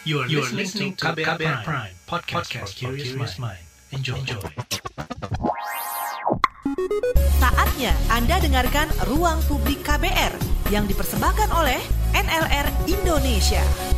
You 0.00 0.20
are, 0.20 0.26
you 0.26 0.40
are 0.40 0.48
listening 0.48 0.96
to 0.96 1.12
KBR, 1.12 1.36
KBR 1.36 1.60
Prime, 1.60 1.64
Prime 1.64 1.94
podcast, 2.08 2.56
podcast 2.56 2.72
for 2.80 2.96
curious 2.96 3.36
mind. 3.36 3.60
Enjoy. 3.92 4.16
Enjoy. 4.16 4.40
Saatnya 7.36 7.92
Anda 8.08 8.40
dengarkan 8.40 8.88
Ruang 9.12 9.44
Publik 9.44 9.84
KBR 9.84 10.32
yang 10.72 10.88
dipersembahkan 10.88 11.52
oleh 11.52 11.84
NLR 12.16 12.72
Indonesia. 12.88 13.89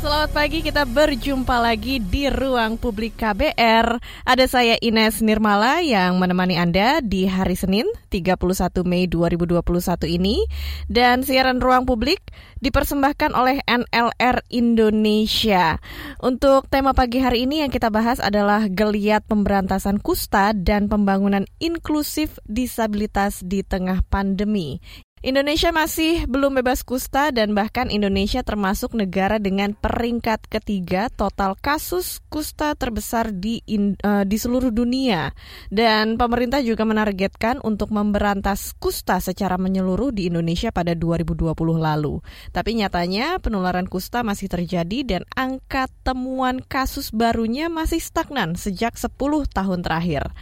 Selamat 0.00 0.32
pagi, 0.32 0.64
kita 0.64 0.88
berjumpa 0.88 1.60
lagi 1.60 2.00
di 2.00 2.24
ruang 2.32 2.80
publik 2.80 3.20
KBR. 3.20 4.00
Ada 4.24 4.48
saya 4.48 4.80
Ines 4.80 5.20
Nirmala 5.20 5.84
yang 5.84 6.16
menemani 6.16 6.56
Anda 6.56 7.04
di 7.04 7.28
hari 7.28 7.52
Senin 7.52 7.84
31 8.08 8.40
Mei 8.88 9.04
2021 9.04 9.60
ini. 10.08 10.48
Dan 10.88 11.20
siaran 11.20 11.60
ruang 11.60 11.84
publik 11.84 12.32
dipersembahkan 12.64 13.36
oleh 13.36 13.60
NLR 13.68 14.40
Indonesia. 14.48 15.76
Untuk 16.24 16.72
tema 16.72 16.96
pagi 16.96 17.20
hari 17.20 17.44
ini 17.44 17.60
yang 17.60 17.68
kita 17.68 17.92
bahas 17.92 18.24
adalah 18.24 18.72
geliat 18.72 19.28
pemberantasan 19.28 20.00
kusta 20.00 20.56
dan 20.56 20.88
pembangunan 20.88 21.44
inklusif 21.60 22.40
disabilitas 22.48 23.44
di 23.44 23.60
tengah 23.60 24.00
pandemi. 24.08 24.80
Indonesia 25.20 25.68
masih 25.68 26.24
belum 26.24 26.64
bebas 26.64 26.80
kusta 26.80 27.28
dan 27.28 27.52
bahkan 27.52 27.92
Indonesia 27.92 28.40
termasuk 28.40 28.96
negara 28.96 29.36
dengan 29.36 29.76
peringkat 29.76 30.48
ketiga 30.48 31.12
total 31.12 31.60
kasus 31.60 32.24
kusta 32.32 32.72
terbesar 32.72 33.28
di 33.28 33.60
uh, 34.00 34.24
di 34.24 34.36
seluruh 34.40 34.72
dunia. 34.72 35.36
Dan 35.68 36.16
pemerintah 36.16 36.64
juga 36.64 36.88
menargetkan 36.88 37.60
untuk 37.60 37.92
memberantas 37.92 38.72
kusta 38.80 39.20
secara 39.20 39.60
menyeluruh 39.60 40.08
di 40.08 40.32
Indonesia 40.32 40.72
pada 40.72 40.96
2020 40.96 41.52
lalu. 41.76 42.24
Tapi 42.48 42.80
nyatanya 42.80 43.44
penularan 43.44 43.92
kusta 43.92 44.24
masih 44.24 44.48
terjadi 44.48 45.04
dan 45.04 45.22
angka 45.36 45.92
temuan 46.00 46.64
kasus 46.64 47.12
barunya 47.12 47.68
masih 47.68 48.00
stagnan 48.00 48.56
sejak 48.56 48.96
10 48.96 49.12
tahun 49.52 49.84
terakhir. 49.84 50.32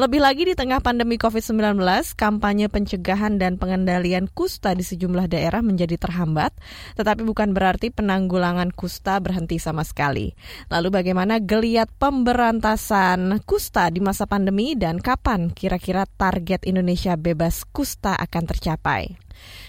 Lebih 0.00 0.24
lagi 0.24 0.48
di 0.48 0.56
tengah 0.56 0.80
pandemi 0.80 1.20
COVID-19, 1.20 1.76
kampanye 2.16 2.72
pencegahan 2.72 3.36
dan 3.36 3.60
pengendalian 3.60 4.21
penanggulangan 4.22 4.30
kusta 4.30 4.70
di 4.78 4.84
sejumlah 4.86 5.26
daerah 5.26 5.62
menjadi 5.64 5.98
terhambat, 5.98 6.54
tetapi 6.94 7.26
bukan 7.26 7.50
berarti 7.54 7.90
penanggulangan 7.90 8.70
kusta 8.70 9.18
berhenti 9.18 9.58
sama 9.58 9.82
sekali. 9.82 10.34
Lalu 10.70 10.88
bagaimana 10.94 11.42
geliat 11.42 11.90
pemberantasan 11.98 13.42
kusta 13.42 13.90
di 13.90 13.98
masa 13.98 14.30
pandemi 14.30 14.78
dan 14.78 15.02
kapan 15.02 15.50
kira-kira 15.50 16.06
target 16.06 16.62
Indonesia 16.68 17.18
bebas 17.18 17.66
kusta 17.66 18.14
akan 18.14 18.44
tercapai? 18.46 19.18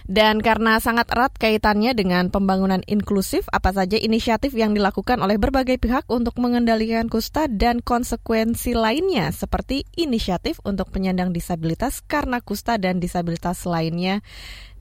Dan 0.03 0.43
karena 0.43 0.83
sangat 0.83 1.07
erat 1.15 1.31
kaitannya 1.39 1.95
dengan 1.95 2.27
pembangunan 2.27 2.83
inklusif, 2.85 3.47
apa 3.55 3.71
saja 3.71 3.95
inisiatif 3.95 4.51
yang 4.51 4.75
dilakukan 4.75 5.23
oleh 5.23 5.39
berbagai 5.39 5.79
pihak 5.79 6.03
untuk 6.11 6.35
mengendalikan 6.43 7.07
kusta 7.07 7.47
dan 7.47 7.79
konsekuensi 7.79 8.75
lainnya 8.75 9.31
seperti 9.31 9.87
inisiatif 9.95 10.59
untuk 10.67 10.91
penyandang 10.91 11.31
disabilitas 11.31 12.03
karena 12.03 12.43
kusta 12.43 12.75
dan 12.75 12.99
disabilitas 12.99 13.63
lainnya 13.63 14.19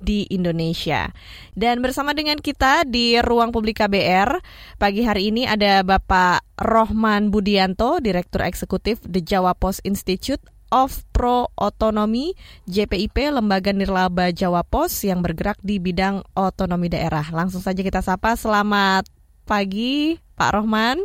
di 0.03 0.27
Indonesia. 0.35 1.15
Dan 1.55 1.79
bersama 1.79 2.11
dengan 2.11 2.43
kita 2.43 2.83
di 2.83 3.15
ruang 3.23 3.55
publik 3.55 3.79
KBR, 3.79 4.43
pagi 4.83 5.07
hari 5.07 5.31
ini 5.31 5.47
ada 5.47 5.87
Bapak 5.87 6.43
Rohman 6.59 7.31
Budianto, 7.31 8.03
Direktur 8.03 8.43
Eksekutif 8.43 8.99
The 9.07 9.23
Jawa 9.23 9.55
Post 9.55 9.87
Institute 9.87 10.43
of 10.73 11.05
Pro 11.13 11.53
Otonomi 11.53 12.33
JPIP 12.65 13.37
Lembaga 13.37 13.77
Nirlaba 13.77 14.33
Jawa 14.33 14.65
Pos 14.65 15.05
yang 15.05 15.21
bergerak 15.21 15.61
di 15.61 15.77
bidang 15.77 16.25
otonomi 16.33 16.89
daerah. 16.89 17.29
Langsung 17.29 17.61
saja 17.61 17.85
kita 17.85 18.01
sapa. 18.01 18.33
Selamat 18.35 19.05
pagi, 19.45 20.17
Pak 20.35 20.51
Rohman. 20.57 21.05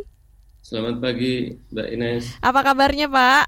Selamat 0.64 1.04
pagi, 1.04 1.52
Mbak 1.68 1.88
Ines. 1.92 2.24
Apa 2.40 2.64
kabarnya, 2.64 3.12
Pak? 3.12 3.44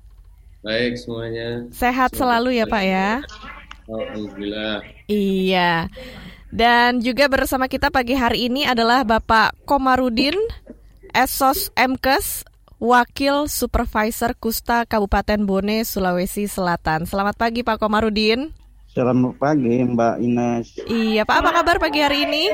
Baik 0.61 1.01
semuanya. 1.01 1.65
Sehat 1.73 2.13
Selamat 2.13 2.21
selalu 2.21 2.49
ya, 2.61 2.65
Pak 2.69 2.85
ya. 2.85 3.09
Alhamdulillah. 3.89 4.77
Iya. 5.09 5.89
Dan 6.51 7.01
juga 7.01 7.31
bersama 7.31 7.67
kita 7.71 7.89
pagi 7.89 8.19
hari 8.19 8.53
ini 8.53 8.69
adalah 8.69 9.07
Bapak 9.07 9.57
Komarudin 9.65 10.35
Esos 11.11 11.71
MKes 11.75 12.50
Wakil 12.81 13.45
Supervisor 13.45 14.33
Kusta 14.41 14.89
Kabupaten 14.89 15.37
Bone, 15.45 15.85
Sulawesi 15.85 16.49
Selatan. 16.49 17.05
Selamat 17.05 17.37
pagi 17.37 17.61
Pak 17.61 17.77
Komarudin. 17.77 18.57
Selamat 18.89 19.37
pagi 19.37 19.85
Mbak 19.85 20.17
Ines. 20.25 20.81
Iya 20.89 21.29
Pak, 21.29 21.45
apa 21.45 21.61
kabar 21.61 21.77
pagi 21.77 22.01
hari 22.01 22.25
ini? 22.25 22.49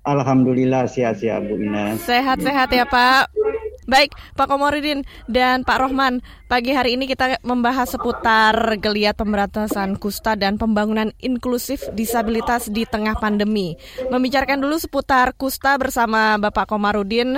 Alhamdulillah 0.00 0.88
sehat-sehat 0.88 1.44
Bu 1.44 1.60
Ines. 1.60 2.00
Sehat-sehat 2.08 2.72
ya 2.72 2.88
Pak. 2.88 3.28
Baik, 3.84 4.16
Pak 4.32 4.48
Komarudin 4.48 5.04
dan 5.28 5.60
Pak 5.60 5.84
Rohman, 5.84 6.24
pagi 6.48 6.72
hari 6.72 6.96
ini 6.96 7.04
kita 7.04 7.44
membahas 7.44 7.92
seputar 7.92 8.56
geliat 8.80 9.12
pemberantasan 9.20 10.00
kusta 10.00 10.40
dan 10.40 10.56
pembangunan 10.56 11.12
inklusif 11.20 11.84
disabilitas 11.92 12.72
di 12.72 12.88
tengah 12.88 13.20
pandemi. 13.20 13.76
Membicarakan 14.08 14.64
dulu 14.64 14.80
seputar 14.80 15.36
kusta 15.36 15.76
bersama 15.76 16.40
Bapak 16.40 16.68
Komarudin, 16.68 17.36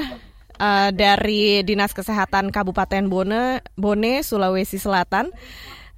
uh, 0.61 0.93
dari 0.93 1.65
Dinas 1.65 1.97
Kesehatan 1.97 2.53
Kabupaten 2.53 3.09
Bone, 3.09 3.65
Bone 3.75 4.21
Sulawesi 4.21 4.77
Selatan. 4.77 5.33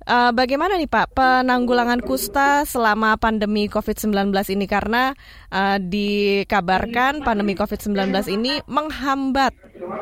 Uh, 0.03 0.35
bagaimana 0.35 0.75
nih 0.83 0.91
Pak 0.91 1.15
penanggulangan 1.15 2.03
kusta 2.03 2.67
selama 2.67 3.15
pandemi 3.23 3.71
COVID-19 3.71 4.35
ini 4.51 4.67
karena 4.67 5.15
uh, 5.55 5.79
dikabarkan 5.79 7.23
pandemi 7.23 7.55
COVID-19 7.55 8.11
ini 8.35 8.59
menghambat 8.67 9.55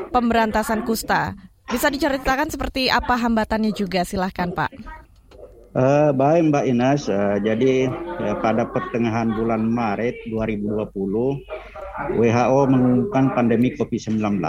pemberantasan 0.09 0.88
kusta. 0.88 1.37
Bisa 1.69 1.93
diceritakan 1.93 2.49
seperti 2.49 2.88
apa 2.88 3.12
hambatannya 3.12 3.76
juga 3.76 4.00
silahkan 4.09 4.49
Pak. 4.56 4.72
Uh, 5.70 6.10
baik 6.16 6.50
Mbak 6.50 6.65
Inas, 6.66 7.06
uh, 7.06 7.38
jadi 7.38 7.87
uh, 7.93 8.34
pada 8.43 8.66
pertengahan 8.72 9.31
bulan 9.37 9.62
Maret 9.69 10.19
2020 10.26 10.91
WHO 12.17 12.61
mengumumkan 12.71 13.34
pandemi 13.37 13.75
COVID-19 13.77 14.41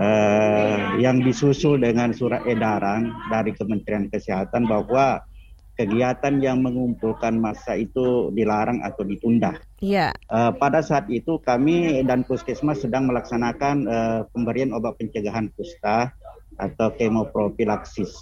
eh, 0.00 0.76
yang 0.98 1.22
disusul 1.22 1.78
dengan 1.78 2.10
surat 2.10 2.42
edaran 2.44 3.12
dari 3.30 3.54
Kementerian 3.54 4.10
Kesehatan 4.10 4.66
bahwa 4.66 5.22
kegiatan 5.74 6.38
yang 6.38 6.62
mengumpulkan 6.62 7.34
massa 7.38 7.74
itu 7.74 8.30
dilarang 8.30 8.82
atau 8.86 9.02
ditunda. 9.02 9.58
Iya. 9.82 10.14
Uh, 10.30 10.54
pada 10.54 10.80
saat 10.80 11.10
itu 11.10 11.42
kami 11.42 12.06
dan 12.06 12.22
Puskesmas 12.22 12.80
sedang 12.80 13.10
melaksanakan 13.10 13.76
uh, 13.90 14.20
pemberian 14.30 14.70
obat 14.70 14.94
pencegahan 15.02 15.50
kusta 15.58 16.14
atau 16.62 16.88
kemoprofilaksis. 16.94 18.14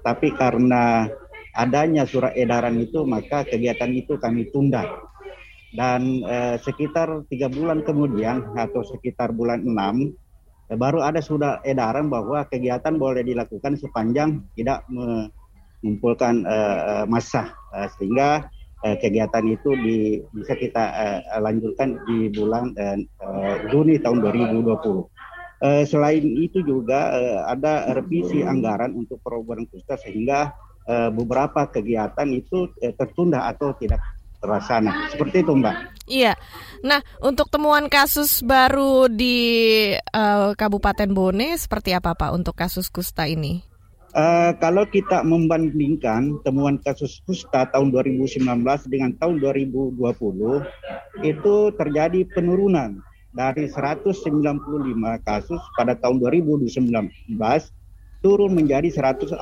Tapi 0.00 0.32
karena 0.32 1.04
adanya 1.52 2.08
surat 2.08 2.32
edaran 2.34 2.80
itu 2.80 3.04
maka 3.04 3.44
kegiatan 3.44 3.92
itu 3.92 4.16
kami 4.16 4.48
tunda 4.50 4.88
dan 5.74 6.22
eh, 6.22 6.56
sekitar 6.62 7.26
tiga 7.26 7.50
bulan 7.50 7.82
kemudian 7.82 8.54
atau 8.54 8.86
sekitar 8.86 9.34
bulan 9.34 9.66
enam 9.66 10.14
eh, 10.70 10.78
baru 10.78 11.02
ada 11.02 11.18
sudah 11.18 11.58
edaran 11.66 12.06
bahwa 12.06 12.46
kegiatan 12.46 12.94
boleh 12.94 13.26
dilakukan 13.26 13.74
sepanjang 13.74 14.46
tidak 14.54 14.86
mengumpulkan 14.86 16.46
eh, 16.46 17.04
massa 17.10 17.50
eh, 17.74 17.90
sehingga 17.98 18.46
eh, 18.86 18.96
kegiatan 19.02 19.44
itu 19.50 19.74
di, 19.74 19.96
bisa 20.30 20.54
kita 20.54 20.84
eh, 20.94 21.20
lanjutkan 21.42 21.98
di 22.06 22.30
bulan 22.30 22.70
eh, 22.78 23.02
Juni 23.74 23.98
tahun 23.98 24.22
2020. 24.22 25.10
Eh, 25.64 25.84
selain 25.88 26.22
itu 26.22 26.62
juga 26.62 27.16
eh, 27.18 27.40
ada 27.50 27.90
revisi 27.96 28.46
anggaran 28.46 28.94
untuk 28.94 29.18
program 29.24 29.66
kusta 29.66 29.98
sehingga 29.98 30.54
eh, 30.86 31.10
beberapa 31.10 31.66
kegiatan 31.66 32.30
itu 32.30 32.70
eh, 32.78 32.94
tertunda 32.94 33.50
atau 33.50 33.72
tidak 33.74 33.98
terlaksana. 34.44 35.08
Seperti 35.08 35.40
itu, 35.40 35.56
Mbak. 35.56 35.76
Iya. 36.04 36.36
Nah, 36.84 37.00
untuk 37.24 37.48
temuan 37.48 37.88
kasus 37.88 38.44
baru 38.44 39.08
di 39.08 39.36
uh, 39.96 40.52
Kabupaten 40.52 41.08
Bone 41.08 41.56
seperti 41.56 41.96
apa, 41.96 42.12
Pak, 42.12 42.36
untuk 42.36 42.52
kasus 42.52 42.92
kusta 42.92 43.24
ini? 43.24 43.64
Uh, 44.14 44.54
kalau 44.62 44.86
kita 44.86 45.26
membandingkan 45.26 46.38
temuan 46.46 46.78
kasus 46.78 47.18
kusta 47.26 47.66
tahun 47.72 47.90
2019 47.90 48.46
dengan 48.86 49.10
tahun 49.18 49.42
2020 49.42 49.98
itu 51.26 51.54
terjadi 51.74 52.20
penurunan 52.30 53.02
dari 53.34 53.66
195 53.66 54.14
kasus 55.26 55.58
pada 55.74 55.98
tahun 55.98 56.22
2019 56.22 56.94
turun 58.22 58.56
menjadi 58.56 58.88
140 58.88 59.36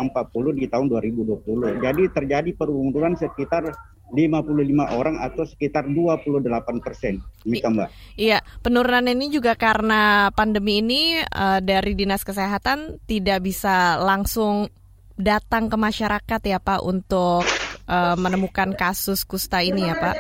di 0.57 0.67
tahun 0.67 0.89
2020. 0.89 1.85
Jadi 1.85 2.03
terjadi 2.11 2.51
penurunan 2.57 3.13
sekitar 3.15 3.69
55 4.13 4.93
orang 4.93 5.17
atau 5.19 5.49
sekitar 5.49 5.89
28 5.89 6.85
persen. 6.85 7.25
Demikian 7.43 7.75
Mbak. 7.75 7.89
Iya, 8.21 8.45
penurunan 8.61 9.09
ini 9.09 9.33
juga 9.33 9.57
karena 9.57 10.29
pandemi 10.37 10.85
ini 10.85 11.17
uh, 11.19 11.65
dari 11.65 11.97
Dinas 11.97 12.23
Kesehatan 12.23 13.01
tidak 13.09 13.41
bisa 13.41 13.97
langsung 13.97 14.69
datang 15.17 15.73
ke 15.73 15.77
masyarakat 15.77 16.41
ya 16.45 16.59
Pak 16.61 16.81
untuk 16.85 17.45
uh, 17.89 18.17
menemukan 18.21 18.77
kasus 18.77 19.25
kusta 19.25 19.65
ini 19.65 19.89
ya 19.89 19.97
Pak. 19.97 20.17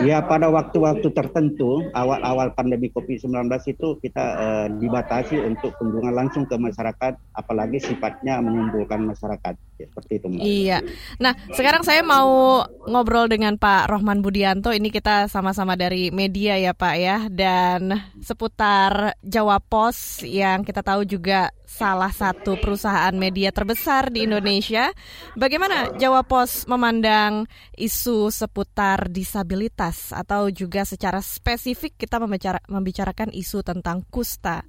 Ya 0.00 0.24
pada 0.24 0.48
waktu-waktu 0.48 1.12
tertentu 1.12 1.84
awal-awal 1.92 2.56
pandemi 2.56 2.88
COVID-19 2.88 3.52
itu 3.68 3.88
kita 4.00 4.24
uh, 4.36 4.66
dibatasi 4.80 5.36
untuk 5.44 5.76
kunjungan 5.76 6.14
langsung 6.16 6.48
ke 6.48 6.56
masyarakat, 6.56 7.20
apalagi 7.36 7.78
sifatnya 7.82 8.40
mengumpulkan 8.40 9.04
masyarakat 9.04 9.54
ya, 9.76 9.86
seperti 9.92 10.12
itu. 10.20 10.26
Mbak. 10.32 10.42
Iya. 10.42 10.78
Nah 11.20 11.32
sekarang 11.52 11.84
saya 11.84 12.00
mau 12.00 12.64
ngobrol 12.88 13.28
dengan 13.28 13.60
Pak 13.60 13.92
Rohman 13.92 14.24
Budianto. 14.24 14.72
Ini 14.72 14.88
kita 14.88 15.28
sama-sama 15.28 15.76
dari 15.76 16.08
media 16.08 16.56
ya 16.56 16.72
Pak 16.72 16.94
ya, 16.96 17.18
dan 17.28 18.00
seputar 18.24 19.14
Jawa 19.20 19.60
Pos 19.60 20.24
yang 20.24 20.64
kita 20.64 20.80
tahu 20.80 21.04
juga 21.04 21.52
salah 21.70 22.10
satu 22.10 22.58
perusahaan 22.58 23.14
media 23.14 23.54
terbesar 23.54 24.10
di 24.10 24.26
Indonesia. 24.26 24.90
Bagaimana 25.38 25.94
Jawa 25.94 26.26
Pos 26.26 26.66
memandang 26.66 27.46
isu 27.78 28.34
seputar 28.34 29.06
disabilitas 29.06 30.10
atau 30.10 30.50
juga 30.50 30.82
secara 30.82 31.22
spesifik 31.22 31.94
kita 31.94 32.18
membicara, 32.18 32.58
membicarakan 32.66 33.30
isu 33.30 33.62
tentang 33.62 34.02
kusta? 34.10 34.66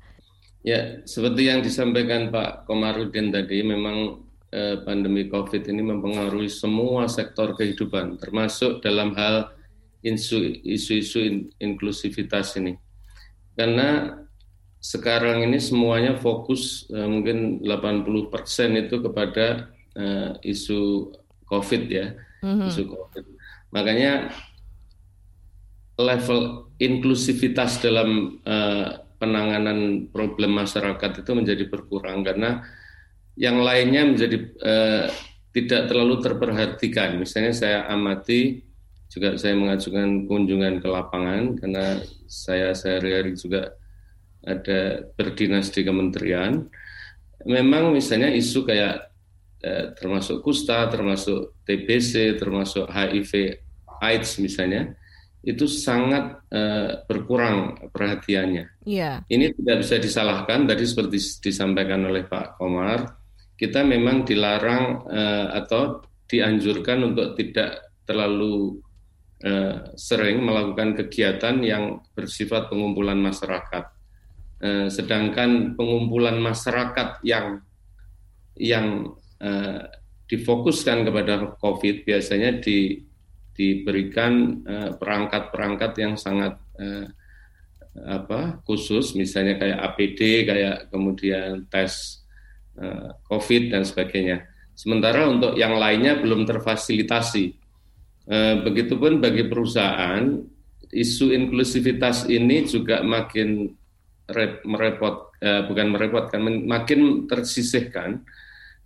Ya, 0.62 1.02
seperti 1.10 1.50
yang 1.50 1.66
disampaikan 1.66 2.30
Pak 2.30 2.70
Komarudin 2.70 3.34
tadi, 3.34 3.66
memang 3.66 4.22
eh, 4.54 4.78
pandemi 4.86 5.26
COVID 5.26 5.66
ini 5.74 5.82
mempengaruhi 5.82 6.54
semua 6.54 7.10
sektor 7.10 7.58
kehidupan, 7.58 8.22
termasuk 8.22 8.86
dalam 8.86 9.18
hal 9.18 9.50
isu-isu 10.06 11.18
in, 11.18 11.50
inklusivitas 11.58 12.62
ini. 12.62 12.78
Karena 13.58 14.21
sekarang 14.82 15.46
ini 15.46 15.62
semuanya 15.62 16.18
fokus 16.18 16.90
uh, 16.90 17.06
mungkin 17.06 17.62
80% 17.62 18.10
itu 18.82 18.96
kepada 18.98 19.70
uh, 19.94 20.34
isu 20.42 21.14
COVID 21.46 21.84
ya, 21.86 22.18
mm-hmm. 22.42 22.66
isu 22.66 22.84
COVID. 22.90 23.26
Makanya 23.70 24.34
level 26.02 26.74
inklusivitas 26.82 27.78
dalam 27.78 28.42
uh, 28.42 29.06
penanganan 29.22 30.10
problem 30.10 30.58
masyarakat 30.58 31.22
itu 31.22 31.32
menjadi 31.38 31.70
berkurang 31.70 32.26
karena 32.26 32.66
yang 33.38 33.62
lainnya 33.62 34.10
menjadi 34.10 34.38
uh, 34.66 35.06
tidak 35.54 35.94
terlalu 35.94 36.26
terperhatikan. 36.26 37.22
Misalnya 37.22 37.54
saya 37.54 37.80
amati 37.86 38.66
juga 39.12 39.38
saya 39.38 39.54
mengajukan 39.54 40.26
kunjungan 40.26 40.82
ke 40.82 40.88
lapangan 40.90 41.60
karena 41.60 42.02
saya 42.26 42.74
sehari-hari 42.74 43.38
juga 43.38 43.78
ada 44.46 45.06
berdinas 45.14 45.70
di 45.70 45.86
kementerian, 45.86 46.66
memang 47.46 47.94
misalnya 47.94 48.30
isu 48.34 48.66
kayak 48.66 49.14
eh, 49.62 49.94
termasuk 49.98 50.42
kusta, 50.42 50.90
termasuk 50.90 51.62
TBC, 51.66 52.38
termasuk 52.38 52.90
HIV, 52.90 53.62
AIDS 54.02 54.42
misalnya, 54.42 54.98
itu 55.42 55.66
sangat 55.66 56.42
eh, 56.54 57.02
berkurang 57.06 57.90
perhatiannya. 57.90 58.86
Yeah. 58.86 59.26
Ini 59.30 59.54
tidak 59.58 59.86
bisa 59.86 59.98
disalahkan 59.98 60.70
tadi 60.70 60.86
seperti 60.86 61.18
disampaikan 61.42 62.06
oleh 62.06 62.26
Pak 62.26 62.62
Komar, 62.62 63.22
kita 63.58 63.86
memang 63.86 64.26
dilarang 64.26 65.06
eh, 65.10 65.48
atau 65.62 66.02
dianjurkan 66.26 67.14
untuk 67.14 67.38
tidak 67.38 67.94
terlalu 68.06 68.82
eh, 69.46 69.94
sering 69.98 70.42
melakukan 70.42 70.98
kegiatan 70.98 71.62
yang 71.62 72.02
bersifat 72.18 72.70
pengumpulan 72.70 73.18
masyarakat 73.22 74.01
Eh, 74.62 74.94
sedangkan 74.94 75.74
pengumpulan 75.74 76.38
masyarakat 76.38 77.26
yang 77.26 77.66
yang 78.62 79.10
uh, 79.42 79.82
difokuskan 80.30 81.02
kepada 81.02 81.58
COVID 81.58 82.06
biasanya 82.06 82.62
di, 82.62 83.02
diberikan 83.58 84.62
eh, 84.62 84.92
perangkat-perangkat 84.94 85.92
yang 85.98 86.14
sangat 86.14 86.62
uh, 86.78 87.10
apa 88.06 88.62
khusus, 88.62 89.18
misalnya 89.18 89.58
kayak 89.58 89.82
APD, 89.82 90.46
kayak 90.46 90.94
kemudian 90.94 91.66
tes 91.66 92.22
uh, 92.78 93.18
COVID 93.26 93.74
dan 93.74 93.82
sebagainya. 93.82 94.46
Sementara 94.78 95.26
untuk 95.26 95.58
yang 95.58 95.74
lainnya 95.82 96.22
belum 96.22 96.46
terfasilitasi. 96.46 97.58
Uh, 98.30 98.62
begitupun 98.62 99.18
bagi 99.18 99.50
perusahaan, 99.50 100.38
isu 100.94 101.34
inklusivitas 101.34 102.30
ini 102.30 102.70
juga 102.70 103.02
makin 103.02 103.81
merepot 104.66 105.36
eh, 105.40 105.64
bukan 105.68 105.88
merepotkan 105.94 106.42
makin 106.66 107.28
tersisihkan. 107.28 108.24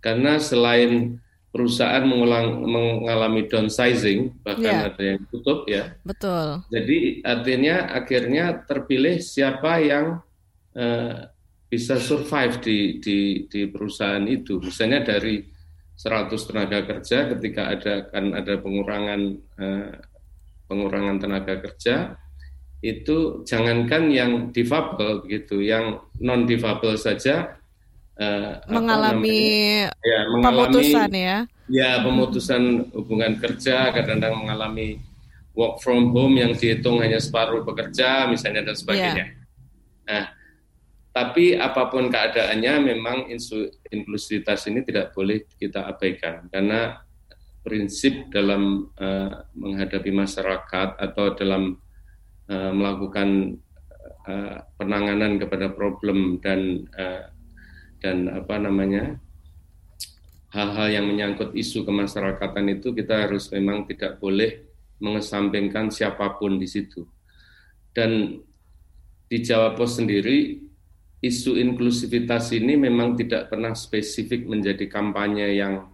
Karena 0.00 0.38
selain 0.38 1.18
perusahaan 1.56 2.04
mengulang, 2.04 2.68
mengalami 2.68 3.48
downsizing 3.48 4.44
bahkan 4.44 4.74
yeah. 4.84 4.88
ada 4.92 5.02
yang 5.02 5.20
tutup 5.32 5.64
ya. 5.64 5.96
Betul. 6.04 6.60
Jadi 6.68 7.24
artinya 7.24 7.96
akhirnya 7.96 8.60
terpilih 8.68 9.16
siapa 9.24 9.80
yang 9.80 10.20
eh, 10.76 11.32
bisa 11.66 11.96
survive 11.96 12.60
di, 12.60 13.00
di 13.00 13.18
di 13.48 13.66
perusahaan 13.72 14.22
itu. 14.28 14.60
Misalnya 14.60 15.02
dari 15.02 15.42
100 15.96 16.28
tenaga 16.44 16.84
kerja 16.84 17.32
ketika 17.32 17.72
ada 17.72 17.94
kan 18.12 18.36
ada 18.36 18.54
pengurangan 18.60 19.20
eh, 19.56 19.96
pengurangan 20.68 21.16
tenaga 21.16 21.56
kerja 21.64 22.20
itu 22.86 23.42
jangankan 23.42 24.08
yang 24.14 24.54
difabel 24.54 25.26
begitu, 25.26 25.58
yang 25.62 26.04
non 26.22 26.46
difabel 26.46 26.94
saja 26.94 27.58
uh, 28.20 28.62
mengalami, 28.70 29.90
namanya, 29.90 30.06
ya, 30.06 30.20
mengalami 30.30 30.46
pemutusan 30.46 31.10
ya. 31.12 31.36
Ya, 31.66 31.90
pemutusan 31.98 32.62
hubungan 32.94 33.42
kerja 33.42 33.90
kadang-kadang 33.90 34.46
mengalami 34.46 35.02
work 35.56 35.82
from 35.82 36.14
home 36.14 36.38
yang 36.38 36.54
dihitung 36.54 37.02
hanya 37.02 37.18
separuh 37.18 37.66
pekerja 37.66 38.30
misalnya 38.30 38.70
dan 38.70 38.76
sebagainya. 38.78 39.26
Yeah. 39.26 40.06
Nah, 40.06 40.24
tapi 41.10 41.56
apa 41.56 41.88
pun 41.88 42.12
keadaannya 42.12 42.74
memang 42.92 43.32
inklusivitas 43.88 44.68
ini 44.68 44.84
tidak 44.84 45.16
boleh 45.16 45.48
kita 45.56 45.88
abaikan 45.88 46.46
karena 46.52 47.02
prinsip 47.64 48.30
dalam 48.30 48.92
uh, 48.94 49.42
menghadapi 49.58 50.14
masyarakat 50.14 51.02
atau 51.02 51.34
dalam 51.34 51.74
uh, 52.50 52.72
melakukan 52.74 53.58
uh, 54.26 54.62
penanganan 54.78 55.38
kepada 55.38 55.72
problem 55.72 56.42
dan 56.42 56.86
uh, 56.94 57.30
dan 58.02 58.28
apa 58.28 58.54
namanya 58.60 59.18
hal-hal 60.52 60.88
yang 60.88 61.06
menyangkut 61.08 61.52
isu 61.52 61.84
kemasyarakatan 61.84 62.80
itu 62.80 62.92
kita 62.96 63.28
harus 63.28 63.50
memang 63.52 63.84
tidak 63.84 64.16
boleh 64.22 64.66
mengesampingkan 65.02 65.92
siapa 65.92 66.36
pun 66.40 66.56
di 66.56 66.64
situ. 66.64 67.04
Dan 67.92 68.40
di 69.26 69.38
Jawa 69.42 69.74
Pos 69.76 69.98
sendiri 70.00 70.60
isu 71.20 71.56
inklusivitas 71.56 72.52
ini 72.52 72.76
memang 72.76 73.16
tidak 73.16 73.48
pernah 73.50 73.72
spesifik 73.72 74.46
menjadi 74.46 74.86
kampanye 74.86 75.56
yang 75.58 75.88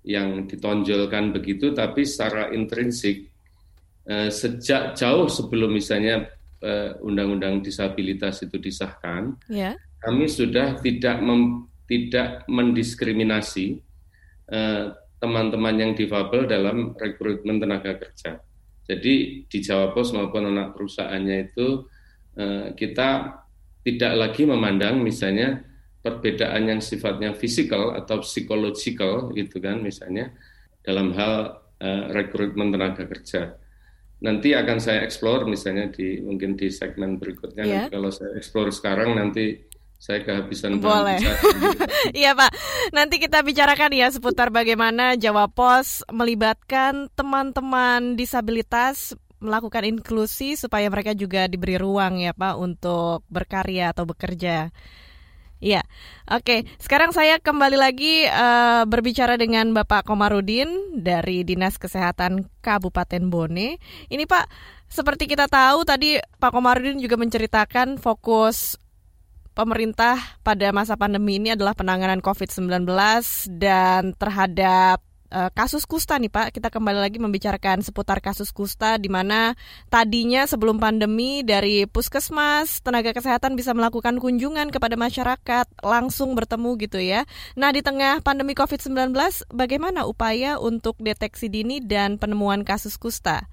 yang 0.00 0.48
ditonjolkan 0.48 1.36
begitu, 1.36 1.76
tapi 1.76 2.08
secara 2.08 2.52
intrinsik 2.56 3.29
Eh, 4.10 4.26
sejak 4.26 4.98
jauh 4.98 5.30
sebelum 5.30 5.70
misalnya 5.70 6.26
eh, 6.58 6.98
undang-undang 6.98 7.62
disabilitas 7.62 8.42
itu 8.42 8.58
disahkan, 8.58 9.38
yeah. 9.46 9.78
kami 10.02 10.26
sudah 10.26 10.82
tidak 10.82 11.22
mem, 11.22 11.70
tidak 11.86 12.42
mendiskriminasi 12.50 13.78
eh, 14.50 14.84
teman-teman 15.22 15.74
yang 15.78 15.92
difabel 15.94 16.50
dalam 16.50 16.98
rekrutmen 16.98 17.62
tenaga 17.62 18.02
kerja. 18.02 18.42
Jadi 18.82 19.46
di 19.46 19.58
Jawa 19.62 19.94
Pos 19.94 20.10
maupun 20.10 20.50
anak 20.50 20.74
perusahaannya 20.74 21.36
itu 21.46 21.86
kita 22.74 23.36
tidak 23.84 24.12
lagi 24.16 24.48
memandang 24.48 24.98
misalnya 24.98 25.60
perbedaan 26.00 26.72
yang 26.72 26.80
sifatnya 26.80 27.36
fisikal 27.36 27.94
atau 27.94 28.24
psikologikal 28.24 29.30
gitu 29.36 29.60
kan 29.60 29.84
misalnya 29.84 30.32
dalam 30.80 31.12
hal 31.14 31.62
rekrutmen 32.10 32.72
tenaga 32.72 33.04
kerja 33.06 33.59
nanti 34.20 34.52
akan 34.52 34.78
saya 34.78 35.00
explore 35.00 35.48
misalnya 35.48 35.88
di 35.88 36.20
mungkin 36.20 36.56
di 36.56 36.68
segmen 36.68 37.16
berikutnya. 37.16 37.64
Yeah. 37.64 37.86
kalau 37.88 38.12
saya 38.12 38.36
explore 38.36 38.68
sekarang 38.68 39.16
nanti 39.16 39.64
saya 40.00 40.24
kehabisan 40.24 40.80
Boleh. 40.80 41.20
Iya 42.16 42.32
Pak, 42.32 42.50
nanti 42.96 43.20
kita 43.20 43.44
bicarakan 43.44 43.92
ya 43.92 44.08
seputar 44.08 44.48
bagaimana 44.48 45.20
Jawa 45.20 45.52
Pos 45.52 46.00
melibatkan 46.08 47.12
teman-teman 47.12 48.16
disabilitas 48.16 49.12
melakukan 49.40 49.84
inklusi 49.84 50.56
supaya 50.56 50.88
mereka 50.88 51.12
juga 51.12 51.48
diberi 51.48 51.76
ruang 51.76 52.20
ya 52.20 52.32
Pak 52.32 52.56
untuk 52.56 53.28
berkarya 53.28 53.92
atau 53.92 54.08
bekerja. 54.08 54.72
Iya, 55.60 55.84
oke. 56.24 56.64
Sekarang 56.80 57.12
saya 57.12 57.36
kembali 57.36 57.76
lagi 57.76 58.24
uh, 58.24 58.88
berbicara 58.88 59.36
dengan 59.36 59.76
Bapak 59.76 60.08
Komarudin 60.08 60.96
dari 60.96 61.44
Dinas 61.44 61.76
Kesehatan 61.76 62.48
Kabupaten 62.64 63.28
Bone. 63.28 63.76
Ini 64.08 64.24
Pak, 64.24 64.48
seperti 64.88 65.28
kita 65.28 65.52
tahu 65.52 65.84
tadi 65.84 66.16
Pak 66.16 66.56
Komarudin 66.56 66.96
juga 66.96 67.20
menceritakan 67.20 68.00
fokus 68.00 68.80
pemerintah 69.52 70.40
pada 70.40 70.72
masa 70.72 70.96
pandemi 70.96 71.36
ini 71.36 71.52
adalah 71.52 71.76
penanganan 71.76 72.24
COVID-19 72.24 72.88
dan 73.60 74.16
terhadap 74.16 75.04
uh, 75.30 75.50
kasus 75.54 75.86
kusta 75.86 76.18
nih 76.18 76.28
Pak. 76.28 76.54
Kita 76.54 76.68
kembali 76.68 76.98
lagi 77.00 77.18
membicarakan 77.22 77.80
seputar 77.80 78.18
kasus 78.18 78.50
kusta 78.50 78.98
di 78.98 79.08
mana 79.08 79.54
tadinya 79.88 80.44
sebelum 80.44 80.82
pandemi 80.82 81.46
dari 81.46 81.86
puskesmas 81.86 82.82
tenaga 82.82 83.14
kesehatan 83.14 83.54
bisa 83.54 83.72
melakukan 83.72 84.18
kunjungan 84.18 84.68
kepada 84.74 84.98
masyarakat 84.98 85.66
langsung 85.80 86.34
bertemu 86.34 86.70
gitu 86.82 86.98
ya. 87.00 87.24
Nah 87.54 87.70
di 87.70 87.80
tengah 87.80 88.20
pandemi 88.20 88.52
COVID-19 88.52 89.14
bagaimana 89.54 90.04
upaya 90.04 90.58
untuk 90.58 90.98
deteksi 90.98 91.46
dini 91.48 91.80
dan 91.80 92.18
penemuan 92.18 92.66
kasus 92.66 92.98
kusta? 92.98 93.46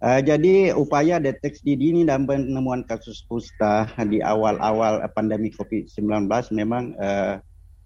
Uh, 0.00 0.24
jadi 0.24 0.72
upaya 0.72 1.20
deteksi 1.20 1.76
dini 1.76 2.08
dan 2.08 2.24
penemuan 2.24 2.80
kasus 2.88 3.20
kusta 3.28 3.84
di 4.08 4.24
awal-awal 4.24 5.04
pandemi 5.12 5.52
COVID-19 5.52 6.24
memang 6.56 6.96
uh, 6.96 7.36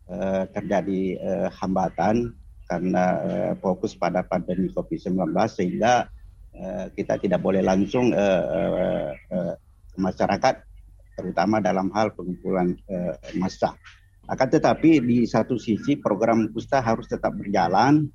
uh, 0.06 0.46
terjadi 0.54 1.18
uh, 1.18 1.48
hambatan 1.58 2.30
karena 2.64 3.04
uh, 3.20 3.52
fokus 3.60 3.92
pada 3.94 4.24
pandemi 4.24 4.72
COVID-19 4.72 5.20
sehingga 5.48 6.08
uh, 6.56 6.86
kita 6.92 7.20
tidak 7.20 7.40
boleh 7.44 7.60
langsung 7.60 8.12
uh, 8.12 8.44
uh, 8.44 9.10
uh, 9.32 9.54
ke 9.92 9.98
masyarakat 10.00 10.54
terutama 11.14 11.62
dalam 11.62 11.92
hal 11.94 12.10
pengumpulan 12.16 12.74
uh, 12.90 13.14
massa. 13.38 13.76
Akan 14.24 14.48
tetapi 14.48 15.04
di 15.04 15.28
satu 15.28 15.60
sisi 15.60 16.00
program 16.00 16.48
kusta 16.50 16.80
harus 16.80 17.04
tetap 17.06 17.36
berjalan 17.36 18.08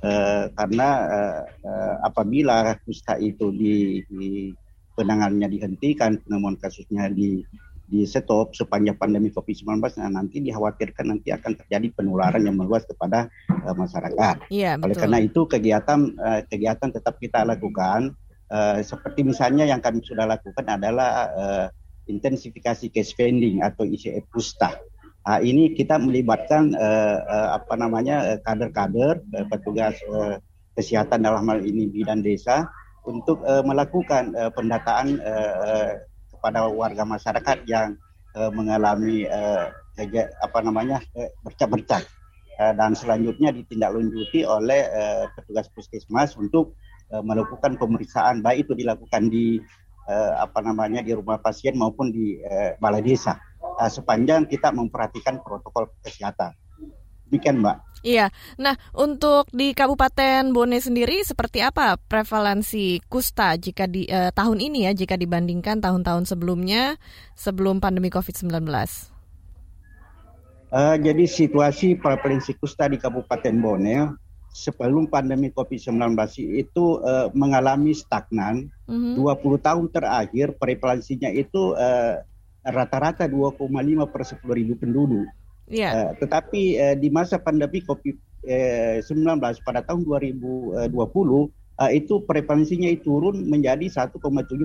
Eh, 0.00 0.44
karena 0.56 0.88
uh, 1.12 1.42
uh, 1.60 1.96
apabila 2.08 2.72
kusta 2.88 3.20
itu 3.20 3.52
di, 3.52 4.00
di 4.08 4.48
penanganannya 4.96 5.52
dihentikan, 5.52 6.16
penemuan 6.24 6.56
kasusnya 6.56 7.12
di 7.12 7.44
di 7.90 8.06
stop 8.06 8.54
sepanjang 8.54 8.94
pandemi 8.94 9.34
COVID-19, 9.34 9.82
nah 9.98 10.22
nanti 10.22 10.38
dikhawatirkan 10.38 11.10
nanti 11.10 11.34
akan 11.34 11.58
terjadi 11.58 11.90
penularan 11.90 12.46
yang 12.46 12.54
meluas 12.54 12.86
kepada 12.86 13.26
uh, 13.66 13.74
masyarakat. 13.74 14.46
Iya, 14.46 14.78
Oleh 14.78 14.94
karena 14.94 15.18
itu 15.18 15.42
kegiatan 15.50 16.14
uh, 16.14 16.40
kegiatan 16.46 16.94
tetap 16.94 17.18
kita 17.18 17.42
lakukan. 17.42 18.14
Uh, 18.50 18.82
seperti 18.82 19.22
misalnya 19.26 19.62
yang 19.66 19.82
kami 19.82 20.02
sudah 20.02 20.26
lakukan 20.26 20.66
adalah 20.66 21.30
uh, 21.34 21.66
intensifikasi 22.06 22.90
case 22.90 23.14
finding 23.14 23.62
atau 23.62 23.86
ICF 23.86 24.26
Pusta. 24.30 24.74
Nah, 25.26 25.38
ini 25.38 25.74
kita 25.74 25.98
melibatkan 25.98 26.74
uh, 26.74 27.18
uh, 27.26 27.48
apa 27.58 27.74
namanya 27.78 28.38
kader-kader 28.42 29.22
uh, 29.34 29.46
petugas 29.50 29.94
uh, 30.10 30.38
kesehatan 30.74 31.26
dalam 31.26 31.46
hal 31.46 31.62
ini 31.62 31.90
bidan 31.90 32.22
desa 32.22 32.66
untuk 33.06 33.42
uh, 33.46 33.62
melakukan 33.62 34.34
uh, 34.34 34.50
pendataan 34.50 35.18
uh, 35.22 35.90
kepada 36.40 36.64
warga 36.72 37.04
masyarakat 37.04 37.68
yang 37.68 38.00
uh, 38.32 38.48
mengalami 38.48 39.28
uh, 39.28 39.68
apa 40.40 40.58
namanya 40.64 41.04
uh, 41.12 41.28
bercak-bercak 41.44 42.08
uh, 42.56 42.72
dan 42.72 42.96
selanjutnya 42.96 43.52
ditindaklanjuti 43.52 44.48
oleh 44.48 44.88
uh, 44.88 45.28
petugas 45.36 45.68
puskesmas 45.68 46.32
untuk 46.40 46.72
uh, 47.12 47.20
melakukan 47.20 47.76
pemeriksaan 47.76 48.40
baik 48.40 48.64
itu 48.64 48.72
dilakukan 48.72 49.28
di 49.28 49.60
uh, 50.08 50.40
apa 50.40 50.64
namanya 50.64 51.04
di 51.04 51.12
rumah 51.12 51.36
pasien 51.36 51.76
maupun 51.76 52.08
di 52.08 52.40
uh, 52.40 52.80
balai 52.80 53.04
desa 53.04 53.36
uh, 53.60 53.92
sepanjang 53.92 54.48
kita 54.48 54.72
memperhatikan 54.72 55.44
protokol 55.44 55.92
kesehatan. 56.00 56.56
Demikian, 57.28 57.60
Mbak. 57.60 57.76
Iya. 58.00 58.32
Nah, 58.56 58.76
untuk 58.96 59.52
di 59.52 59.76
Kabupaten 59.76 60.56
Bone 60.56 60.80
sendiri 60.80 61.20
seperti 61.20 61.60
apa 61.60 62.00
prevalensi 62.00 63.00
kusta 63.12 63.52
jika 63.60 63.84
di 63.84 64.08
uh, 64.08 64.32
tahun 64.32 64.60
ini 64.60 64.88
ya 64.88 64.92
jika 64.96 65.20
dibandingkan 65.20 65.84
tahun-tahun 65.84 66.24
sebelumnya 66.24 66.96
sebelum 67.36 67.76
pandemi 67.84 68.08
COVID-19? 68.08 68.64
Uh, 70.70 70.96
jadi 71.02 71.24
situasi 71.26 71.98
prevalensi 71.98 72.56
kusta 72.56 72.88
di 72.88 72.96
Kabupaten 72.96 73.54
Bone 73.60 74.16
sebelum 74.50 75.06
pandemi 75.06 75.52
COVID-19 75.52 76.16
itu 76.56 77.04
uh, 77.04 77.28
mengalami 77.36 77.92
stagnan. 77.92 78.72
Mm 78.88 79.18
-hmm. 79.18 79.28
20 79.44 79.66
tahun 79.66 79.86
terakhir 79.92 80.56
prevalensinya 80.56 81.28
itu 81.30 81.76
uh, 81.76 82.22
rata-rata 82.64 83.28
2,5 83.28 83.68
per 84.08 84.22
10 84.24 84.58
ribu 84.58 84.74
penduduk. 84.80 85.28
Yeah. 85.70 85.92
Uh, 85.94 86.12
tetapi 86.18 86.62
uh, 86.82 86.96
di 86.98 87.08
masa 87.14 87.38
pandemi 87.38 87.78
COVID-19 87.86 89.38
pada 89.62 89.80
tahun 89.86 90.02
2020 90.02 90.90
uh, 90.90 91.90
itu 91.94 92.14
prevalensinya 92.26 92.90
itu 92.90 93.06
turun 93.06 93.46
menjadi 93.46 93.86
1,7 93.86 94.18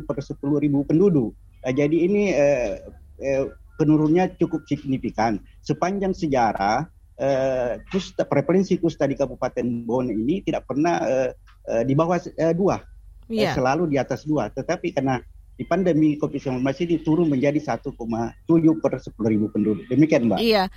per 0.03 0.17
10 0.19 0.63
ribu 0.65 0.81
penduduk. 0.83 1.37
Uh, 1.61 1.73
jadi 1.73 1.97
ini 2.09 2.33
uh, 2.33 2.73
uh, 3.21 3.45
penurunnya 3.77 4.33
cukup 4.41 4.65
signifikan. 4.65 5.37
Sepanjang 5.61 6.17
sejarah 6.17 6.89
uh, 7.21 7.73
kusta, 7.93 8.25
prevalensi 8.25 8.81
kusta 8.81 9.05
di 9.05 9.13
Kabupaten 9.13 9.85
Bone 9.85 10.11
ini 10.11 10.41
tidak 10.41 10.67
pernah 10.67 10.99
uh, 11.05 11.29
uh, 11.69 11.83
di 11.85 11.93
bawah 11.93 12.19
uh, 12.19 12.53
dua, 12.55 12.81
yeah. 13.29 13.51
uh, 13.51 13.55
selalu 13.55 13.93
di 13.93 13.97
atas 13.99 14.23
dua. 14.25 14.49
Tetapi 14.51 14.95
karena 14.95 15.21
di 15.55 15.63
pandemi 15.63 16.19
COVID-19 16.19 16.59
ini 16.59 16.95
turun 16.99 17.31
menjadi 17.31 17.57
1,7 17.57 17.95
per 18.83 18.93
10 18.99 19.31
ribu 19.31 19.47
penduduk. 19.47 19.87
Demikian 19.87 20.27
Mbak. 20.27 20.39
Iya. 20.43 20.67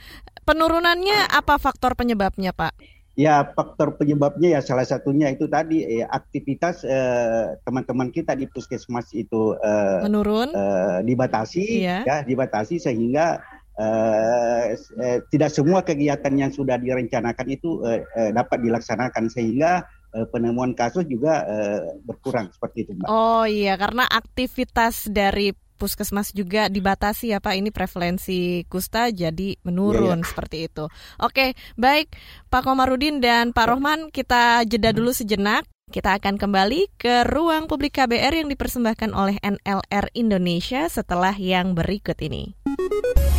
Penurunannya 0.47 1.27
apa 1.29 1.59
faktor 1.59 1.99
penyebabnya 1.99 2.55
Pak? 2.55 2.79
Ya 3.19 3.43
faktor 3.43 3.99
penyebabnya 3.99 4.55
ya 4.55 4.61
salah 4.63 4.87
satunya 4.87 5.27
itu 5.35 5.51
tadi 5.51 5.83
eh, 5.83 6.07
aktivitas 6.07 6.87
eh, 6.87 7.59
teman-teman 7.67 8.15
kita 8.15 8.39
di 8.39 8.47
puskesmas 8.47 9.11
itu 9.11 9.59
eh, 9.59 10.07
menurun, 10.07 10.55
eh, 10.55 10.99
dibatasi, 11.03 11.83
iya. 11.83 12.07
ya 12.07 12.17
dibatasi 12.23 12.79
sehingga 12.79 13.43
eh, 13.75 14.79
eh, 14.79 15.19
tidak 15.35 15.51
semua 15.51 15.83
kegiatan 15.83 16.31
yang 16.31 16.55
sudah 16.55 16.79
direncanakan 16.79 17.47
itu 17.51 17.83
eh, 17.91 18.07
eh, 18.15 18.31
dapat 18.31 18.63
dilaksanakan 18.63 19.27
sehingga 19.27 19.83
penemuan 20.33 20.73
kasus 20.73 21.05
juga 21.05 21.45
uh, 21.45 22.01
berkurang 22.05 22.49
seperti 22.53 22.89
itu, 22.89 22.91
Mbak. 22.97 23.09
Oh 23.09 23.45
iya, 23.45 23.77
karena 23.77 24.09
aktivitas 24.09 25.09
dari 25.13 25.53
puskesmas 25.79 26.35
juga 26.35 26.67
dibatasi 26.67 27.33
ya 27.33 27.39
Pak. 27.39 27.55
Ini 27.55 27.71
prevalensi 27.71 28.67
kusta 28.67 29.15
jadi 29.15 29.55
menurun 29.63 30.21
iya, 30.21 30.27
iya. 30.27 30.29
seperti 30.29 30.57
itu. 30.67 30.85
Oke, 31.23 31.55
baik 31.79 32.13
Pak 32.51 32.67
Komarudin 32.67 33.23
dan 33.23 33.55
Pak 33.55 33.67
Rohman, 33.71 34.11
kita 34.11 34.67
jeda 34.67 34.91
dulu 34.91 35.15
sejenak. 35.15 35.65
Kita 35.89 36.21
akan 36.21 36.37
kembali 36.37 37.01
ke 37.01 37.25
ruang 37.25 37.65
publik 37.65 37.97
KBR 37.97 38.45
yang 38.45 38.53
dipersembahkan 38.53 39.17
oleh 39.17 39.41
NLR 39.41 40.13
Indonesia 40.13 40.85
setelah 40.85 41.33
yang 41.33 41.73
berikut 41.73 42.21
ini. 42.21 42.53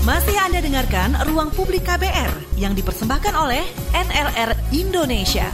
Masih 0.02 0.34
Anda 0.42 0.58
dengarkan 0.58 1.14
Ruang 1.30 1.54
Publik 1.54 1.86
KBR 1.86 2.58
yang 2.58 2.74
dipersembahkan 2.74 3.38
oleh 3.38 3.62
NLR 3.94 4.58
Indonesia. 4.74 5.54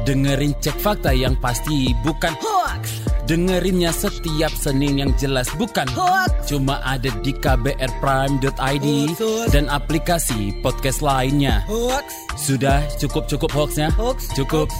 Dengerin 0.00 0.56
cek 0.56 0.80
fakta 0.80 1.12
yang 1.12 1.36
pasti 1.36 1.92
bukan 2.00 2.32
hoax. 2.40 3.04
Dengerinnya 3.28 3.92
setiap 3.92 4.48
Senin 4.50 4.96
yang 4.96 5.12
jelas 5.20 5.46
bukan 5.60 5.84
hoax. 5.92 6.48
Cuma 6.48 6.80
ada 6.80 7.12
di 7.20 7.36
kbrprime.id 7.36 8.88
dan 9.52 9.68
aplikasi 9.68 10.56
podcast 10.64 11.04
lainnya. 11.04 11.62
Hoax. 11.68 12.06
Sudah 12.40 12.80
cukup-cukup 12.96 13.52
hoaxnya? 13.52 13.92
Hoax. 13.94 14.32
Cukup. 14.32 14.72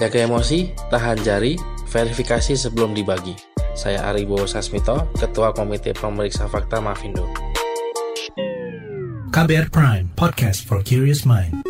Jaga 0.00 0.24
emosi, 0.24 0.72
tahan 0.88 1.20
jari, 1.20 1.60
verifikasi 1.92 2.56
sebelum 2.56 2.96
dibagi. 2.96 3.36
Saya 3.78 4.10
Aribo 4.10 4.42
Sasmito, 4.48 5.06
Ketua 5.14 5.54
Komite 5.54 5.94
Pemeriksa 5.94 6.50
Fakta 6.50 6.82
Mafindo. 6.82 7.47
KBR 9.38 9.70
Prime, 9.70 10.10
podcast 10.18 10.66
for 10.66 10.82
curious 10.82 11.22
mind. 11.22 11.62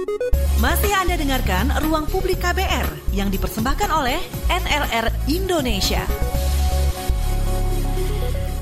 Masih 0.56 0.88
Anda 0.88 1.20
dengarkan 1.20 1.68
Ruang 1.84 2.08
Publik 2.08 2.40
KBR 2.40 3.12
yang 3.12 3.28
dipersembahkan 3.28 3.92
oleh 3.92 4.16
NLR 4.48 5.12
Indonesia. 5.28 6.00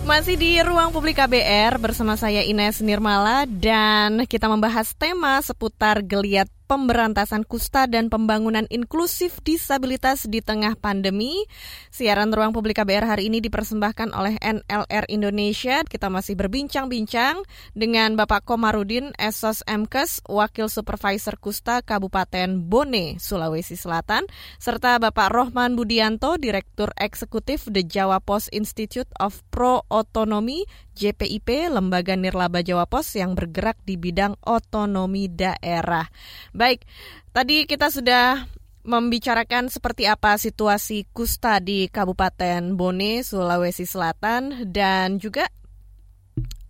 Masih 0.02 0.34
di 0.34 0.58
Ruang 0.58 0.90
Publik 0.90 1.22
KBR 1.22 1.78
bersama 1.78 2.18
saya 2.18 2.42
Ines 2.42 2.82
Nirmala 2.82 3.46
dan 3.46 4.26
kita 4.26 4.50
membahas 4.50 4.90
tema 4.98 5.38
seputar 5.38 6.02
geliat 6.02 6.50
pemberantasan 6.66 7.46
kusta 7.46 7.86
dan 7.86 8.10
pembangunan 8.10 8.66
inklusif 8.68 9.38
disabilitas 9.46 10.26
di 10.26 10.42
tengah 10.42 10.74
pandemi. 10.74 11.46
Siaran 11.94 12.34
Ruang 12.34 12.50
Publik 12.50 12.82
KBR 12.82 13.06
hari 13.06 13.30
ini 13.30 13.38
dipersembahkan 13.38 14.12
oleh 14.12 14.36
NLR 14.42 15.06
Indonesia. 15.08 15.86
Kita 15.86 16.10
masih 16.10 16.34
berbincang-bincang 16.34 17.40
dengan 17.72 18.18
Bapak 18.18 18.44
Komarudin 18.44 19.14
Esos 19.16 19.62
MKes, 19.64 20.26
Wakil 20.26 20.66
Supervisor 20.66 21.38
Kusta 21.38 21.80
Kabupaten 21.80 22.60
Bone, 22.60 23.16
Sulawesi 23.22 23.78
Selatan, 23.78 24.26
serta 24.58 24.98
Bapak 24.98 25.30
Rohman 25.30 25.78
Budianto, 25.78 26.34
Direktur 26.36 26.90
Eksekutif 26.98 27.70
The 27.70 27.86
Jawa 27.86 28.18
Post 28.18 28.50
Institute 28.50 29.08
of 29.22 29.40
Pro 29.48 29.86
Autonomy 29.88 30.66
JPIP, 30.96 31.68
Lembaga 31.68 32.16
Nirlaba 32.16 32.64
Jawa 32.64 32.88
Pos 32.88 33.12
yang 33.20 33.36
bergerak 33.36 33.76
di 33.84 34.00
bidang 34.00 34.40
otonomi 34.40 35.28
daerah. 35.28 36.08
Baik, 36.56 36.88
tadi 37.36 37.68
kita 37.68 37.92
sudah 37.92 38.48
membicarakan 38.80 39.68
seperti 39.68 40.08
apa 40.08 40.40
situasi 40.40 41.04
kusta 41.12 41.60
di 41.60 41.84
Kabupaten 41.92 42.72
Bone, 42.72 43.20
Sulawesi 43.20 43.84
Selatan, 43.84 44.64
dan 44.72 45.20
juga 45.20 45.52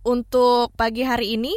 untuk 0.03 0.75
pagi 0.75 1.07
hari 1.07 1.39
ini 1.39 1.55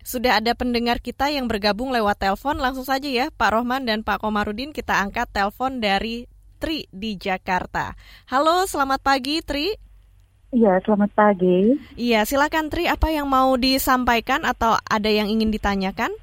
sudah 0.00 0.40
ada 0.40 0.56
pendengar 0.56 1.04
kita 1.04 1.28
yang 1.28 1.52
bergabung 1.52 1.92
lewat 1.92 2.16
telepon. 2.16 2.56
Langsung 2.56 2.88
saja 2.88 3.12
ya, 3.12 3.28
Pak 3.28 3.60
Rohman 3.60 3.84
dan 3.84 4.00
Pak 4.00 4.24
Komarudin, 4.24 4.72
kita 4.72 4.96
angkat 4.96 5.28
telepon 5.28 5.76
dari 5.76 6.24
Tri 6.56 6.88
di 6.88 7.20
Jakarta. 7.20 7.92
Halo, 8.32 8.64
selamat 8.64 9.04
pagi 9.04 9.44
Tri. 9.44 9.76
Iya, 10.48 10.80
selamat 10.80 11.12
pagi. 11.12 11.76
Iya, 12.00 12.24
silakan 12.24 12.72
Tri, 12.72 12.88
apa 12.88 13.12
yang 13.12 13.28
mau 13.28 13.60
disampaikan 13.60 14.48
atau 14.48 14.80
ada 14.88 15.12
yang 15.12 15.28
ingin 15.28 15.52
ditanyakan? 15.52 16.16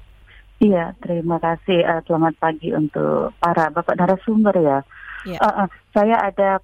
Iya, 0.62 0.94
terima 1.02 1.42
kasih. 1.42 1.82
Uh, 1.82 2.00
selamat 2.06 2.34
pagi 2.38 2.70
untuk 2.70 3.34
para 3.42 3.68
bapak 3.74 3.98
narasumber 3.98 4.54
ya. 4.58 4.78
ya. 5.26 5.38
Uh, 5.42 5.66
uh, 5.66 5.68
saya 5.90 6.14
ada 6.20 6.62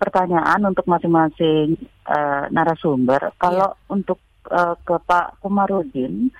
pertanyaan 0.00 0.64
untuk 0.64 0.88
masing-masing 0.88 1.76
uh, 2.08 2.48
narasumber. 2.48 3.30
Ya. 3.30 3.32
Kalau 3.36 3.76
untuk 3.92 4.18
uh, 4.48 4.74
ke 4.80 4.96
Pak 5.04 5.44
Kumarudin, 5.44 6.32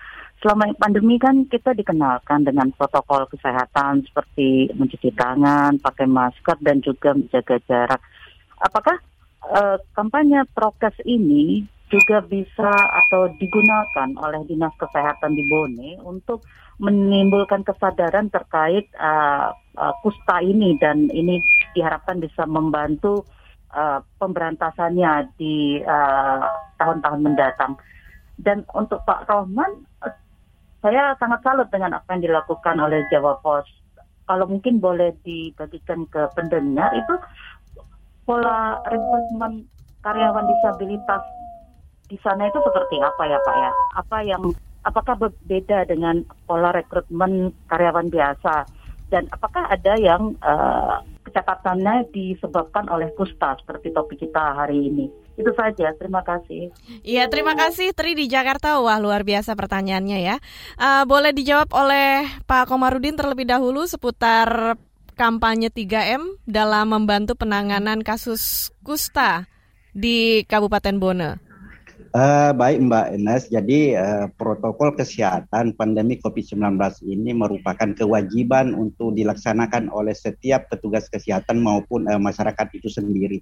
selama 0.43 0.75
pandemi 0.75 1.21
kan 1.23 1.47
kita 1.47 1.71
dikenalkan 1.77 2.43
dengan 2.43 2.75
protokol 2.75 3.31
kesehatan 3.31 4.03
seperti 4.09 4.75
mencuci 4.75 5.15
tangan, 5.15 5.79
pakai 5.79 6.11
masker 6.11 6.59
dan 6.65 6.83
juga 6.83 7.15
menjaga 7.15 7.63
jarak. 7.69 8.01
Apakah 8.59 8.97
uh, 9.47 9.77
kampanye 9.95 10.43
prokes 10.51 10.99
ini 11.07 11.63
juga 11.93 12.25
bisa 12.25 12.73
atau 13.05 13.29
digunakan 13.37 14.09
oleh 14.17 14.41
dinas 14.49 14.73
kesehatan 14.81 15.37
di 15.37 15.45
Bone 15.45 16.01
untuk 16.01 16.41
menimbulkan 16.81 17.61
kesadaran 17.69 18.33
terkait 18.33 18.89
uh, 18.97 19.53
uh, 19.77 19.95
kusta 20.01 20.41
ini 20.41 20.81
dan 20.81 21.13
ini 21.13 21.45
diharapkan 21.77 22.17
bisa 22.17 22.49
membantu 22.49 23.29
uh, 23.77 24.01
pemberantasannya 24.17 25.37
di 25.37 25.85
tahun-tahun 26.81 27.21
uh, 27.21 27.25
mendatang. 27.29 27.77
Dan 28.41 28.65
untuk 28.73 29.05
Pak 29.05 29.29
Rohman, 29.29 29.85
saya 30.81 31.15
sangat 31.21 31.45
salut 31.45 31.69
dengan 31.69 31.95
apa 32.01 32.17
yang 32.17 32.33
dilakukan 32.33 32.81
oleh 32.81 33.05
Jawa 33.13 33.39
Pos. 33.45 33.69
Kalau 34.27 34.49
mungkin 34.49 34.81
boleh 34.81 35.13
dibagikan 35.23 36.09
ke 36.09 36.25
pendengar 36.33 36.91
itu 36.97 37.15
pola 38.25 38.81
rekrutmen 38.89 39.69
karyawan 40.03 40.47
disabilitas 40.49 41.23
di 42.13 42.21
sana 42.21 42.45
itu 42.45 42.61
seperti 42.61 43.01
apa 43.01 43.25
ya 43.25 43.41
Pak 43.41 43.57
ya? 43.57 43.71
Apa 43.97 44.17
yang 44.21 44.43
apakah 44.85 45.17
berbeda 45.17 45.89
dengan 45.89 46.21
pola 46.45 46.69
rekrutmen 46.69 47.57
karyawan 47.73 48.13
biasa? 48.13 48.69
Dan 49.09 49.33
apakah 49.33 49.73
ada 49.73 49.97
yang 49.97 50.37
uh, 50.45 51.01
kecakapannya 51.25 52.13
disebabkan 52.13 52.89
oleh 52.93 53.09
kusta 53.17 53.57
seperti 53.65 53.97
topik 53.97 54.21
kita 54.21 54.57
hari 54.57 54.93
ini? 54.93 55.09
Itu 55.41 55.57
saja, 55.57 55.97
terima 55.97 56.21
kasih. 56.21 56.69
Iya, 57.01 57.33
terima 57.33 57.57
kasih 57.57 57.97
Tri 57.97 58.13
di 58.13 58.29
Jakarta. 58.29 58.77
Wah, 58.85 59.01
luar 59.01 59.25
biasa 59.25 59.57
pertanyaannya 59.57 60.19
ya. 60.21 60.37
Uh, 60.77 61.09
boleh 61.09 61.33
dijawab 61.33 61.73
oleh 61.73 62.29
Pak 62.45 62.69
Komarudin 62.69 63.17
terlebih 63.17 63.49
dahulu 63.49 63.89
seputar 63.89 64.77
kampanye 65.17 65.73
3M 65.73 66.41
dalam 66.45 66.93
membantu 66.93 67.37
penanganan 67.37 68.05
kasus 68.05 68.69
kusta 68.85 69.49
di 69.97 70.45
Kabupaten 70.49 70.97
Bone? 71.01 71.52
Uh, 72.13 72.53
baik 72.53 72.77
Mbak 72.93 73.07
Ines, 73.17 73.49
jadi 73.49 73.81
uh, 73.97 74.27
protokol 74.37 74.93
kesehatan 74.93 75.73
pandemi 75.73 76.21
COVID-19 76.21 76.77
ini 77.09 77.33
merupakan 77.33 77.89
kewajiban 77.97 78.77
untuk 78.77 79.17
dilaksanakan 79.17 79.89
oleh 79.89 80.13
setiap 80.13 80.69
petugas 80.69 81.09
kesehatan 81.09 81.65
maupun 81.65 82.05
uh, 82.05 82.21
masyarakat 82.21 82.69
itu 82.77 82.93
sendiri. 82.93 83.41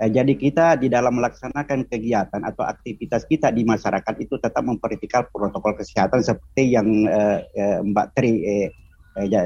Uh, 0.00 0.08
jadi 0.08 0.32
kita 0.32 0.80
di 0.80 0.88
dalam 0.88 1.20
melaksanakan 1.20 1.84
kegiatan 1.92 2.40
atau 2.40 2.64
aktivitas 2.64 3.28
kita 3.28 3.52
di 3.52 3.68
masyarakat 3.68 4.14
itu 4.16 4.40
tetap 4.40 4.64
memperhatikan 4.64 5.28
protokol 5.28 5.76
kesehatan 5.76 6.24
seperti 6.24 6.72
yang 6.72 6.88
uh, 7.12 7.44
uh, 7.44 7.78
Mbak 7.84 8.06
Tri 8.16 8.32
uh, 8.40 8.72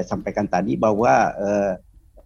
sampaikan 0.03 0.47
tadi 0.51 0.75
bahwa 0.75 1.31
eh, 1.31 1.73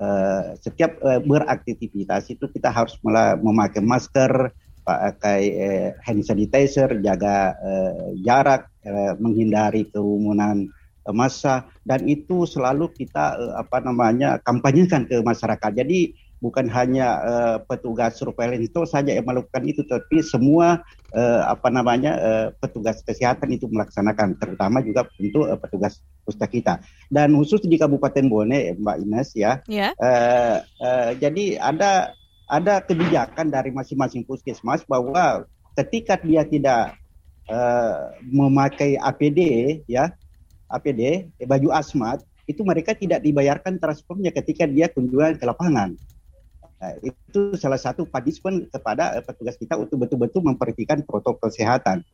eh, 0.01 0.43
setiap 0.59 0.97
eh, 1.05 1.21
beraktivitas 1.21 2.33
itu 2.33 2.49
kita 2.49 2.73
harus 2.73 2.97
memakai 3.41 3.85
masker, 3.85 4.49
pakai 4.85 5.41
eh, 5.49 5.87
hand 6.05 6.21
sanitizer, 6.21 7.01
jaga 7.01 7.57
eh, 7.57 8.21
jarak, 8.21 8.69
eh, 8.85 9.17
menghindari 9.17 9.89
kerumunan 9.89 10.69
eh, 11.03 11.15
massa 11.15 11.65
dan 11.81 12.05
itu 12.05 12.45
selalu 12.45 12.93
kita 12.93 13.35
eh, 13.41 13.53
apa 13.57 13.81
namanya 13.81 14.37
kampanyekan 14.45 15.09
ke 15.09 15.25
masyarakat. 15.25 15.71
Jadi 15.73 16.13
bukan 16.45 16.67
hanya 16.69 17.07
uh, 17.25 17.57
petugas 17.63 18.19
surveillance 18.19 18.69
itu 18.69 18.85
saja 18.85 19.17
yang 19.17 19.25
melakukan 19.25 19.65
itu, 19.65 19.81
tapi 19.87 20.21
semua 20.21 20.83
uh, 21.15 21.41
apa 21.47 21.73
namanya 21.73 22.11
uh, 22.21 22.47
petugas 22.61 23.01
kesehatan 23.01 23.49
itu 23.55 23.65
melaksanakan, 23.65 24.37
terutama 24.37 24.83
juga 24.85 25.09
untuk 25.17 25.47
uh, 25.47 25.57
petugas 25.57 26.05
pusta 26.21 26.45
kita. 26.45 26.83
Dan 27.09 27.33
khusus 27.33 27.65
di 27.65 27.81
Kabupaten 27.81 28.29
Bone, 28.29 28.77
Mbak 28.77 28.97
Ines 29.01 29.29
ya, 29.33 29.63
yeah. 29.65 29.95
Uh, 29.97 30.61
uh, 30.83 31.11
jadi 31.17 31.57
ada 31.57 32.13
ada 32.45 32.81
kebijakan 32.81 33.49
dari 33.49 33.73
masing-masing 33.73 34.25
puskesmas 34.25 34.85
bahwa 34.85 35.45
ketika 35.77 36.17
dia 36.21 36.45
tidak 36.45 36.95
uh, 37.49 38.13
memakai 38.21 38.97
APD 39.01 39.39
ya, 39.89 40.13
APD 40.69 41.29
baju 41.45 41.69
asmat 41.73 42.21
itu 42.45 42.61
mereka 42.61 42.93
tidak 42.93 43.25
dibayarkan 43.25 43.81
transportnya 43.81 44.29
ketika 44.29 44.69
dia 44.69 44.85
kunjungan 44.89 45.37
ke 45.37 45.45
lapangan. 45.45 45.97
Nah, 46.75 46.93
itu 47.01 47.57
salah 47.57 47.81
satu 47.81 48.05
punishment 48.05 48.69
kepada 48.69 49.17
uh, 49.17 49.23
petugas 49.25 49.57
kita 49.57 49.73
untuk 49.79 50.05
betul-betul 50.05 50.45
memperhatikan 50.45 51.01
protokol 51.01 51.49
kesehatan. 51.49 52.05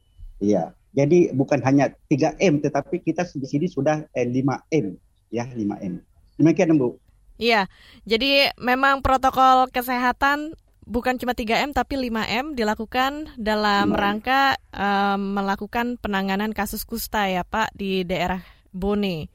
Iya. 0.41 0.73
Jadi 0.91 1.31
bukan 1.31 1.63
hanya 1.63 1.91
3M 2.11 2.59
tetapi 2.59 2.99
kita 2.99 3.23
di 3.31 3.47
sini 3.47 3.67
sudah 3.71 4.03
eh, 4.11 4.27
5M 4.27 4.85
ya, 5.31 5.47
5M. 5.47 6.03
Demikian 6.35 6.75
Bu. 6.75 6.99
Iya. 7.41 7.65
Jadi 8.05 8.53
memang 8.61 9.01
protokol 9.01 9.73
kesehatan 9.73 10.53
bukan 10.85 11.17
cuma 11.17 11.33
3M 11.33 11.73
tapi 11.73 11.97
5M 11.97 12.53
dilakukan 12.53 13.33
dalam 13.41 13.89
5M. 13.89 13.97
rangka 13.97 14.41
um, 14.69 15.41
melakukan 15.41 15.97
penanganan 15.97 16.53
kasus 16.53 16.85
kusta 16.85 17.25
ya 17.25 17.41
Pak 17.41 17.73
di 17.73 18.05
daerah 18.05 18.45
Bone. 18.69 19.25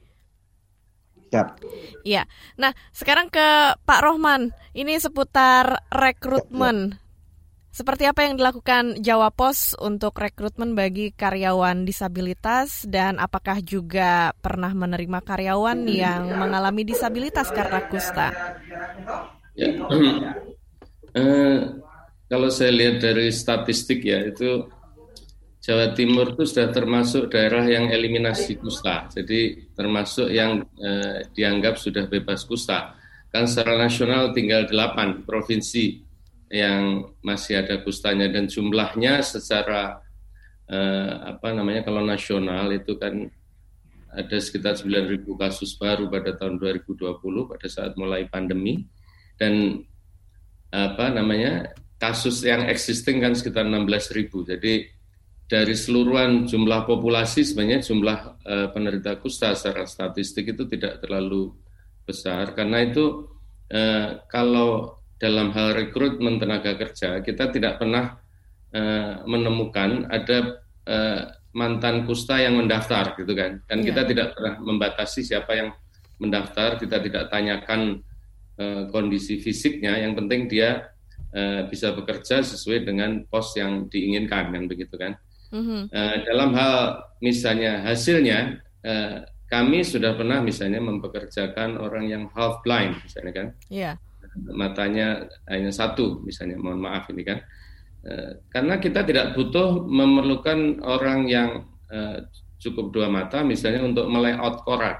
Siap. 1.27 1.59
Iya. 2.07 2.23
Nah, 2.55 2.71
sekarang 2.95 3.27
ke 3.27 3.75
Pak 3.83 3.99
Rohman. 3.99 4.55
Ini 4.71 4.95
seputar 5.03 5.83
rekrutmen. 5.91 6.95
Ya, 6.95 6.95
ya. 6.95 7.06
Seperti 7.77 8.09
apa 8.09 8.25
yang 8.25 8.41
dilakukan 8.41 9.05
Jawa 9.05 9.29
Pos 9.29 9.77
untuk 9.77 10.17
rekrutmen 10.17 10.73
bagi 10.73 11.13
karyawan 11.13 11.85
disabilitas 11.85 12.89
dan 12.89 13.21
apakah 13.21 13.61
juga 13.61 14.33
pernah 14.41 14.73
menerima 14.73 15.21
karyawan 15.21 15.85
yang 15.85 16.25
mengalami 16.41 16.81
disabilitas 16.81 17.53
karena 17.53 17.85
kusta? 17.85 18.33
Ya. 19.53 19.77
eh, 21.21 21.57
kalau 22.25 22.49
saya 22.49 22.73
lihat 22.73 22.97
dari 22.97 23.29
statistik 23.29 24.01
ya 24.01 24.25
itu 24.25 24.65
Jawa 25.61 25.93
Timur 25.93 26.33
itu 26.33 26.49
sudah 26.49 26.73
termasuk 26.73 27.29
daerah 27.29 27.61
yang 27.69 27.93
eliminasi 27.93 28.57
kusta, 28.57 29.05
jadi 29.13 29.69
termasuk 29.77 30.33
yang 30.33 30.65
eh, 30.81 31.29
dianggap 31.29 31.77
sudah 31.77 32.09
bebas 32.09 32.41
kusta. 32.41 32.97
Kan 33.29 33.45
secara 33.45 33.77
nasional 33.77 34.33
tinggal 34.33 34.65
delapan 34.65 35.21
provinsi 35.21 36.06
yang 36.47 37.11
masih 37.19 37.59
ada 37.59 37.83
kustanya 37.83 38.31
dan 38.31 38.47
jumlahnya 38.47 39.19
secara 39.23 39.99
eh, 40.67 41.13
apa 41.35 41.51
namanya 41.51 41.83
kalau 41.83 42.03
nasional 42.03 42.71
itu 42.71 42.95
kan 42.95 43.27
ada 44.07 44.37
sekitar 44.39 44.79
9.000 44.79 45.27
kasus 45.35 45.75
baru 45.75 46.07
pada 46.07 46.33
tahun 46.33 46.57
2020 46.57 47.21
pada 47.51 47.67
saat 47.69 47.93
mulai 47.99 48.25
pandemi. 48.25 48.87
Dan 49.37 49.85
apa 50.73 51.13
namanya 51.13 51.69
kasus 52.01 52.41
yang 52.41 52.65
existing 52.65 53.21
kan 53.21 53.37
sekitar 53.37 53.63
16.000 53.63 54.51
jadi 54.51 54.73
dari 55.47 55.75
seluruhan 55.79 56.43
jumlah 56.43 56.83
populasi 56.83 57.47
sebenarnya 57.47 57.79
jumlah 57.79 58.19
uh, 58.43 58.67
penderita 58.75 59.15
kusta 59.15 59.55
secara 59.55 59.87
statistik 59.87 60.51
itu 60.51 60.67
tidak 60.67 60.99
terlalu 60.99 61.55
besar. 62.03 62.51
Karena 62.51 62.83
itu 62.83 63.31
uh, 63.71 64.27
kalau 64.27 64.96
dalam 65.17 65.53
hal 65.53 65.73
rekrutmen 65.73 66.37
tenaga 66.37 66.77
kerja 66.77 67.21
kita 67.25 67.49
tidak 67.49 67.81
pernah 67.81 68.17
uh, 68.73 69.25
menemukan 69.25 70.05
ada 70.09 70.61
uh, 70.85 71.21
mantan 71.57 72.05
kusta 72.05 72.37
yang 72.37 72.57
mendaftar 72.57 73.17
gitu 73.17 73.33
kan 73.33 73.61
dan 73.65 73.81
yeah. 73.81 73.87
kita 73.91 74.01
tidak 74.07 74.27
pernah 74.37 74.53
membatasi 74.61 75.25
siapa 75.25 75.51
yang 75.57 75.69
mendaftar 76.21 76.77
kita 76.77 77.01
tidak 77.01 77.29
tanyakan 77.33 78.01
uh, 78.61 78.89
kondisi 78.93 79.41
fisiknya 79.41 79.97
yang 80.01 80.13
penting 80.13 80.45
dia 80.45 80.93
uh, 81.33 81.65
bisa 81.65 81.93
bekerja 81.97 82.45
sesuai 82.45 82.85
dengan 82.85 83.25
pos 83.25 83.57
yang 83.57 83.89
diinginkan 83.89 84.53
kan 84.53 84.63
begitu 84.69 84.95
kan 84.97 85.17
Mm-hmm. 85.47 85.81
Uh, 85.95 86.15
dalam 86.27 86.49
hal 86.55 86.75
misalnya 87.23 87.79
hasilnya, 87.87 88.59
uh, 88.83 89.23
kami 89.47 89.79
sudah 89.79 90.19
pernah 90.19 90.43
misalnya 90.43 90.83
mempekerjakan 90.83 91.79
orang 91.79 92.11
yang 92.11 92.23
half 92.35 92.59
blind, 92.67 92.99
misalnya 92.99 93.31
kan, 93.31 93.47
yeah. 93.71 93.95
Matanya 94.53 95.25
hanya 95.49 95.71
satu, 95.73 96.21
misalnya, 96.21 96.57
mohon 96.61 96.81
maaf 96.81 97.09
ini 97.09 97.23
kan, 97.25 97.41
uh, 98.05 98.41
karena 98.53 98.77
kita 98.77 99.01
tidak 99.03 99.33
butuh 99.33 99.85
memerlukan 99.85 100.83
orang 100.85 101.25
yang 101.25 101.69
uh, 101.89 102.23
cukup 102.57 102.93
dua 102.93 103.07
mata, 103.07 103.45
misalnya 103.45 103.85
untuk 103.85 104.09
melayout 104.09 104.65
koran, 104.65 104.97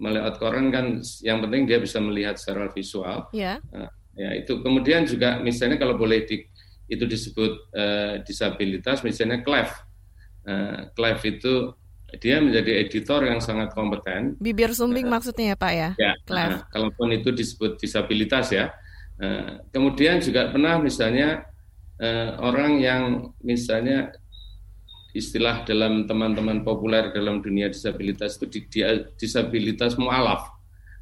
melayout 0.00 0.40
koran 0.40 0.72
kan, 0.72 1.04
yang 1.20 1.44
penting 1.44 1.68
dia 1.68 1.76
bisa 1.80 2.00
melihat 2.00 2.40
secara 2.40 2.72
visual, 2.72 3.28
yeah. 3.36 3.60
uh, 3.72 3.88
ya 4.16 4.32
itu. 4.36 4.60
Kemudian 4.64 5.04
juga 5.04 5.40
misalnya 5.40 5.76
kalau 5.76 5.96
boleh 5.96 6.24
di 6.24 6.44
itu 6.90 7.06
disebut 7.06 7.52
uh, 7.70 8.14
disabilitas 8.26 9.06
misalnya 9.06 9.46
Clef. 9.46 9.70
Uh, 10.42 10.90
Clef 10.98 11.22
itu 11.22 11.70
dia 12.18 12.42
menjadi 12.42 12.82
editor 12.82 13.22
yang 13.22 13.38
sangat 13.38 13.70
kompeten. 13.76 14.34
Bibir 14.42 14.74
sumbing 14.74 15.06
uh, 15.06 15.12
maksudnya 15.14 15.54
ya 15.54 15.56
Pak 15.56 15.72
ya? 15.72 15.90
Ya. 16.00 16.12
Uh, 16.26 16.58
kalaupun 16.74 17.14
itu 17.14 17.30
disebut 17.30 17.78
disabilitas 17.78 18.50
ya. 18.50 18.74
Uh, 19.20 19.62
kemudian 19.70 20.18
juga 20.18 20.50
pernah 20.50 20.80
misalnya 20.80 21.46
uh, 22.00 22.40
orang 22.42 22.80
yang 22.82 23.02
misalnya 23.44 24.10
istilah 25.14 25.66
dalam 25.66 26.06
teman-teman 26.06 26.62
populer 26.62 27.10
dalam 27.10 27.42
dunia 27.42 27.66
disabilitas 27.70 28.38
itu 28.38 28.46
di, 28.46 28.60
dia 28.70 28.88
disabilitas 29.18 29.98
mualaf. 29.98 30.50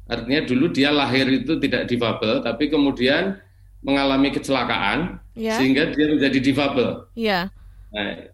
Artinya 0.09 0.41
dulu 0.45 0.73
dia 0.73 0.89
lahir 0.89 1.29
itu 1.29 1.61
tidak 1.61 1.85
difabel, 1.85 2.41
tapi 2.41 2.65
kemudian 2.73 3.37
mengalami 3.85 4.33
kecelakaan 4.33 5.21
yeah. 5.37 5.55
sehingga 5.55 5.93
dia 5.93 6.05
menjadi 6.09 6.39
difabel. 6.41 6.89
Yeah. 7.13 7.53
Nah, 7.93 8.33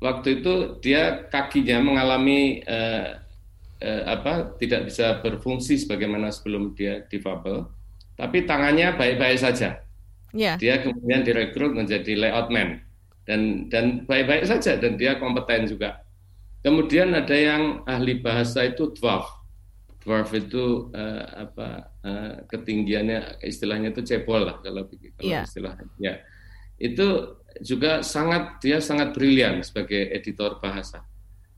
waktu 0.00 0.40
itu 0.42 0.80
dia 0.84 1.26
kakinya 1.28 1.80
mengalami 1.80 2.60
uh, 2.64 3.20
uh, 3.80 4.02
apa 4.06 4.56
tidak 4.60 4.88
bisa 4.88 5.20
berfungsi 5.20 5.80
sebagaimana 5.80 6.32
sebelum 6.32 6.76
dia 6.76 7.04
difabel, 7.08 7.68
tapi 8.16 8.44
tangannya 8.44 8.94
baik-baik 8.96 9.40
saja. 9.40 9.80
Yeah. 10.36 10.60
Dia 10.60 10.84
kemudian 10.84 11.24
direkrut 11.24 11.72
menjadi 11.72 12.12
layout 12.12 12.52
man 12.52 12.84
dan 13.24 13.72
dan 13.72 14.04
baik-baik 14.04 14.44
saja 14.44 14.76
dan 14.76 15.00
dia 15.00 15.16
kompeten 15.16 15.64
juga. 15.70 16.04
Kemudian 16.60 17.14
ada 17.14 17.36
yang 17.36 17.86
ahli 17.86 18.18
bahasa 18.18 18.66
itu 18.66 18.90
dwarf 18.90 19.36
dwarf 20.06 20.30
itu 20.38 20.94
uh, 20.94 21.50
apa 21.50 21.90
uh, 22.06 22.34
ketinggiannya 22.46 23.42
istilahnya 23.42 23.90
itu 23.90 24.06
cebol 24.06 24.46
lah 24.46 24.62
kalau 24.62 24.86
kalau 24.86 25.26
yeah. 25.26 25.42
istilahnya 25.42 25.86
ya 25.98 26.14
itu 26.78 27.34
juga 27.60 28.00
sangat 28.04 28.60
dia 28.60 28.78
sangat 28.80 29.12
brilian 29.16 29.60
sebagai 29.60 30.12
editor 30.12 30.58
bahasa. 30.60 31.04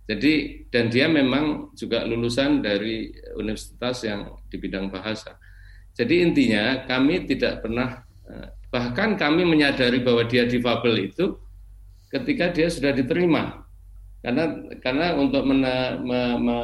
Jadi 0.08 0.64
dan 0.72 0.88
dia 0.88 1.04
memang 1.04 1.76
juga 1.76 2.04
lulusan 2.08 2.64
dari 2.64 3.12
universitas 3.36 4.04
yang 4.08 4.40
di 4.48 4.56
bidang 4.56 4.88
bahasa. 4.88 5.36
Jadi 5.92 6.24
intinya 6.24 6.86
kami 6.88 7.28
tidak 7.28 7.60
pernah 7.60 8.06
uh, 8.24 8.48
bahkan 8.72 9.18
kami 9.20 9.44
menyadari 9.44 10.00
bahwa 10.00 10.24
dia 10.24 10.48
difabel 10.48 11.12
itu 11.12 11.36
ketika 12.08 12.48
dia 12.52 12.72
sudah 12.72 12.92
diterima. 12.96 13.68
Karena 14.24 14.44
karena 14.82 15.14
untuk 15.14 15.46
mena, 15.46 16.00
me, 16.00 16.20
me, 16.40 16.58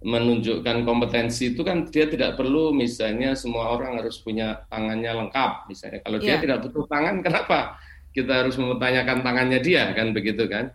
menunjukkan 0.00 0.88
kompetensi 0.88 1.52
itu 1.52 1.60
kan 1.60 1.84
dia 1.92 2.08
tidak 2.08 2.40
perlu 2.40 2.72
misalnya 2.72 3.36
semua 3.36 3.76
orang 3.76 4.00
harus 4.00 4.16
punya 4.24 4.64
tangannya 4.72 5.12
lengkap 5.12 5.68
misalnya 5.68 6.00
kalau 6.00 6.16
yeah. 6.16 6.24
dia 6.24 6.32
iya. 6.32 6.40
tidak 6.40 6.58
butuh 6.64 6.84
tangan 6.88 7.16
kenapa 7.20 7.58
kita 8.16 8.32
harus 8.44 8.56
mempertanyakan 8.56 9.20
tangannya 9.20 9.60
dia 9.60 9.92
kan 9.92 10.16
begitu 10.16 10.48
kan 10.48 10.72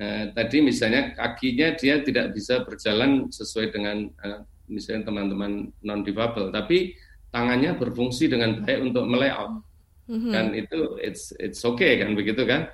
eh, 0.00 0.32
tadi 0.32 0.64
misalnya 0.64 1.12
kakinya 1.12 1.76
dia 1.76 2.00
tidak 2.00 2.32
bisa 2.32 2.64
berjalan 2.64 3.28
sesuai 3.28 3.68
dengan 3.68 4.08
eh, 4.08 4.40
misalnya 4.72 5.12
teman-teman 5.12 5.68
non 5.84 6.00
difabel 6.00 6.48
tapi 6.48 6.96
tangannya 7.28 7.76
berfungsi 7.76 8.32
dengan 8.32 8.64
baik 8.64 8.80
untuk 8.80 9.04
melayout 9.04 9.60
mm-hmm. 10.08 10.32
kan 10.32 10.46
itu 10.56 10.96
it's 11.04 11.36
it's 11.36 11.60
okay 11.68 12.00
kan 12.00 12.16
begitu 12.16 12.48
kan 12.48 12.72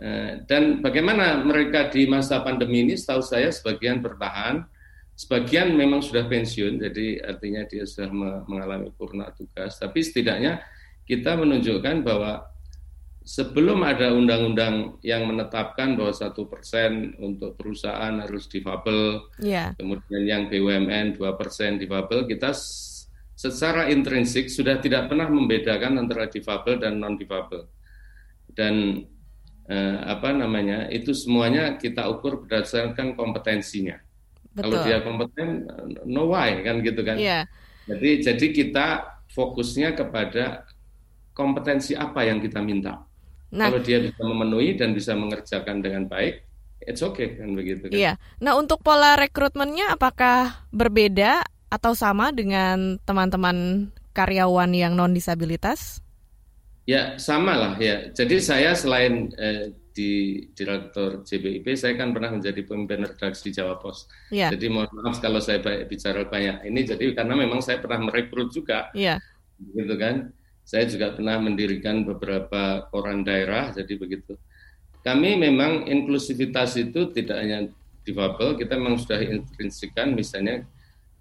eh, 0.00 0.40
dan 0.48 0.80
bagaimana 0.80 1.44
mereka 1.44 1.92
di 1.92 2.08
masa 2.08 2.40
pandemi 2.40 2.88
ini 2.88 2.96
setahu 2.96 3.20
saya 3.20 3.52
sebagian 3.52 4.00
bertahan 4.00 4.64
Sebagian 5.16 5.72
memang 5.72 6.04
sudah 6.04 6.28
pensiun, 6.28 6.76
jadi 6.76 7.24
artinya 7.24 7.64
dia 7.64 7.88
sudah 7.88 8.12
mengalami 8.44 8.92
purna 8.92 9.32
tugas. 9.32 9.80
Tapi 9.80 10.04
setidaknya 10.04 10.60
kita 11.08 11.40
menunjukkan 11.40 12.04
bahwa 12.04 12.44
sebelum 13.26 13.82
ada 13.82 14.14
undang-undang 14.14 15.02
yang 15.02 15.26
menetapkan 15.26 15.98
bahwa 15.98 16.14
satu 16.14 16.46
persen 16.46 17.16
untuk 17.18 17.56
perusahaan 17.58 18.12
harus 18.22 18.46
difabel, 18.46 19.26
yeah. 19.42 19.74
kemudian 19.74 20.22
yang 20.22 20.42
BUMN 20.46 21.18
dua 21.18 21.34
persen 21.34 21.80
difabel, 21.80 22.28
kita 22.30 22.54
secara 23.34 23.90
intrinsik 23.90 24.46
sudah 24.46 24.78
tidak 24.78 25.10
pernah 25.10 25.26
membedakan 25.26 25.98
antara 25.98 26.30
difabel 26.30 26.78
dan 26.78 27.02
non 27.02 27.18
difabel. 27.18 27.66
Dan 28.52 29.00
eh, 29.66 29.98
apa 30.06 30.30
namanya 30.30 30.86
itu 30.92 31.10
semuanya 31.10 31.74
kita 31.80 32.06
ukur 32.06 32.46
berdasarkan 32.46 33.18
kompetensinya. 33.18 34.05
Betul. 34.56 34.72
Kalau 34.72 34.88
dia 34.88 34.98
kompeten, 35.04 35.48
no 36.08 36.32
why 36.32 36.64
kan 36.64 36.80
gitu 36.80 37.04
kan. 37.04 37.20
Yeah. 37.20 37.44
Jadi 37.84 38.24
jadi 38.24 38.46
kita 38.56 38.86
fokusnya 39.36 39.92
kepada 39.92 40.64
kompetensi 41.36 41.92
apa 41.92 42.24
yang 42.24 42.40
kita 42.40 42.64
minta. 42.64 43.04
Nah, 43.52 43.68
Kalau 43.68 43.84
dia 43.84 44.00
bisa 44.00 44.22
memenuhi 44.24 44.74
dan 44.74 44.96
bisa 44.96 45.12
mengerjakan 45.12 45.84
dengan 45.84 46.08
baik, 46.08 46.40
it's 46.82 47.04
okay 47.04 47.36
kan 47.36 47.52
begitu 47.52 47.92
kan. 47.92 47.94
Iya. 47.94 48.12
Nah 48.40 48.56
untuk 48.56 48.80
pola 48.80 49.14
rekrutmennya 49.20 49.92
apakah 49.92 50.66
berbeda 50.72 51.44
atau 51.68 51.92
sama 51.92 52.32
dengan 52.32 52.96
teman-teman 53.04 53.90
karyawan 54.16 54.72
yang 54.72 54.96
non 54.96 55.12
disabilitas? 55.12 56.00
Ya 56.88 57.20
sama 57.20 57.54
lah 57.54 57.74
ya. 57.76 58.08
Jadi 58.16 58.40
saya 58.40 58.72
selain 58.72 59.28
eh, 59.36 59.68
di 59.96 60.44
Direktur 60.52 61.24
JBIP, 61.24 61.72
saya 61.72 61.96
kan 61.96 62.12
pernah 62.12 62.36
menjadi 62.36 62.60
pemimpin 62.68 63.08
redaksi 63.08 63.48
Jawa 63.48 63.80
Pos. 63.80 64.04
Yeah. 64.28 64.52
Jadi 64.52 64.68
mohon 64.68 64.92
maaf 64.92 65.24
kalau 65.24 65.40
saya 65.40 65.64
bicara 65.88 66.28
banyak 66.28 66.68
ini, 66.68 66.84
jadi 66.84 67.16
karena 67.16 67.32
memang 67.32 67.64
saya 67.64 67.80
pernah 67.80 68.04
merekrut 68.04 68.52
juga, 68.52 68.92
yeah. 68.92 69.16
gitu 69.72 69.96
kan. 69.96 70.36
Saya 70.66 70.84
juga 70.90 71.14
pernah 71.16 71.40
mendirikan 71.40 72.04
beberapa 72.04 72.84
koran 72.92 73.24
daerah, 73.24 73.72
jadi 73.72 73.96
begitu. 73.96 74.36
Kami 75.00 75.38
memang 75.38 75.88
inklusivitas 75.88 76.76
itu 76.76 77.14
tidak 77.14 77.38
hanya 77.38 77.58
difabel, 78.04 78.58
kita 78.58 78.76
memang 78.76 78.98
sudah 78.98 79.22
intrinsikan, 79.22 80.12
misalnya 80.12 80.66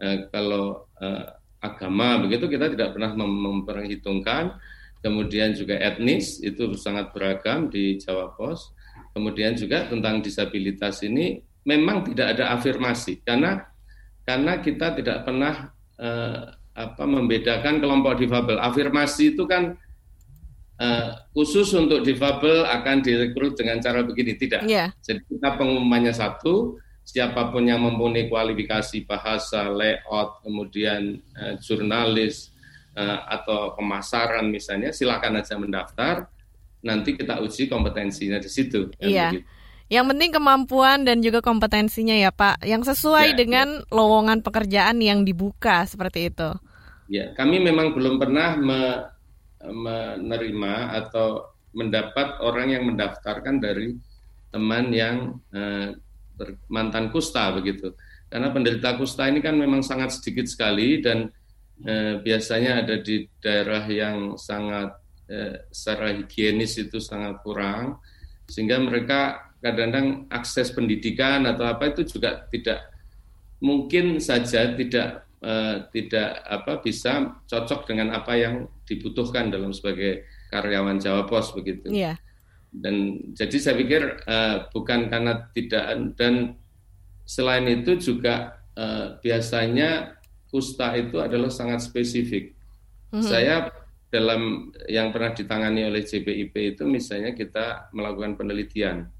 eh, 0.01 0.25
kalau 0.33 0.89
eh, 0.97 1.29
agama 1.61 2.21
begitu 2.21 2.45
kita 2.45 2.69
tidak 2.73 2.93
pernah 2.93 3.13
mem 3.17 3.31
memperhitungkan 3.31 4.57
kemudian 5.03 5.55
juga 5.55 5.79
etnis 5.79 6.39
itu 6.43 6.75
sangat 6.77 7.11
beragam 7.15 7.67
di 7.71 7.97
Jawa 7.99 8.35
Pos. 8.35 8.71
Kemudian 9.15 9.55
juga 9.55 9.87
tentang 9.87 10.19
disabilitas 10.19 10.99
ini 11.03 11.39
memang 11.63 12.03
tidak 12.05 12.35
ada 12.35 12.51
afirmasi 12.55 13.23
karena 13.23 13.63
karena 14.27 14.59
kita 14.59 14.91
tidak 14.99 15.23
pernah 15.23 15.71
eh, 15.97 16.41
apa 16.75 17.03
membedakan 17.07 17.79
kelompok 17.79 18.19
difabel. 18.19 18.59
Afirmasi 18.59 19.37
itu 19.37 19.47
kan 19.47 19.79
eh, 20.81 21.09
khusus 21.31 21.71
untuk 21.77 22.03
difabel 22.03 22.67
akan 22.67 22.99
direkrut 22.99 23.55
dengan 23.55 23.79
cara 23.79 24.03
begini 24.03 24.35
tidak. 24.35 24.67
Yeah. 24.67 24.91
Jadi 24.99 25.23
kita 25.31 25.55
pengumumannya 25.55 26.11
satu, 26.11 26.75
siapa 27.07 27.53
pun 27.53 27.69
yang 27.69 27.85
mempunyai 27.85 28.27
kualifikasi 28.27 29.07
bahasa, 29.07 29.71
layout, 29.71 30.43
kemudian 30.43 31.21
eh, 31.39 31.55
jurnalis, 31.63 32.51
uh, 32.95 33.19
atau 33.29 33.75
pemasaran 33.75 34.47
misalnya, 34.47 34.95
silakan 34.95 35.43
aja 35.43 35.59
mendaftar. 35.59 36.31
Nanti 36.85 37.17
kita 37.17 37.43
uji 37.43 37.67
kompetensinya 37.67 38.39
di 38.39 38.49
situ. 38.49 38.89
Iya. 38.97 39.29
Begitu. 39.31 39.47
Yang 39.85 40.05
penting 40.17 40.31
kemampuan 40.33 41.05
dan 41.05 41.21
juga 41.21 41.45
kompetensinya 41.45 42.17
ya 42.17 42.33
Pak, 42.33 42.65
yang 42.65 42.81
sesuai 42.81 43.33
ya, 43.33 43.37
dengan 43.37 43.85
ya. 43.85 43.93
lowongan 43.93 44.41
pekerjaan 44.41 44.97
yang 44.97 45.21
dibuka 45.21 45.85
seperti 45.85 46.33
itu. 46.33 46.49
Ya, 47.05 47.37
kami 47.37 47.61
memang 47.61 47.93
belum 47.93 48.17
pernah 48.17 48.57
me, 48.57 49.13
menerima 49.61 50.73
atau 51.05 51.53
mendapat 51.77 52.41
orang 52.41 52.73
yang 52.73 52.83
mendaftarkan 52.89 53.61
dari 53.61 53.93
teman 54.49 54.89
yang 54.89 55.37
uh, 55.53 55.93
mantan 56.71 57.13
kusta 57.13 57.53
begitu. 57.53 57.93
Karena 58.25 58.49
penderita 58.49 58.97
kusta 58.97 59.29
ini 59.29 59.43
kan 59.43 59.53
memang 59.53 59.85
sangat 59.85 60.17
sedikit 60.17 60.49
sekali 60.49 61.03
dan 61.03 61.29
uh, 61.83 62.21
biasanya 62.23 62.85
ada 62.85 62.95
di 63.01 63.27
daerah 63.43 63.83
yang 63.89 64.39
sangat 64.39 64.95
uh, 65.27 65.55
secara 65.73 66.15
higienis 66.15 66.79
itu 66.79 67.03
sangat 67.03 67.41
kurang 67.43 67.99
sehingga 68.45 68.77
mereka 68.77 69.51
kadang-kadang 69.59 70.29
akses 70.29 70.69
pendidikan 70.69 71.49
atau 71.49 71.65
apa 71.65 71.89
itu 71.89 72.05
juga 72.05 72.45
tidak 72.53 72.85
mungkin 73.57 74.21
saja 74.21 74.77
tidak 74.77 75.25
uh, 75.41 75.89
tidak 75.89 76.45
apa 76.45 76.79
bisa 76.85 77.41
cocok 77.49 77.89
dengan 77.89 78.13
apa 78.13 78.37
yang 78.37 78.69
dibutuhkan 78.85 79.49
dalam 79.49 79.73
sebagai 79.73 80.29
karyawan 80.53 81.01
Jawa 81.01 81.25
Pos 81.25 81.49
begitu. 81.57 81.89
Yeah. 81.89 82.21
Dan 82.69 83.31
jadi 83.33 83.57
saya 83.57 83.75
pikir 83.79 84.27
uh, 84.27 84.67
bukan 84.69 85.07
karena 85.09 85.49
tidak 85.55 86.13
dan 86.19 86.59
selain 87.25 87.65
itu 87.71 87.97
juga 87.97 88.61
uh, 88.77 89.17
biasanya 89.23 90.19
kusta 90.55 90.95
itu 90.95 91.19
adalah 91.19 91.51
sangat 91.51 91.83
spesifik. 91.83 92.55
Mm 93.11 93.19
-hmm. 93.19 93.27
Saya 93.27 93.67
dalam 94.07 94.71
yang 94.87 95.11
pernah 95.11 95.35
ditangani 95.35 95.91
oleh 95.91 96.07
JPIP 96.07 96.79
itu 96.79 96.87
misalnya 96.87 97.35
kita 97.35 97.91
melakukan 97.91 98.39
penelitian 98.39 99.11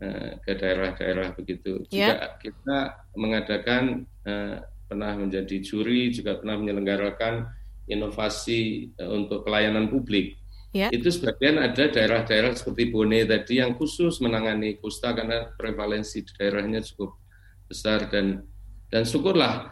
uh, 0.00 0.40
ke 0.40 0.56
daerah-daerah 0.56 1.36
begitu. 1.36 1.84
Yeah. 1.92 2.16
Juga 2.16 2.16
kita 2.40 2.78
mengadakan 3.12 4.08
uh, 4.24 4.64
pernah 4.88 5.12
menjadi 5.20 5.60
juri, 5.60 6.08
juga 6.08 6.40
pernah 6.40 6.56
menyelenggarakan 6.56 7.44
inovasi 7.92 8.88
uh, 8.96 9.12
untuk 9.12 9.44
pelayanan 9.44 9.92
publik. 9.92 10.40
Yeah. 10.72 10.88
Itu 10.88 11.12
sebagian 11.12 11.60
ada 11.60 11.92
daerah-daerah 11.92 12.56
seperti 12.56 12.88
Bone 12.88 13.28
tadi 13.28 13.60
yang 13.60 13.76
khusus 13.76 14.24
menangani 14.24 14.80
kusta 14.80 15.12
karena 15.12 15.52
prevalensi 15.52 16.24
di 16.24 16.32
daerahnya 16.40 16.80
cukup 16.80 17.20
besar 17.68 18.08
dan 18.08 18.48
dan 18.88 19.04
syukurlah 19.04 19.68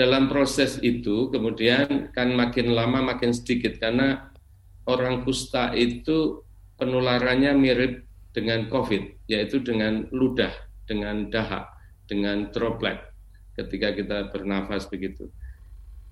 dalam 0.00 0.32
proses 0.32 0.80
itu 0.80 1.28
kemudian 1.28 2.08
kan 2.16 2.32
makin 2.32 2.72
lama 2.72 3.12
makin 3.12 3.36
sedikit 3.36 3.76
karena 3.76 4.32
orang 4.88 5.28
kusta 5.28 5.76
itu 5.76 6.40
penularannya 6.80 7.52
mirip 7.52 8.08
dengan 8.32 8.64
COVID 8.72 9.28
yaitu 9.28 9.60
dengan 9.60 10.08
ludah, 10.08 10.56
dengan 10.88 11.28
dahak, 11.28 11.68
dengan 12.08 12.48
droplet 12.48 12.96
ketika 13.60 13.92
kita 13.92 14.18
bernafas 14.32 14.88
begitu. 14.88 15.28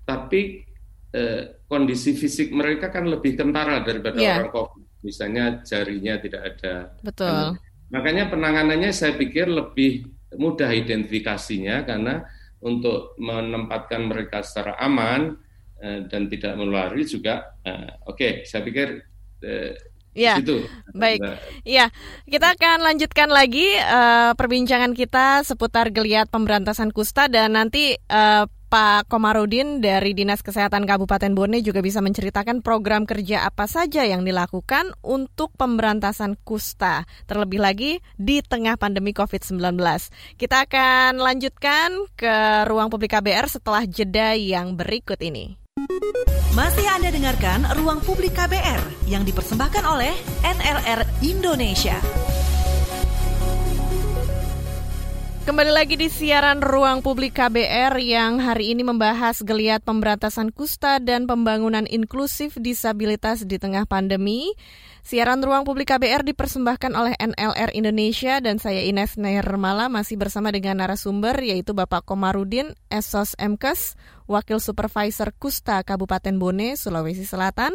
Tapi 0.05 0.61
eh, 1.09 1.65
kondisi 1.65 2.13
fisik 2.13 2.53
mereka 2.53 2.93
kan 2.93 3.09
lebih 3.09 3.41
kentara 3.41 3.81
daripada 3.81 4.21
yeah. 4.21 4.37
orang 4.37 4.53
COVID. 4.53 4.85
Misalnya 5.01 5.65
jarinya 5.65 6.21
tidak 6.21 6.41
ada. 6.45 6.93
Betul. 7.01 7.57
Makanya 7.89 8.29
penanganannya 8.29 8.93
saya 8.93 9.17
pikir 9.17 9.49
lebih 9.49 10.05
mudah 10.37 10.69
identifikasinya 10.69 11.89
karena 11.89 12.21
untuk 12.59 13.15
menempatkan 13.19 14.07
mereka 14.07 14.43
secara 14.43 14.75
aman 14.79 15.35
eh, 15.79 16.05
dan 16.07 16.27
tidak 16.27 16.59
menulari 16.59 17.03
juga. 17.07 17.55
Eh, 17.63 17.89
Oke, 18.07 18.15
okay, 18.15 18.33
saya 18.43 18.61
pikir 18.63 18.87
eh, 19.43 19.73
Ya, 20.17 20.41
Situ. 20.41 20.65
baik. 20.91 21.21
Ya, 21.63 21.93
kita 22.25 22.57
akan 22.57 22.81
lanjutkan 22.81 23.29
lagi 23.29 23.77
uh, 23.77 24.33
perbincangan 24.33 24.97
kita 24.97 25.45
seputar 25.45 25.93
geliat 25.93 26.27
pemberantasan 26.33 26.89
kusta 26.89 27.29
dan 27.29 27.53
nanti 27.53 27.93
uh, 28.09 28.49
Pak 28.69 29.09
Komarudin 29.09 29.81
dari 29.81 30.13
Dinas 30.13 30.45
Kesehatan 30.45 30.85
Kabupaten 30.85 31.33
Bone 31.33 31.57
juga 31.65 31.81
bisa 31.81 32.05
menceritakan 32.05 32.61
program 32.61 33.09
kerja 33.09 33.49
apa 33.49 33.65
saja 33.65 34.05
yang 34.05 34.21
dilakukan 34.21 34.93
untuk 35.01 35.49
pemberantasan 35.57 36.37
kusta, 36.45 37.09
terlebih 37.25 37.65
lagi 37.65 37.97
di 38.21 38.45
tengah 38.45 38.77
pandemi 38.77 39.09
COVID-19. 39.09 39.73
Kita 40.37 40.69
akan 40.69 41.17
lanjutkan 41.17 42.13
ke 42.13 42.69
ruang 42.69 42.93
publik 42.93 43.17
KBR 43.17 43.49
setelah 43.49 43.89
jeda 43.89 44.37
yang 44.37 44.77
berikut 44.77 45.17
ini. 45.17 45.57
Masih 46.53 46.85
Anda 46.93 47.09
dengarkan 47.09 47.65
Ruang 47.81 48.03
Publik 48.03 48.35
KBR 48.35 49.07
yang 49.07 49.23
dipersembahkan 49.23 49.83
oleh 49.87 50.11
NLR 50.43 51.07
Indonesia. 51.23 52.28
Kembali 55.49 55.73
lagi 55.73 55.97
di 55.97 56.13
siaran 56.13 56.61
Ruang 56.61 57.01
Publik 57.01 57.33
KBR 57.33 57.97
yang 58.05 58.37
hari 58.37 58.69
ini 58.69 58.85
membahas 58.85 59.41
geliat 59.41 59.81
pemberantasan 59.81 60.53
kusta 60.53 61.01
dan 61.01 61.25
pembangunan 61.25 61.89
inklusif 61.89 62.53
disabilitas 62.61 63.49
di 63.49 63.57
tengah 63.57 63.89
pandemi. 63.89 64.53
Siaran 65.01 65.41
Ruang 65.41 65.65
Publik 65.65 65.89
KBR 65.89 66.21
dipersembahkan 66.21 66.93
oleh 66.93 67.17
NLR 67.17 67.73
Indonesia 67.73 68.37
dan 68.45 68.61
saya 68.61 68.85
Ines 68.85 69.17
Nirmala 69.17 69.89
masih 69.89 70.21
bersama 70.21 70.53
dengan 70.53 70.85
narasumber 70.85 71.33
yaitu 71.41 71.73
Bapak 71.73 72.05
Komarudin 72.05 72.77
Esos 72.85 73.33
MKes, 73.41 73.97
Wakil 74.29 74.61
Supervisor 74.61 75.33
Kusta 75.33 75.81
Kabupaten 75.81 76.37
Bone, 76.37 76.77
Sulawesi 76.77 77.25
Selatan 77.25 77.73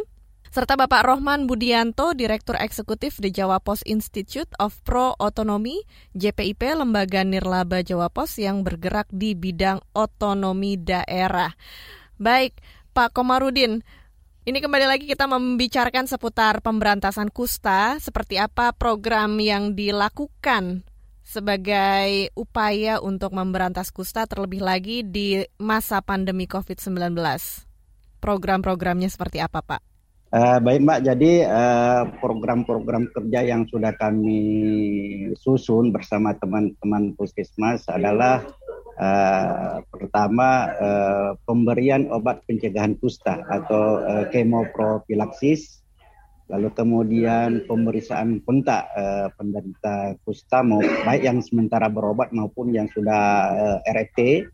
serta 0.54 0.78
Bapak 0.78 1.02
Rohman 1.02 1.50
Budianto, 1.50 2.14
Direktur 2.14 2.54
Eksekutif 2.54 3.18
di 3.18 3.34
Jawa 3.34 3.58
Pos 3.58 3.82
Institute 3.90 4.46
of 4.62 4.78
Pro 4.86 5.10
Autonomy, 5.18 5.82
JPIP, 6.14 6.78
Lembaga 6.78 7.26
Nirlaba 7.26 7.82
Jawa 7.82 8.06
Pos 8.06 8.38
yang 8.38 8.62
bergerak 8.62 9.10
di 9.10 9.34
bidang 9.34 9.82
otonomi 9.98 10.78
daerah. 10.78 11.50
Baik, 12.22 12.54
Pak 12.94 13.18
Komarudin, 13.18 13.82
ini 14.46 14.58
kembali 14.62 14.86
lagi 14.86 15.10
kita 15.10 15.26
membicarakan 15.26 16.06
seputar 16.06 16.62
pemberantasan 16.62 17.34
kusta, 17.34 17.98
seperti 17.98 18.38
apa 18.38 18.70
program 18.78 19.42
yang 19.42 19.74
dilakukan 19.74 20.86
sebagai 21.26 22.30
upaya 22.38 23.02
untuk 23.02 23.34
memberantas 23.34 23.90
kusta 23.90 24.30
terlebih 24.30 24.62
lagi 24.62 25.02
di 25.02 25.42
masa 25.58 25.98
pandemi 25.98 26.46
COVID-19. 26.46 27.10
Program-programnya 28.22 29.10
seperti 29.10 29.42
apa, 29.42 29.58
Pak? 29.58 29.93
Uh, 30.34 30.58
baik 30.58 30.82
Mbak, 30.82 31.00
jadi 31.06 31.46
uh, 31.46 32.10
program-program 32.18 33.06
kerja 33.14 33.54
yang 33.54 33.70
sudah 33.70 33.94
kami 33.94 34.42
susun 35.38 35.94
bersama 35.94 36.34
teman-teman 36.34 37.14
puskesmas 37.14 37.86
adalah 37.86 38.42
uh, 38.98 39.78
pertama 39.94 40.74
uh, 40.74 41.30
pemberian 41.46 42.10
obat 42.10 42.42
pencegahan 42.50 42.98
kusta 42.98 43.46
atau 43.46 44.02
uh, 44.02 44.26
kemopropilaksis, 44.34 45.86
lalu 46.50 46.66
kemudian 46.74 47.62
pemeriksaan 47.70 48.42
kontak 48.42 48.90
uh, 48.90 49.30
penderita 49.38 50.18
kusta 50.26 50.66
mau 50.66 50.82
baik 50.82 51.30
yang 51.30 51.46
sementara 51.46 51.86
berobat 51.86 52.34
maupun 52.34 52.74
yang 52.74 52.90
sudah 52.90 53.54
uh, 53.54 53.78
RFT 53.86 54.50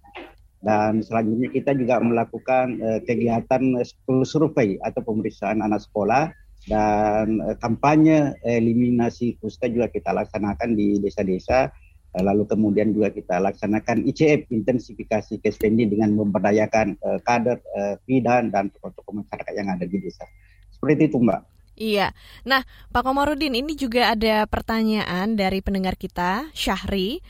dan 0.61 1.01
selanjutnya 1.01 1.49
kita 1.49 1.73
juga 1.73 2.01
melakukan 2.01 2.77
uh, 2.81 3.01
kegiatan 3.05 3.81
school 3.85 4.25
survey 4.29 4.77
atau 4.85 5.01
pemeriksaan 5.01 5.64
anak 5.64 5.85
sekolah 5.85 6.33
dan 6.68 7.40
uh, 7.40 7.57
kampanye 7.57 8.37
eliminasi 8.44 9.40
kusta 9.40 9.68
juga 9.73 9.88
kita 9.88 10.12
laksanakan 10.12 10.77
di 10.77 11.01
desa-desa 11.01 11.73
lalu 12.11 12.42
kemudian 12.42 12.90
juga 12.90 13.14
kita 13.14 13.38
laksanakan 13.38 14.03
ICF 14.03 14.51
intensifikasi 14.51 15.38
kespendi 15.38 15.87
dengan 15.87 16.11
memberdayakan 16.18 16.99
uh, 16.99 17.23
kader 17.23 17.62
uh, 17.79 17.94
bidan 18.03 18.51
dan 18.51 18.66
tokoh-tokoh 18.75 19.23
masyarakat 19.23 19.55
yang 19.55 19.70
ada 19.70 19.87
di 19.87 20.03
desa 20.03 20.27
seperti 20.75 21.07
itu 21.07 21.23
mbak 21.23 21.46
Iya. 21.81 22.12
Nah, 22.44 22.61
Pak 22.92 23.09
Komarudin, 23.09 23.57
ini 23.57 23.73
juga 23.73 24.12
ada 24.12 24.44
pertanyaan 24.44 25.33
dari 25.33 25.64
pendengar 25.64 25.96
kita, 25.96 26.53
Syahri. 26.53 27.25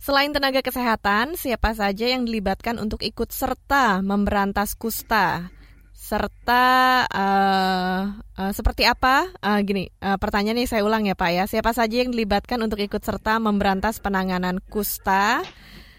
Selain 0.00 0.32
tenaga 0.32 0.64
kesehatan, 0.64 1.36
siapa 1.36 1.76
saja 1.76 2.08
yang 2.08 2.24
dilibatkan 2.24 2.80
untuk 2.80 3.04
ikut 3.04 3.28
serta 3.36 4.00
memberantas 4.00 4.72
kusta? 4.72 5.52
Serta 5.92 7.04
uh, 7.04 8.08
uh, 8.16 8.52
seperti 8.56 8.88
apa? 8.88 9.28
Uh, 9.44 9.60
gini, 9.60 9.92
uh, 10.00 10.16
pertanyaannya 10.16 10.64
saya 10.64 10.88
ulang 10.88 11.04
ya 11.04 11.12
Pak 11.12 11.30
ya. 11.36 11.44
Siapa 11.44 11.76
saja 11.76 12.00
yang 12.00 12.16
dilibatkan 12.16 12.64
untuk 12.64 12.80
ikut 12.80 13.04
serta 13.04 13.36
memberantas 13.44 14.00
penanganan 14.00 14.64
kusta 14.72 15.44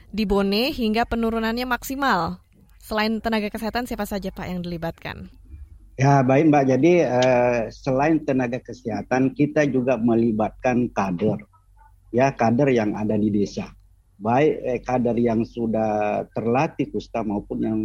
di 0.10 0.26
Bone 0.26 0.74
hingga 0.74 1.06
penurunannya 1.06 1.70
maksimal? 1.70 2.42
Selain 2.82 3.22
tenaga 3.22 3.54
kesehatan, 3.54 3.86
siapa 3.86 4.10
saja 4.10 4.34
Pak 4.34 4.50
yang 4.50 4.66
dilibatkan? 4.66 5.30
Ya 6.02 6.26
baik 6.26 6.50
Mbak, 6.50 6.64
jadi 6.74 6.94
uh, 7.06 7.60
selain 7.70 8.26
tenaga 8.26 8.58
kesehatan 8.66 9.38
kita 9.38 9.70
juga 9.70 10.02
melibatkan 10.02 10.90
kader, 10.90 11.38
ya 12.10 12.34
kader 12.34 12.74
yang 12.74 12.98
ada 12.98 13.14
di 13.14 13.30
desa 13.30 13.70
baik 14.22 14.54
eh, 14.62 14.80
kader 14.86 15.18
yang 15.18 15.42
sudah 15.42 16.24
terlatih 16.30 16.94
kusta 16.94 17.26
maupun 17.26 17.58
yang 17.66 17.78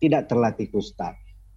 tidak 0.00 0.26
terlatih 0.26 0.72
kusta. 0.72 1.12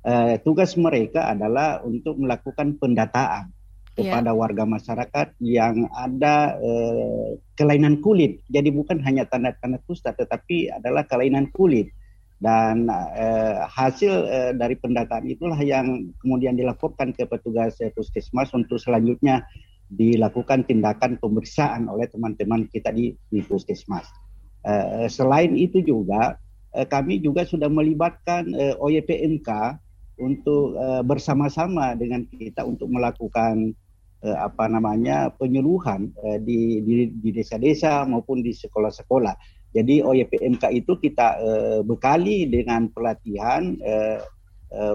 Eh, 0.05 0.37
tugas 0.43 0.75
mereka 0.75 1.31
adalah 1.31 1.81
untuk 1.81 2.19
melakukan 2.19 2.77
pendataan 2.77 3.49
kepada 3.95 4.35
yeah. 4.35 4.37
warga 4.37 4.67
masyarakat 4.67 5.27
yang 5.39 5.87
ada 5.95 6.59
eh, 6.59 7.39
kelainan 7.55 8.03
kulit. 8.03 8.43
Jadi 8.51 8.69
bukan 8.75 8.99
hanya 9.01 9.23
tanda-tanda 9.23 9.79
kusta, 9.87 10.11
tetapi 10.11 10.69
adalah 10.69 11.07
kelainan 11.07 11.47
kulit. 11.55 11.89
dan 12.35 12.91
uh, 12.91 13.63
hasil 13.71 14.11
uh, 14.27 14.51
dari 14.51 14.75
pendataan 14.75 15.23
itulah 15.23 15.55
yang 15.63 16.11
kemudian 16.19 16.59
dilaporkan 16.59 17.15
ke 17.15 17.23
petugas 17.23 17.79
uh, 17.79 17.87
puskesmas 17.95 18.51
untuk 18.51 18.75
selanjutnya 18.75 19.47
dilakukan 19.87 20.67
tindakan 20.67 21.15
pemeriksaan 21.15 21.87
oleh 21.87 22.11
teman-teman 22.11 22.67
kita 22.67 22.91
di, 22.91 23.15
di 23.31 23.39
puskesmas. 23.39 24.24
Uh, 24.65 25.05
selain 25.05 25.53
itu 25.53 25.77
juga 25.85 26.41
uh, 26.73 26.87
kami 26.89 27.21
juga 27.21 27.45
sudah 27.45 27.69
melibatkan 27.69 28.49
uh, 28.49 28.73
OYPMK 28.81 29.77
untuk 30.15 30.79
bersama-sama 31.03 31.91
dengan 31.99 32.23
kita 32.31 32.63
untuk 32.63 32.87
melakukan 32.87 33.75
apa 34.23 34.63
namanya 34.71 35.27
penyuluhan 35.27 36.07
uh, 36.23 36.39
di, 36.39 36.79
di 37.19 37.29
desa-desa 37.35 38.07
maupun 38.07 38.39
di 38.39 38.55
sekolah-sekolah 38.55 39.35
jadi 39.75 40.07
OYPMK 40.07 40.71
itu 40.71 40.95
kita 41.03 41.35
bekali 41.83 42.47
dengan 42.47 42.87
pelatihan 42.95 43.75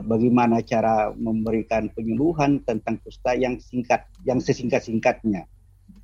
bagaimana 0.08 0.64
cara 0.64 1.12
memberikan 1.12 1.92
penyuluhan 1.92 2.64
tentang 2.64 2.96
kusta 3.04 3.36
yang 3.36 3.60
singkat, 3.60 4.08
yang 4.24 4.40
sesingkat-singkatnya. 4.40 5.44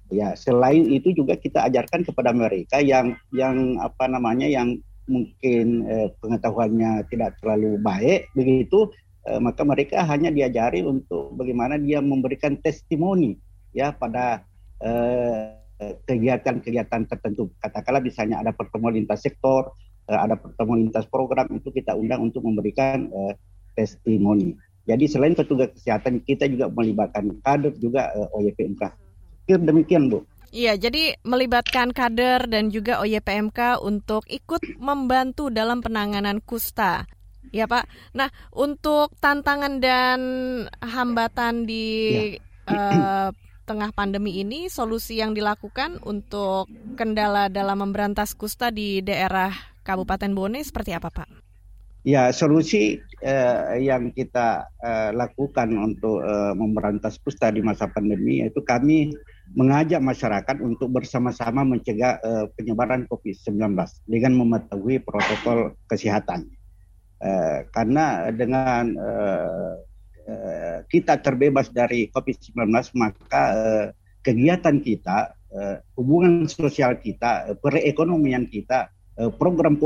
Ya, 0.06 0.38
selain 0.38 0.86
itu 0.86 1.10
juga 1.10 1.34
kita 1.34 1.66
ajarkan 1.66 2.06
kepada 2.06 2.30
mereka 2.30 2.78
yang 2.78 3.18
yang 3.34 3.74
apa 3.82 4.06
namanya 4.06 4.46
yang 4.46 4.78
mungkin 5.10 5.82
uh, 5.86 6.08
pengetahuannya 6.22 7.10
tidak 7.10 7.38
terlalu 7.42 7.78
baik 7.78 8.26
begitu 8.34 8.90
uh, 9.26 9.38
maka 9.42 9.62
mereka 9.66 10.02
hanya 10.06 10.30
diajari 10.34 10.82
untuk 10.82 11.34
bagaimana 11.34 11.78
dia 11.78 12.02
memberikan 12.02 12.58
testimoni 12.58 13.38
ya 13.74 13.94
pada 13.94 14.46
uh, 14.82 15.58
kegiatan-kegiatan 15.80 17.04
tertentu. 17.04 17.52
Katakanlah 17.60 18.00
misalnya 18.00 18.40
ada 18.40 18.52
pertemuan 18.56 18.96
lintas 18.96 19.20
sektor, 19.20 19.76
eh, 20.08 20.16
ada 20.16 20.32
pertemuan 20.38 20.88
lintas 20.88 21.04
program 21.04 21.44
itu 21.52 21.68
kita 21.68 21.92
undang 21.92 22.24
untuk 22.24 22.40
memberikan 22.40 23.12
uh, 23.12 23.36
testimoni. 23.76 24.56
Jadi 24.88 25.04
selain 25.04 25.36
petugas 25.36 25.74
kesehatan 25.76 26.24
kita 26.24 26.48
juga 26.48 26.72
melibatkan 26.72 27.28
kader 27.44 27.76
juga 27.76 28.08
uh, 28.16 28.28
OYPMK. 29.46 29.66
Demikian 29.66 30.10
Bu. 30.10 30.26
Iya, 30.54 30.78
jadi 30.78 31.18
melibatkan 31.26 31.92
kader 31.92 32.48
dan 32.48 32.70
juga 32.72 33.02
OYPMK 33.02 33.82
untuk 33.82 34.24
ikut 34.30 34.62
membantu 34.78 35.52
dalam 35.52 35.82
penanganan 35.82 36.40
kusta. 36.40 37.04
Ya 37.54 37.70
Pak. 37.70 37.86
Nah, 38.14 38.30
untuk 38.54 39.14
tantangan 39.22 39.78
dan 39.78 40.20
hambatan 40.82 41.68
di 41.68 41.86
ya. 42.66 42.72
uh, 42.72 43.28
tengah 43.66 43.90
pandemi 43.90 44.38
ini 44.40 44.70
solusi 44.70 45.18
yang 45.18 45.34
dilakukan 45.34 45.98
untuk 46.06 46.70
kendala 46.94 47.50
dalam 47.50 47.82
memberantas 47.82 48.32
kusta 48.38 48.70
di 48.70 49.02
daerah 49.02 49.50
Kabupaten 49.82 50.30
Bone 50.32 50.62
seperti 50.62 50.94
apa 50.94 51.10
Pak? 51.10 51.28
Ya, 52.06 52.30
solusi 52.30 53.02
eh, 53.18 53.62
yang 53.82 54.14
kita 54.14 54.70
eh, 54.78 55.10
lakukan 55.10 55.74
untuk 55.74 56.22
eh, 56.22 56.54
memberantas 56.54 57.18
kusta 57.18 57.50
di 57.50 57.58
masa 57.66 57.90
pandemi 57.90 58.46
yaitu 58.46 58.62
kami 58.62 59.10
mengajak 59.54 60.02
masyarakat 60.02 60.56
untuk 60.58 60.90
bersama-sama 60.90 61.62
mencegah 61.62 62.18
eh, 62.18 62.46
penyebaran 62.58 63.06
COVID-19 63.06 63.76
dengan 64.10 64.32
mematuhi 64.34 64.98
protokol 64.98 65.78
kesehatan. 65.86 66.50
Eh, 67.22 67.58
karena 67.70 68.28
dengan 68.34 68.84
eh, 68.96 69.74
Eh, 70.26 70.78
kita 70.90 71.22
terbebas 71.22 71.70
dari 71.70 72.10
COVID-19 72.10 72.66
maka 72.98 73.42
uh, 73.54 73.86
kegiatan 74.26 74.82
kita, 74.82 75.38
uh, 75.54 75.78
hubungan 75.94 76.50
sosial 76.50 76.98
kita, 76.98 77.46
uh, 77.46 77.54
perekonomian 77.54 78.50
kita, 78.50 78.90
program 79.38 79.78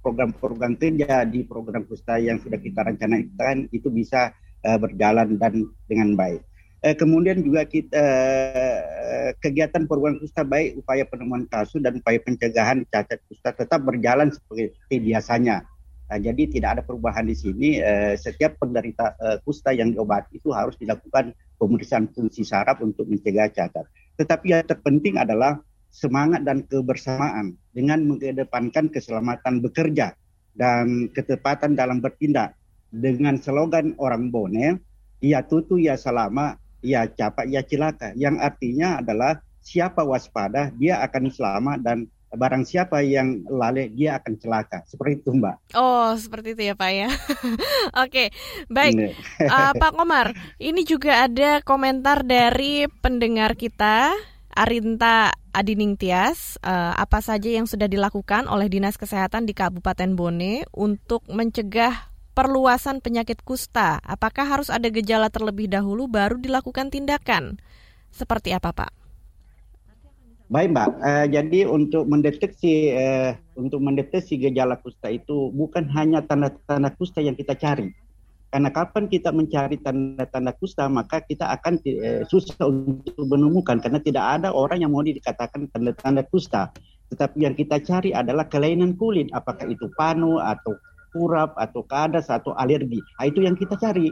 program-program 0.00 0.78
kerja 0.78 1.26
di 1.26 1.42
program 1.42 1.82
kusta 1.84 2.16
yang 2.16 2.38
sudah 2.38 2.62
kita 2.62 2.78
rencanakan 2.78 3.66
itu 3.74 3.90
bisa 3.90 4.30
uh, 4.62 4.78
berjalan 4.78 5.34
dan 5.34 5.66
dengan 5.90 6.14
baik. 6.14 6.46
Uh, 6.82 6.98
kemudian 6.98 7.38
juga 7.46 7.62
kita 7.62 7.94
uh, 7.94 9.30
kegiatan 9.38 9.86
program 9.86 10.18
kusta 10.18 10.42
baik 10.42 10.82
upaya 10.82 11.06
penemuan 11.06 11.46
kasus 11.46 11.78
dan 11.78 12.02
upaya 12.02 12.18
pencegahan 12.18 12.82
cacat 12.90 13.22
kusta 13.30 13.54
tetap 13.54 13.86
berjalan 13.86 14.34
seperti 14.34 14.98
biasanya 14.98 15.62
Nah, 16.12 16.20
jadi 16.20 16.44
tidak 16.44 16.70
ada 16.76 16.82
perubahan 16.84 17.24
di 17.24 17.32
sini. 17.32 17.80
Eh, 17.80 18.20
setiap 18.20 18.60
penderita 18.60 19.16
eh, 19.16 19.40
kusta 19.48 19.72
yang 19.72 19.96
diobati 19.96 20.36
itu 20.36 20.52
harus 20.52 20.76
dilakukan 20.76 21.32
pemeriksaan 21.56 22.12
fungsi 22.12 22.44
saraf 22.44 22.84
untuk 22.84 23.08
mencegah 23.08 23.48
cacat. 23.48 23.88
Tetapi 24.20 24.52
yang 24.52 24.68
terpenting 24.68 25.16
adalah 25.16 25.56
semangat 25.88 26.44
dan 26.44 26.68
kebersamaan 26.68 27.56
dengan 27.72 28.04
mengedepankan 28.04 28.92
keselamatan 28.92 29.64
bekerja 29.64 30.12
dan 30.52 31.08
ketepatan 31.16 31.80
dalam 31.80 32.04
bertindak 32.04 32.60
dengan 32.92 33.40
slogan 33.40 33.96
orang 33.96 34.28
Bone, 34.28 34.84
ya 35.24 35.40
tutu 35.40 35.80
ya 35.80 35.96
selama, 35.96 36.60
ya 36.82 37.08
capak 37.08 37.48
ya 37.48 37.62
cilaka. 37.62 38.12
Yang 38.18 38.36
artinya 38.42 39.00
adalah 39.00 39.40
siapa 39.62 40.02
waspada, 40.02 40.74
dia 40.76 41.00
akan 41.00 41.30
selamat 41.30 41.78
dan 41.80 41.98
barang 42.32 42.64
siapa 42.64 43.04
yang 43.04 43.44
lalai 43.46 43.92
dia 43.92 44.18
akan 44.18 44.36
celaka. 44.40 44.82
Seperti 44.88 45.22
itu 45.24 45.30
Mbak. 45.36 45.76
Oh, 45.76 46.12
seperti 46.16 46.56
itu 46.56 46.62
ya 46.72 46.74
Pak 46.74 46.90
ya. 46.90 47.08
Oke, 48.04 48.32
baik. 48.72 49.16
uh, 49.46 49.72
Pak 49.76 49.92
Komar, 49.94 50.32
ini 50.56 50.82
juga 50.82 51.28
ada 51.28 51.60
komentar 51.62 52.24
dari 52.24 52.88
pendengar 53.00 53.54
kita 53.54 54.12
Arinta 54.52 55.32
Adining 55.52 55.96
Tias, 55.96 56.60
uh, 56.64 56.92
apa 56.96 57.20
saja 57.24 57.48
yang 57.48 57.64
sudah 57.64 57.88
dilakukan 57.88 58.48
oleh 58.48 58.68
Dinas 58.68 59.00
Kesehatan 59.00 59.48
di 59.48 59.56
Kabupaten 59.56 60.12
Bone 60.16 60.64
untuk 60.72 61.24
mencegah 61.28 62.11
perluasan 62.32 63.04
penyakit 63.04 63.40
kusta? 63.44 64.00
Apakah 64.04 64.48
harus 64.48 64.68
ada 64.72 64.88
gejala 64.88 65.28
terlebih 65.28 65.68
dahulu 65.68 66.08
baru 66.08 66.40
dilakukan 66.40 66.88
tindakan? 66.88 67.60
Seperti 68.12 68.52
apa, 68.52 68.72
Pak? 68.72 68.92
Baik 70.52 70.68
Mbak, 70.68 70.88
uh, 71.00 71.26
jadi 71.32 71.64
untuk 71.64 72.04
mendeteksi 72.04 72.92
uh, 72.92 73.32
untuk 73.56 73.80
mendeteksi 73.80 74.36
gejala 74.36 74.76
kusta 74.76 75.08
itu 75.08 75.48
bukan 75.48 75.88
hanya 75.96 76.20
tanda-tanda 76.20 76.92
kusta 76.92 77.24
yang 77.24 77.32
kita 77.32 77.56
cari. 77.56 77.88
Karena 78.52 78.68
kapan 78.68 79.08
kita 79.08 79.32
mencari 79.32 79.80
tanda-tanda 79.80 80.52
kusta 80.52 80.92
maka 80.92 81.24
kita 81.24 81.48
akan 81.56 81.80
uh, 81.80 82.28
susah 82.28 82.68
untuk 82.68 83.16
menemukan 83.24 83.80
karena 83.80 83.96
tidak 84.04 84.24
ada 84.28 84.52
orang 84.52 84.84
yang 84.84 84.92
mau 84.92 85.00
dikatakan 85.00 85.72
tanda-tanda 85.72 86.20
kusta. 86.28 86.68
Tetapi 87.08 87.48
yang 87.48 87.56
kita 87.56 87.80
cari 87.80 88.12
adalah 88.12 88.44
kelainan 88.44 88.92
kulit, 89.00 89.32
apakah 89.32 89.64
itu 89.72 89.88
panu 89.96 90.36
atau 90.36 90.76
kurap 91.12 91.54
atau 91.60 91.84
kadas 91.84 92.32
atau 92.32 92.56
alergi. 92.56 92.98
Nah, 93.20 93.24
itu 93.28 93.44
yang 93.44 93.54
kita 93.54 93.76
cari. 93.76 94.10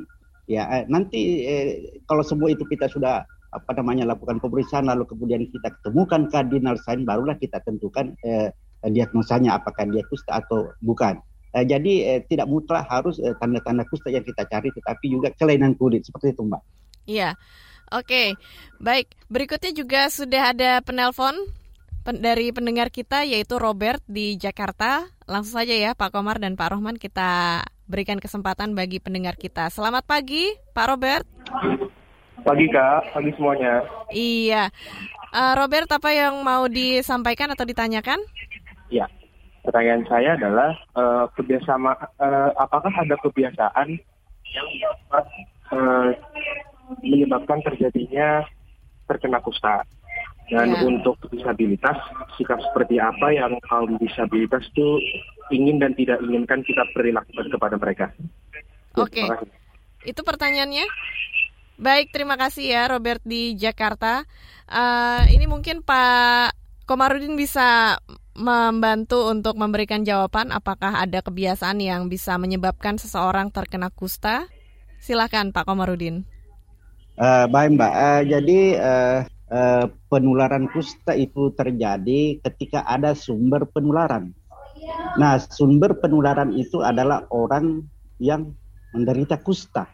Ya, 0.51 0.83
nanti 0.91 1.47
eh, 1.47 1.69
kalau 2.11 2.27
semua 2.27 2.51
itu 2.51 2.67
kita 2.67 2.91
sudah 2.91 3.23
apa 3.51 3.71
namanya 3.75 4.07
lakukan 4.07 4.39
pemeriksaan 4.39 4.87
lalu 4.87 5.07
kemudian 5.11 5.43
kita 5.51 5.75
ketemukan 5.79 6.31
kardinal 6.31 6.79
sign 6.79 7.03
barulah 7.03 7.35
kita 7.35 7.59
tentukan 7.67 8.15
eh, 8.23 8.55
diagnosanya 8.87 9.59
apakah 9.61 9.85
dia 9.91 10.07
kusta 10.09 10.41
atau 10.41 10.73
bukan. 10.81 11.21
Eh, 11.51 11.67
jadi 11.67 11.93
eh, 12.15 12.21
tidak 12.31 12.47
mutlak 12.47 12.87
harus 12.87 13.19
eh, 13.19 13.35
tanda-tanda 13.37 13.83
kusta 13.91 14.09
yang 14.09 14.23
kita 14.23 14.47
cari 14.47 14.71
tetapi 14.71 15.07
juga 15.11 15.29
kelainan 15.35 15.75
kulit 15.75 16.07
seperti 16.07 16.33
itu 16.33 16.47
Mbak. 16.47 16.63
Iya. 17.11 17.35
Oke. 17.91 18.39
Baik, 18.79 19.11
berikutnya 19.27 19.75
juga 19.75 20.07
sudah 20.07 20.55
ada 20.55 20.79
penelpon 20.79 21.35
pen 22.11 22.27
dari 22.27 22.51
pendengar 22.51 22.91
kita 22.91 23.23
yaitu 23.23 23.55
Robert 23.63 24.03
di 24.11 24.35
Jakarta. 24.35 25.07
Langsung 25.31 25.63
saja 25.63 25.71
ya 25.71 25.95
Pak 25.95 26.11
Komar 26.11 26.43
dan 26.43 26.59
Pak 26.59 26.75
Rohman 26.75 26.99
kita 26.99 27.63
berikan 27.87 28.19
kesempatan 28.19 28.75
bagi 28.75 28.99
pendengar 28.99 29.39
kita. 29.39 29.71
Selamat 29.71 30.03
pagi 30.11 30.51
Pak 30.75 30.87
Robert. 30.91 31.23
Pagi 32.43 32.67
Kak, 32.67 33.15
pagi 33.15 33.31
semuanya. 33.39 33.87
Iya. 34.11 34.75
Uh, 35.31 35.55
Robert, 35.55 35.87
apa 35.87 36.11
yang 36.11 36.43
mau 36.43 36.67
disampaikan 36.67 37.55
atau 37.55 37.63
ditanyakan? 37.63 38.19
Ya, 38.91 39.07
pertanyaan 39.63 40.03
saya 40.11 40.35
adalah 40.35 40.75
uh, 40.99 41.31
kebiasaan 41.39 41.95
uh, 42.19 42.51
apakah 42.59 42.91
ada 42.91 43.15
kebiasaan 43.23 43.89
yang 44.51 44.69
dapat 44.83 45.27
uh, 45.71 46.11
menyebabkan 47.07 47.63
terjadinya 47.63 48.43
terkena 49.07 49.39
kusta? 49.39 49.87
Dan 50.51 50.75
ya. 50.75 50.83
untuk 50.83 51.15
disabilitas, 51.31 51.95
sikap 52.35 52.59
seperti 52.59 52.99
apa 52.99 53.31
yang 53.31 53.55
kaum 53.71 53.95
disabilitas 54.03 54.67
itu 54.75 54.99
ingin 55.55 55.79
dan 55.79 55.95
tidak 55.95 56.19
inginkan 56.27 56.67
kita 56.67 56.83
perilakukan 56.91 57.47
kepada 57.55 57.79
mereka? 57.79 58.07
Oke. 58.99 59.23
Okay. 59.23 60.11
Itu 60.11 60.27
pertanyaannya? 60.27 60.87
Baik, 61.81 62.13
terima 62.13 62.37
kasih 62.37 62.67
ya 62.77 62.83
Robert 62.91 63.25
di 63.25 63.57
Jakarta. 63.57 64.29
Uh, 64.69 65.25
ini 65.33 65.49
mungkin 65.49 65.81
Pak 65.81 66.53
Komarudin 66.85 67.39
bisa 67.39 67.97
membantu 68.37 69.31
untuk 69.31 69.57
memberikan 69.57 70.03
jawaban 70.03 70.51
apakah 70.51 71.01
ada 71.01 71.25
kebiasaan 71.25 71.79
yang 71.81 72.13
bisa 72.13 72.37
menyebabkan 72.37 72.99
seseorang 72.99 73.49
terkena 73.49 73.89
kusta. 73.89 74.51
Silakan 75.01 75.57
Pak 75.57 75.65
Komarudin. 75.65 76.29
Uh, 77.21 77.45
baik 77.49 77.77
Mbak, 77.77 77.93
uh, 77.97 78.23
jadi 78.25 78.61
uh, 78.81 79.19
uh, 79.51 79.91
penularan 80.09 80.71
kusta 80.71 81.13
itu 81.13 81.53
terjadi 81.59 82.41
ketika 82.41 82.87
ada 82.87 83.13
sumber 83.13 83.67
penularan. 83.69 84.33
Nah, 85.21 85.37
sumber 85.37 85.99
penularan 85.99 86.55
itu 86.57 86.81
adalah 86.81 87.27
orang 87.29 87.85
yang 88.23 88.55
menderita 88.97 89.39
kusta. 89.43 89.91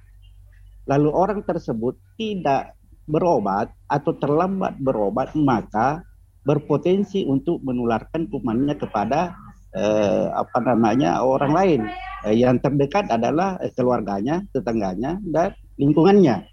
Lalu 0.87 1.11
orang 1.11 1.41
tersebut 1.43 1.99
tidak 2.15 2.79
berobat 3.11 3.75
atau 3.91 4.15
terlambat 4.19 4.79
berobat, 4.79 5.35
maka 5.35 6.07
berpotensi 6.47 7.27
untuk 7.27 7.59
menularkan 7.67 8.31
kumannya 8.31 8.79
kepada 8.79 9.35
eh, 9.75 10.27
apa 10.31 10.59
namanya 10.63 11.23
orang 11.23 11.53
lain. 11.53 11.81
Eh, 12.27 12.39
yang 12.39 12.63
terdekat 12.63 13.11
adalah 13.11 13.59
eh, 13.59 13.71
keluarganya, 13.75 14.47
tetangganya, 14.55 15.19
dan 15.27 15.55
lingkungannya. 15.79 16.47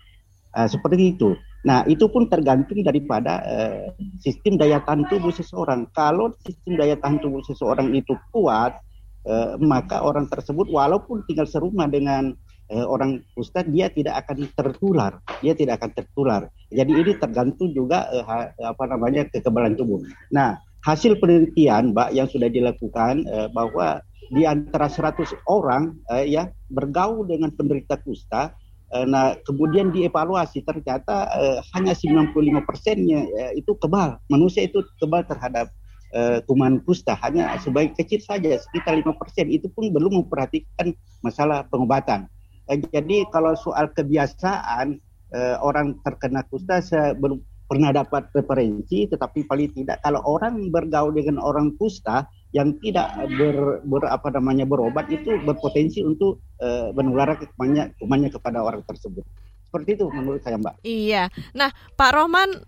Eh, 0.58 0.68
seperti 0.70 1.18
itu. 1.18 1.38
Nah, 1.64 1.88
itu 1.88 2.12
pun 2.12 2.28
tergantung 2.28 2.84
daripada 2.84 3.40
uh, 3.40 3.88
sistem 4.20 4.60
daya 4.60 4.84
tahan 4.84 5.08
tubuh 5.08 5.32
seseorang. 5.32 5.88
Kalau 5.96 6.36
sistem 6.44 6.76
daya 6.76 7.00
tahan 7.00 7.24
tubuh 7.24 7.40
seseorang 7.48 7.96
itu 7.96 8.20
kuat, 8.36 8.84
uh, 9.24 9.56
maka 9.64 10.04
orang 10.04 10.28
tersebut 10.28 10.68
walaupun 10.68 11.24
tinggal 11.24 11.48
serumah 11.48 11.88
dengan 11.88 12.36
uh, 12.68 12.86
orang 12.92 13.24
kusta, 13.32 13.64
dia 13.64 13.88
tidak 13.88 14.28
akan 14.28 14.52
tertular. 14.52 15.24
Dia 15.40 15.56
tidak 15.56 15.80
akan 15.80 15.92
tertular. 15.96 16.42
Jadi 16.68 16.92
ini 17.00 17.12
tergantung 17.16 17.72
juga 17.72 18.12
uh, 18.12 18.52
apa 18.60 18.84
namanya 18.84 19.24
kekebalan 19.32 19.80
tubuh. 19.80 20.04
Nah, 20.36 20.60
hasil 20.84 21.16
penelitian, 21.24 21.96
Mbak, 21.96 22.12
yang 22.12 22.28
sudah 22.28 22.52
dilakukan 22.52 23.24
uh, 23.32 23.48
bahwa 23.56 24.04
di 24.36 24.44
antara 24.44 24.92
100 24.92 25.48
orang 25.48 25.96
uh, 26.12 26.28
ya 26.28 26.52
bergaul 26.68 27.24
dengan 27.24 27.56
penderita 27.56 27.96
kusta 28.04 28.52
Eh, 28.52 28.63
nah, 29.10 29.34
kemudian 29.42 29.90
dievaluasi 29.90 30.62
ternyata 30.62 31.26
uh, 31.34 31.60
hanya 31.74 31.98
95 31.98 32.30
persennya 32.62 33.26
uh, 33.26 33.52
itu 33.58 33.74
kebal. 33.82 34.22
Manusia 34.30 34.70
itu 34.70 34.86
kebal 35.02 35.26
terhadap 35.26 35.74
uh, 36.14 36.38
kuman 36.46 36.78
kusta 36.86 37.18
hanya 37.26 37.58
sebaik 37.58 37.98
kecil 37.98 38.22
saja 38.22 38.62
sekitar 38.62 39.02
5 39.02 39.18
persen. 39.18 39.50
Itu 39.50 39.74
pun 39.74 39.90
belum 39.90 40.22
memperhatikan 40.22 40.94
masalah 41.26 41.66
pengobatan. 41.74 42.30
Uh, 42.70 42.78
jadi 42.94 43.26
kalau 43.34 43.58
soal 43.58 43.90
kebiasaan 43.90 45.02
uh, 45.34 45.58
orang 45.66 45.98
terkena 46.06 46.46
kusta 46.46 46.78
saya 46.86 47.18
belum 47.18 47.42
pernah 47.66 47.90
dapat 47.90 48.30
referensi, 48.38 49.10
tetapi 49.10 49.50
paling 49.50 49.74
tidak 49.74 49.98
kalau 50.06 50.22
orang 50.30 50.70
bergaul 50.70 51.10
dengan 51.10 51.42
orang 51.42 51.74
kusta 51.82 52.30
yang 52.54 52.78
tidak 52.80 53.10
ber, 53.34 53.82
ber 53.82 54.06
apa 54.06 54.30
namanya 54.30 54.70
berobat 54.70 55.10
itu 55.10 55.42
berpotensi 55.42 56.06
untuk 56.06 56.38
uh, 56.62 56.94
menularkan 56.94 57.50
kumannya, 57.58 57.98
kumannya 57.98 58.30
kepada 58.30 58.62
orang 58.62 58.86
tersebut. 58.86 59.26
Seperti 59.66 59.98
itu 59.98 60.06
menurut 60.14 60.46
saya, 60.46 60.62
Mbak. 60.62 60.86
Iya. 60.86 61.34
Nah, 61.58 61.74
Pak 61.98 62.14
Rohman, 62.14 62.62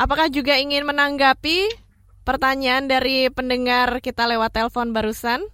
apakah 0.00 0.32
juga 0.32 0.56
ingin 0.56 0.88
menanggapi 0.88 1.68
pertanyaan 2.24 2.88
dari 2.88 3.28
pendengar 3.28 4.00
kita 4.00 4.24
lewat 4.24 4.56
telepon 4.56 4.96
barusan? 4.96 5.44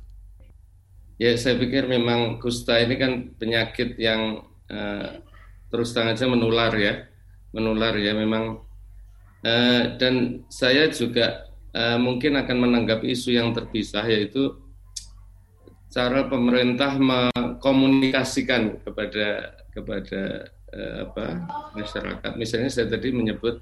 Ya, 1.19 1.35
saya 1.35 1.59
pikir 1.59 1.91
memang 1.91 2.39
kusta 2.39 2.79
ini 2.79 2.95
kan 2.95 3.35
penyakit 3.35 3.99
yang 3.99 4.47
uh, 4.71 5.11
terus 5.75 5.91
terang 5.91 6.15
aja 6.15 6.31
menular 6.31 6.71
ya, 6.79 7.11
menular 7.51 7.99
ya 7.99 8.15
memang. 8.15 8.63
Uh, 9.43 9.95
dan 9.99 10.47
saya 10.51 10.91
juga 10.91 11.46
uh, 11.77 11.99
mungkin 12.01 12.41
akan 12.41 12.57
menanggapi 12.57 13.13
isu 13.13 13.37
yang 13.37 13.53
terpisah 13.53 14.09
yaitu 14.09 14.57
cara 15.93 16.25
pemerintah 16.29 16.97
mengkomunikasikan 16.97 18.81
kepada 18.85 19.57
kepada 19.71 20.23
uh, 20.73 20.97
apa 21.09 21.27
masyarakat. 21.77 22.33
Misalnya 22.41 22.73
saya 22.73 22.89
tadi 22.89 23.13
menyebut 23.13 23.61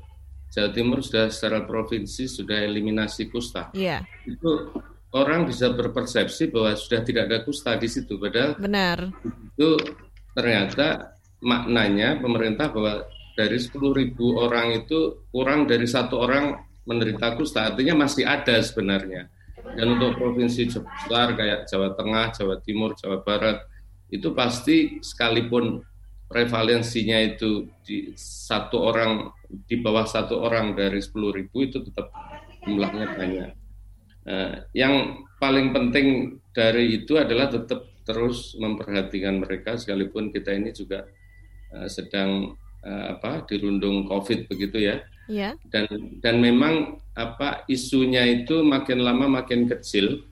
Jawa 0.54 0.70
Timur 0.70 1.02
sudah 1.02 1.26
secara 1.34 1.66
provinsi 1.66 2.30
sudah 2.30 2.62
eliminasi 2.62 3.26
kusta. 3.26 3.74
Iya. 3.74 4.06
Itu 4.22 4.70
orang 5.14 5.50
bisa 5.50 5.74
berpersepsi 5.74 6.54
bahwa 6.54 6.78
sudah 6.78 7.02
tidak 7.02 7.26
ada 7.26 7.38
kusta 7.42 7.74
di 7.74 7.90
situ 7.90 8.18
padahal 8.18 8.54
benar. 8.58 9.10
Itu 9.54 9.78
ternyata 10.34 11.18
maknanya 11.42 12.22
pemerintah 12.22 12.70
bahwa 12.70 13.06
dari 13.34 13.58
10.000 13.58 14.14
orang 14.38 14.86
itu 14.86 15.26
kurang 15.34 15.66
dari 15.66 15.90
satu 15.90 16.22
orang 16.22 16.54
menderita 16.84 17.36
kusta 17.36 17.72
artinya 17.72 18.04
masih 18.04 18.28
ada 18.28 18.60
sebenarnya 18.60 19.28
dan 19.74 19.96
untuk 19.96 20.20
provinsi 20.20 20.68
besar 20.70 21.34
kayak 21.34 21.64
Jawa 21.66 21.96
Tengah, 21.96 22.36
Jawa 22.36 22.56
Timur, 22.60 22.92
Jawa 22.94 23.24
Barat 23.24 23.64
itu 24.12 24.30
pasti 24.36 25.00
sekalipun 25.00 25.80
prevalensinya 26.28 27.18
itu 27.20 27.68
di 27.82 28.12
satu 28.18 28.84
orang 28.84 29.32
di 29.48 29.80
bawah 29.80 30.04
satu 30.04 30.44
orang 30.44 30.76
dari 30.76 31.00
sepuluh 31.00 31.32
ribu 31.32 31.64
itu 31.64 31.80
tetap 31.80 32.12
jumlahnya 32.64 33.06
banyak. 33.16 33.50
Nah, 34.24 34.52
yang 34.72 35.24
paling 35.36 35.72
penting 35.76 36.38
dari 36.56 37.02
itu 37.02 37.20
adalah 37.20 37.52
tetap 37.52 37.84
terus 38.04 38.56
memperhatikan 38.56 39.40
mereka 39.40 39.76
sekalipun 39.80 40.32
kita 40.32 40.52
ini 40.52 40.72
juga 40.72 41.08
uh, 41.72 41.88
sedang 41.88 42.56
uh, 42.84 43.06
apa 43.16 43.44
dirundung 43.48 44.08
COVID 44.08 44.48
begitu 44.48 44.80
ya. 44.80 45.00
Ya. 45.30 45.56
Dan 45.72 46.20
dan 46.20 46.40
memang 46.42 47.00
apa 47.16 47.64
isunya 47.70 48.26
itu 48.26 48.60
makin 48.60 49.00
lama 49.00 49.40
makin 49.40 49.70
kecil 49.70 50.26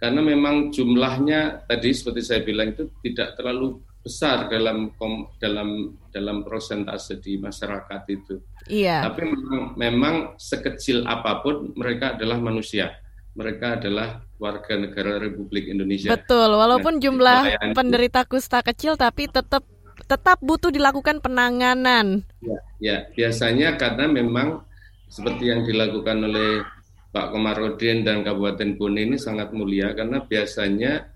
karena 0.00 0.24
memang 0.24 0.72
jumlahnya 0.72 1.68
tadi 1.68 1.92
seperti 1.92 2.24
saya 2.24 2.40
bilang 2.40 2.72
itu 2.72 2.88
tidak 3.04 3.36
terlalu 3.36 3.84
besar 4.00 4.48
dalam 4.48 4.96
kom, 4.96 5.28
dalam 5.36 5.92
dalam 6.08 6.40
persentase 6.40 7.20
di 7.20 7.36
masyarakat 7.36 8.02
itu. 8.08 8.40
Iya. 8.64 9.12
Tapi 9.12 9.28
memang, 9.28 9.62
memang 9.76 10.14
sekecil 10.40 11.04
apa 11.04 11.44
pun 11.44 11.76
mereka 11.76 12.16
adalah 12.16 12.40
manusia. 12.40 12.96
Mereka 13.36 13.78
adalah 13.78 14.24
warga 14.40 14.74
negara 14.74 15.20
Republik 15.20 15.68
Indonesia. 15.68 16.10
Betul, 16.10 16.50
walaupun 16.56 16.98
nah, 16.98 17.00
jumlah 17.04 17.40
penderita 17.76 18.24
kusta 18.24 18.64
kecil 18.64 18.96
tapi 18.96 19.28
tetap 19.28 19.62
tetap 20.06 20.38
butuh 20.40 20.72
dilakukan 20.72 21.20
penanganan. 21.20 22.24
Ya, 22.40 22.58
ya, 22.80 22.96
biasanya 23.12 23.76
karena 23.76 24.08
memang 24.08 24.64
seperti 25.10 25.50
yang 25.50 25.66
dilakukan 25.66 26.22
oleh 26.22 26.62
Pak 27.10 27.34
Komarudin 27.34 28.06
dan 28.06 28.22
Kabupaten 28.22 28.78
Bone 28.78 29.02
ini 29.02 29.16
sangat 29.18 29.50
mulia 29.50 29.90
karena 29.98 30.22
biasanya 30.22 31.10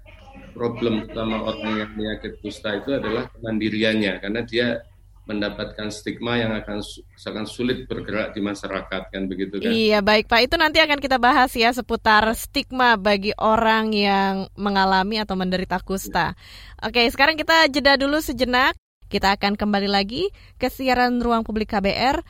problem 0.51 1.07
utama 1.07 1.47
orang 1.47 1.73
yang 1.79 1.91
penyakit 1.95 2.43
kusta 2.43 2.83
itu 2.83 2.99
adalah 2.99 3.31
kemandiriannya 3.31 4.13
karena 4.19 4.41
dia 4.43 4.83
mendapatkan 5.25 5.89
stigma 5.89 6.37
yang 6.37 6.53
akan 6.53 6.85
sangat 7.17 7.49
sulit 7.49 7.89
bergerak 7.89 8.37
di 8.37 8.41
masyarakat 8.45 9.09
kan 9.09 9.23
begitu 9.25 9.57
kan? 9.57 9.73
Iya 9.73 10.05
baik 10.05 10.29
Pak 10.29 10.41
itu 10.45 10.57
nanti 10.61 10.79
akan 10.85 11.01
kita 11.01 11.17
bahas 11.17 11.53
ya 11.57 11.73
seputar 11.73 12.29
stigma 12.37 13.01
bagi 13.01 13.33
orang 13.41 13.93
yang 13.97 14.49
mengalami 14.55 15.21
atau 15.21 15.37
menderita 15.37 15.81
kusta. 15.81 16.37
Oke 16.85 17.05
sekarang 17.09 17.41
kita 17.41 17.69
jeda 17.73 17.97
dulu 17.97 18.21
sejenak. 18.21 18.77
Kita 19.09 19.37
akan 19.37 19.55
kembali 19.55 19.87
lagi 19.87 20.33
ke 20.59 20.67
siaran 20.73 21.23
ruang 21.23 21.47
publik 21.47 21.71
KBR 21.71 22.25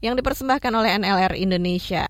yang 0.00 0.16
dipersembahkan 0.16 0.72
oleh 0.72 0.90
NLR 0.96 1.36
Indonesia. 1.36 2.08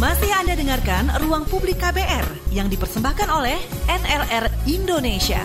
Masih 0.00 0.32
Anda 0.32 0.56
dengarkan 0.56 1.12
Ruang 1.20 1.44
Publik 1.44 1.76
KBR 1.76 2.56
yang 2.56 2.72
dipersembahkan 2.72 3.28
oleh 3.28 3.60
NLR 3.84 4.48
Indonesia. 4.64 5.44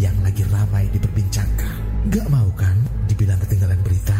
yang 0.00 0.16
lagi 0.24 0.40
ramai 0.48 0.88
diperbincangkan. 0.96 2.08
Gak 2.08 2.26
mau 2.32 2.48
kan 2.56 2.72
dibilang 3.04 3.36
ketinggalan 3.44 3.76
berita? 3.84 4.19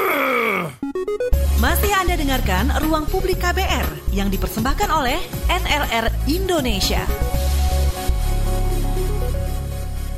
Masih 1.61 1.93
Anda 1.93 2.17
dengarkan 2.17 2.73
Ruang 2.81 3.05
Publik 3.05 3.37
KBR 3.37 4.17
yang 4.17 4.33
dipersembahkan 4.33 4.89
oleh 4.89 5.21
NLR 5.45 6.09
Indonesia. 6.25 7.05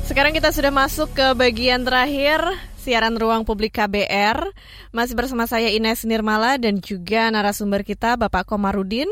Sekarang 0.08 0.32
kita 0.32 0.48
sudah 0.56 0.72
masuk 0.72 1.12
ke 1.12 1.36
bagian 1.36 1.84
terakhir 1.84 2.40
siaran 2.84 3.16
ruang 3.16 3.48
publik 3.48 3.80
KBR. 3.80 4.52
Masih 4.92 5.16
bersama 5.16 5.48
saya 5.48 5.72
Ines 5.72 6.04
Nirmala 6.04 6.60
dan 6.60 6.84
juga 6.84 7.32
narasumber 7.32 7.80
kita 7.80 8.20
Bapak 8.20 8.44
Komarudin, 8.44 9.08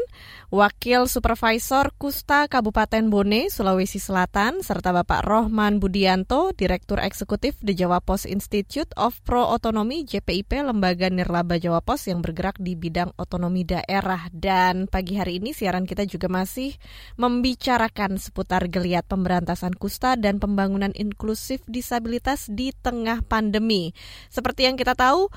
Wakil 0.53 1.09
Supervisor 1.09 1.89
Kusta 1.97 2.45
Kabupaten 2.53 3.09
Bone, 3.09 3.49
Sulawesi 3.49 3.97
Selatan, 3.97 4.61
serta 4.61 4.93
Bapak 4.93 5.25
Rohman 5.25 5.81
Budianto, 5.81 6.53
Direktur 6.53 7.01
Eksekutif 7.01 7.57
The 7.65 7.73
Jawa 7.73 8.05
Post 8.05 8.29
Institute 8.29 8.93
of 9.01 9.17
Pro 9.25 9.49
Autonomy 9.49 10.05
JPIP, 10.05 10.69
Lembaga 10.69 11.09
Nirlaba 11.09 11.57
Jawa 11.57 11.81
Post 11.81 12.13
yang 12.13 12.21
bergerak 12.21 12.61
di 12.61 12.77
bidang 12.77 13.17
otonomi 13.17 13.65
daerah. 13.65 14.29
Dan 14.29 14.85
pagi 14.85 15.17
hari 15.17 15.41
ini 15.41 15.57
siaran 15.57 15.89
kita 15.89 16.05
juga 16.05 16.29
masih 16.29 16.77
membicarakan 17.17 18.21
seputar 18.21 18.69
geliat 18.69 19.09
pemberantasan 19.09 19.73
kusta 19.81 20.21
dan 20.21 20.37
pembangunan 20.37 20.93
inklusif 20.93 21.65
disabilitas 21.65 22.53
di 22.53 22.77
tengah 22.77 23.25
pandemi 23.25 23.62
pandemi. 23.63 23.95
Seperti 24.27 24.67
yang 24.67 24.75
kita 24.75 24.99
tahu, 24.99 25.31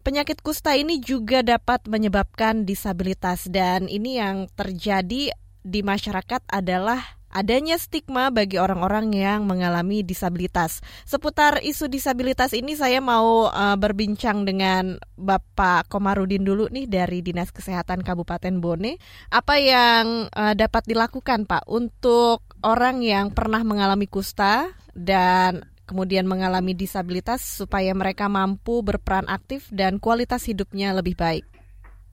penyakit 0.00 0.40
kusta 0.40 0.72
ini 0.72 0.96
juga 1.04 1.44
dapat 1.44 1.84
menyebabkan 1.84 2.64
disabilitas 2.64 3.44
dan 3.52 3.84
ini 3.84 4.16
yang 4.16 4.48
terjadi 4.56 5.36
di 5.64 5.80
masyarakat 5.80 6.44
adalah 6.48 7.20
adanya 7.34 7.74
stigma 7.74 8.30
bagi 8.30 8.62
orang-orang 8.62 9.10
yang 9.10 9.42
mengalami 9.42 10.06
disabilitas. 10.06 10.78
Seputar 11.02 11.58
isu 11.66 11.90
disabilitas 11.90 12.54
ini 12.54 12.78
saya 12.78 13.02
mau 13.02 13.50
uh, 13.50 13.74
berbincang 13.74 14.46
dengan 14.46 15.02
Bapak 15.18 15.90
Komarudin 15.90 16.46
dulu 16.46 16.70
nih 16.70 16.86
dari 16.86 17.26
Dinas 17.26 17.50
Kesehatan 17.50 18.06
Kabupaten 18.06 18.54
Bone. 18.62 19.02
Apa 19.34 19.58
yang 19.58 20.30
uh, 20.30 20.54
dapat 20.54 20.86
dilakukan 20.86 21.50
Pak 21.50 21.66
untuk 21.66 22.46
orang 22.62 23.02
yang 23.02 23.34
pernah 23.34 23.66
mengalami 23.66 24.06
kusta 24.06 24.70
dan 24.94 25.73
kemudian 25.84 26.24
mengalami 26.24 26.72
disabilitas 26.72 27.44
supaya 27.44 27.92
mereka 27.92 28.28
mampu 28.28 28.80
berperan 28.80 29.28
aktif 29.28 29.68
dan 29.72 30.00
kualitas 30.00 30.44
hidupnya 30.48 30.92
lebih 30.96 31.16
baik. 31.16 31.44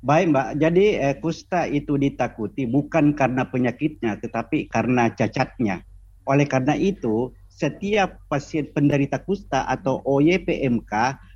Baik 0.02 0.34
Mbak, 0.34 0.50
jadi 0.58 0.86
eh, 0.98 1.16
kusta 1.22 1.70
itu 1.70 1.94
ditakuti 1.94 2.66
bukan 2.66 3.14
karena 3.14 3.46
penyakitnya 3.46 4.18
tetapi 4.18 4.66
karena 4.66 5.14
cacatnya. 5.14 5.86
Oleh 6.26 6.50
karena 6.50 6.74
itu, 6.74 7.30
setiap 7.54 8.18
pasien 8.26 8.66
penderita 8.74 9.22
kusta 9.22 9.62
atau 9.70 10.02
OYPMK 10.02 10.94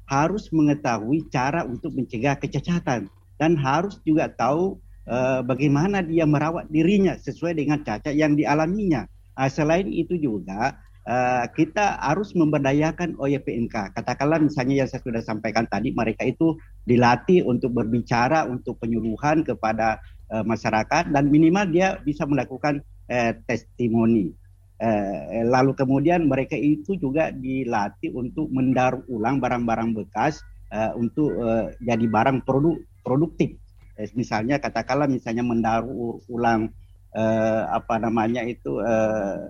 harus 0.10 0.50
mengetahui 0.50 1.30
cara 1.30 1.62
untuk 1.62 1.94
mencegah 1.94 2.38
kecacatan 2.42 3.06
dan 3.38 3.52
harus 3.54 4.02
juga 4.02 4.34
tahu 4.34 4.82
eh, 5.06 5.46
bagaimana 5.46 6.02
dia 6.02 6.26
merawat 6.26 6.66
dirinya 6.74 7.14
sesuai 7.22 7.54
dengan 7.62 7.86
cacat 7.86 8.18
yang 8.18 8.34
dialaminya. 8.34 9.06
Nah, 9.38 9.52
selain 9.52 9.86
itu 9.94 10.18
juga 10.18 10.74
uh, 11.06 11.46
kita 11.54 12.02
harus 12.02 12.34
memberdayakan 12.34 13.16
OYPNK. 13.18 13.96
Katakanlah 13.96 14.42
misalnya 14.42 14.86
yang 14.86 14.90
saya 14.90 15.02
sudah 15.02 15.22
sampaikan 15.22 15.70
tadi, 15.70 15.94
mereka 15.94 16.26
itu 16.26 16.58
dilatih 16.86 17.46
untuk 17.46 17.74
berbicara, 17.74 18.46
untuk 18.50 18.78
penyuluhan 18.82 19.46
kepada 19.46 20.02
uh, 20.34 20.44
masyarakat 20.44 21.14
dan 21.14 21.24
minimal 21.30 21.66
dia 21.70 21.98
bisa 22.02 22.26
melakukan 22.26 22.82
uh, 23.10 23.32
testimoni. 23.46 24.34
Uh, 24.76 25.48
lalu 25.48 25.72
kemudian 25.72 26.28
mereka 26.28 26.60
itu 26.60 27.00
juga 27.00 27.32
dilatih 27.32 28.12
untuk 28.12 28.52
mendaur 28.52 29.08
ulang 29.08 29.40
barang-barang 29.40 29.96
bekas 30.04 30.44
uh, 30.76 30.92
untuk 31.00 31.32
uh, 31.40 31.72
jadi 31.80 32.04
barang 32.04 32.44
produk 32.44 32.76
produktif. 33.00 33.56
Uh, 33.96 34.10
misalnya 34.20 34.60
katakanlah 34.60 35.08
misalnya 35.08 35.48
mendaur 35.48 36.20
ulang 36.28 36.76
uh, 37.16 37.72
apa 37.72 37.96
namanya 38.04 38.44
itu 38.44 38.84
uh, 38.84 39.48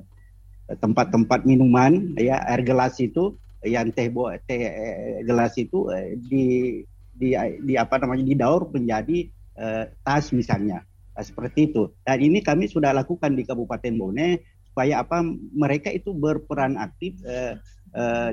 tempat-tempat 0.65 1.45
minuman 1.45 2.17
ya 2.17 2.41
air 2.49 2.65
gelas 2.65 2.97
itu 2.97 3.37
yang 3.65 3.93
teh 3.93 4.09
buat 4.09 4.41
teh 4.49 4.61
eh, 4.61 5.21
gelas 5.25 5.53
itu 5.57 5.89
eh, 5.93 6.17
di 6.17 6.45
di 7.15 7.33
di 7.61 7.73
apa 7.77 8.01
namanya 8.01 8.27
didaur 8.27 8.67
menjadi 8.75 9.31
uh, 9.55 9.87
tas 10.03 10.35
misalnya 10.35 10.83
uh, 11.15 11.23
seperti 11.23 11.71
itu 11.71 11.95
dan 12.03 12.19
ini 12.19 12.43
kami 12.43 12.67
sudah 12.67 12.91
lakukan 12.91 13.31
di 13.31 13.47
Kabupaten 13.47 13.95
Bone 13.95 14.43
supaya 14.67 14.99
apa 14.99 15.23
mereka 15.55 15.87
itu 15.87 16.11
berperan 16.11 16.75
aktif 16.75 17.15
uh, 17.23 17.55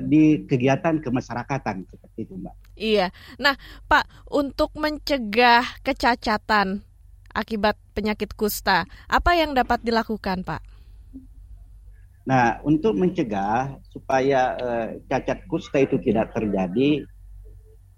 di 0.03 0.43
kegiatan 0.43 0.99
kemasyarakatan 0.99 1.87
seperti 1.87 2.27
itu 2.27 2.35
mbak. 2.35 2.51
Iya, 2.75 3.15
nah 3.39 3.55
Pak 3.87 4.27
untuk 4.27 4.75
mencegah 4.75 5.63
kecacatan 5.87 6.83
akibat 7.31 7.79
penyakit 7.95 8.35
kusta 8.35 8.83
apa 9.07 9.31
yang 9.39 9.55
dapat 9.55 9.79
dilakukan 9.79 10.43
Pak? 10.43 10.72
Nah, 12.23 12.63
untuk 12.63 12.95
mencegah 12.95 13.75
supaya 13.91 14.55
uh, 14.55 14.87
cacat 15.11 15.43
kusta 15.51 15.83
itu 15.83 15.99
tidak 15.99 16.31
terjadi, 16.31 17.03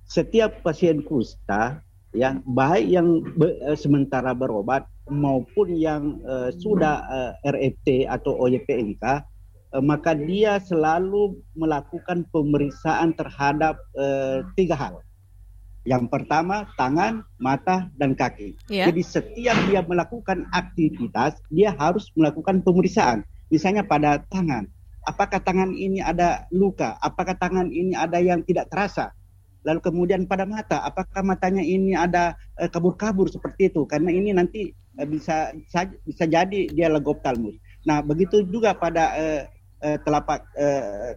setiap 0.06 0.66
pasien 0.66 1.06
kusta 1.06 1.82
ya 2.10 2.42
baik 2.42 2.86
yang 2.90 3.22
be, 3.38 3.54
uh, 3.62 3.78
sementara 3.78 4.34
berobat 4.34 4.90
maupun 5.14 5.78
yang 5.78 6.18
uh, 6.26 6.50
sudah 6.58 7.06
uh, 7.06 7.32
RFT 7.46 8.10
atau 8.10 8.34
OYPNK, 8.50 9.04
uh, 9.06 9.84
maka 9.86 10.18
dia 10.18 10.58
selalu 10.58 11.38
melakukan 11.54 12.26
pemeriksaan 12.34 13.14
terhadap 13.14 13.78
uh, 13.94 14.42
tiga 14.58 14.74
hal. 14.74 15.06
Yang 15.86 16.10
pertama 16.10 16.66
tangan, 16.82 17.22
mata, 17.38 17.94
dan 18.02 18.18
kaki. 18.18 18.58
Yeah. 18.74 18.90
Jadi 18.90 19.06
setiap 19.06 19.54
dia 19.70 19.86
melakukan 19.86 20.50
aktivitas, 20.50 21.38
dia 21.54 21.78
harus 21.78 22.10
melakukan 22.18 22.66
pemeriksaan 22.66 23.22
misalnya 23.56 23.88
pada 23.88 24.20
tangan. 24.28 24.68
Apakah 25.08 25.39
tangan 25.39 25.72
ini 25.72 26.03
ada 26.03 26.43
luka? 26.51 26.99
Apakah 26.99 27.39
tangan 27.39 27.72
ini 27.72 27.95
ada 27.95 28.20
yang 28.20 28.43
tidak 28.43 28.68
terasa? 28.68 29.16
Lalu 29.64 29.80
kemudian 29.82 30.28
pada 30.28 30.43
mata, 30.43 30.84
apakah 30.84 31.24
matanya 31.24 31.64
ini 31.64 31.95
ada 31.95 32.36
eh, 32.60 32.68
kabur-kabur 32.68 33.32
seperti 33.32 33.72
itu? 33.72 33.88
Karena 33.88 34.12
ini 34.12 34.36
nanti 34.36 34.76
uh, 34.99 35.08
bisa 35.08 35.56
bisa 36.03 36.26
jadi 36.28 36.70
dia 36.70 36.91
legoptalmus. 36.91 37.56
Nah, 37.88 38.01
begitu 38.01 38.43
juga 38.45 38.76
pada 38.76 39.16
uh, 39.16 39.41
telapak 40.01 40.49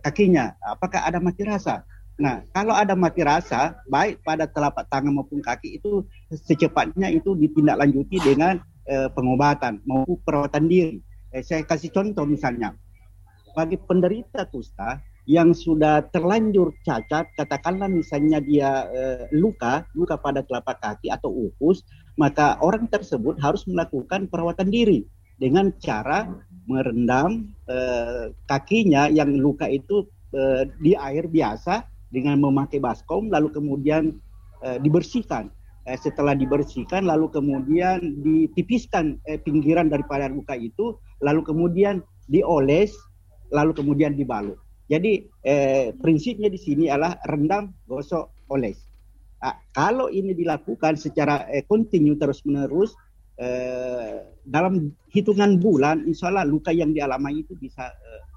kakinya, 0.05 0.53
apakah 0.61 1.01
ada 1.01 1.16
mati 1.16 1.41
rasa? 1.41 1.89
Nah, 2.20 2.45
kalau 2.53 2.76
ada 2.76 2.93
mati 2.93 3.24
rasa, 3.24 3.80
baik 3.89 4.20
pada 4.20 4.45
telapak 4.45 4.84
tangan 4.93 5.16
maupun 5.16 5.41
kaki 5.41 5.80
itu 5.80 6.05
secepatnya 6.28 7.09
itu 7.09 7.32
ditindaklanjuti 7.32 8.20
dengan 8.20 8.61
pengobatan 9.16 9.80
maupun 9.89 10.20
perawatan 10.20 10.68
diri. 10.68 11.01
Eh, 11.39 11.47
saya 11.47 11.62
kasih 11.62 11.95
contoh 11.95 12.26
misalnya, 12.26 12.74
bagi 13.55 13.78
penderita 13.78 14.43
kusta 14.51 14.99
yang 15.30 15.55
sudah 15.55 16.03
terlanjur 16.11 16.74
cacat, 16.82 17.30
katakanlah 17.39 17.86
misalnya 17.86 18.43
dia 18.43 18.91
eh, 18.91 19.30
luka, 19.30 19.86
luka 19.95 20.18
pada 20.18 20.43
telapak 20.43 20.82
kaki 20.82 21.14
atau 21.14 21.30
ukus, 21.30 21.86
maka 22.18 22.59
orang 22.59 22.91
tersebut 22.91 23.39
harus 23.39 23.62
melakukan 23.70 24.26
perawatan 24.26 24.66
diri 24.66 25.07
dengan 25.39 25.70
cara 25.78 26.26
merendam 26.66 27.55
eh, 27.70 28.34
kakinya 28.51 29.07
yang 29.07 29.39
luka 29.39 29.70
itu 29.70 30.11
eh, 30.34 30.66
di 30.82 30.99
air 30.99 31.30
biasa 31.30 31.86
dengan 32.11 32.43
memakai 32.43 32.82
baskom, 32.82 33.30
lalu 33.30 33.55
kemudian 33.55 34.11
eh, 34.66 34.82
dibersihkan 34.82 35.55
eh, 35.89 35.97
setelah 35.97 36.36
dibersihkan 36.36 37.09
lalu 37.09 37.32
kemudian 37.32 38.20
ditipiskan 38.20 39.16
eh, 39.24 39.41
pinggiran 39.41 39.89
daripada 39.89 40.28
luka 40.28 40.53
itu 40.53 41.01
lalu 41.24 41.41
kemudian 41.41 42.05
dioles 42.28 42.93
lalu 43.49 43.72
kemudian 43.72 44.12
dibalut. 44.12 44.61
Jadi 44.89 45.24
eh, 45.45 45.93
prinsipnya 45.97 46.49
di 46.53 46.61
sini 46.61 46.89
adalah 46.89 47.16
rendam, 47.28 47.72
gosok, 47.89 48.49
oles. 48.53 48.89
Nah, 49.39 49.55
kalau 49.72 50.09
ini 50.12 50.32
dilakukan 50.32 50.97
secara 50.97 51.45
eh, 51.49 51.64
kontinu 51.64 52.16
terus 52.16 52.45
menerus 52.49 52.97
eh, 53.36 54.24
dalam 54.45 54.93
hitungan 55.12 55.61
bulan, 55.61 56.05
insya 56.09 56.32
Allah 56.32 56.49
luka 56.49 56.72
yang 56.72 56.97
dialami 56.97 57.45
itu 57.45 57.53
bisa 57.57 57.89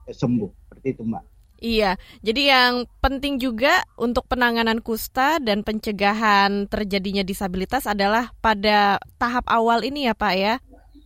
eh, 0.08 0.14
sembuh. 0.16 0.52
Seperti 0.68 0.88
itu, 0.96 1.04
Mbak. 1.08 1.24
Iya, 1.62 2.02
jadi 2.26 2.42
yang 2.58 2.74
penting 3.06 3.38
juga 3.38 3.86
untuk 3.94 4.26
penanganan 4.26 4.82
kusta 4.82 5.38
dan 5.38 5.62
pencegahan 5.62 6.66
terjadinya 6.66 7.22
disabilitas 7.22 7.86
adalah 7.86 8.34
pada 8.42 8.98
tahap 9.22 9.46
awal 9.46 9.86
ini 9.86 10.10
ya 10.10 10.18
Pak 10.18 10.34
ya. 10.34 10.58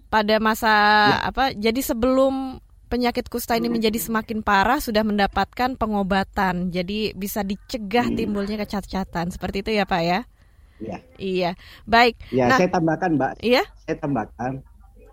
Pada 0.08 0.40
masa 0.40 0.72
ya. 0.72 1.28
apa? 1.28 1.52
Jadi 1.52 1.84
sebelum 1.84 2.64
penyakit 2.88 3.28
kusta 3.28 3.60
ini 3.60 3.68
menjadi 3.68 4.00
semakin 4.00 4.40
parah 4.48 4.80
sudah 4.80 5.04
mendapatkan 5.04 5.76
pengobatan. 5.76 6.72
Jadi 6.72 7.12
bisa 7.20 7.44
dicegah 7.44 8.08
hmm. 8.08 8.16
timbulnya 8.16 8.56
kecacatan. 8.64 9.36
Seperti 9.36 9.60
itu 9.60 9.76
ya 9.76 9.84
Pak 9.84 10.02
ya? 10.08 10.20
Iya. 10.80 10.98
Iya. 11.20 11.52
Baik. 11.84 12.16
Ya, 12.32 12.48
nah, 12.48 12.58
saya 12.64 12.72
tambahkan 12.72 13.20
Mbak. 13.20 13.32
Iya? 13.44 13.64
Saya 13.84 13.98
tambahkan 14.00 14.64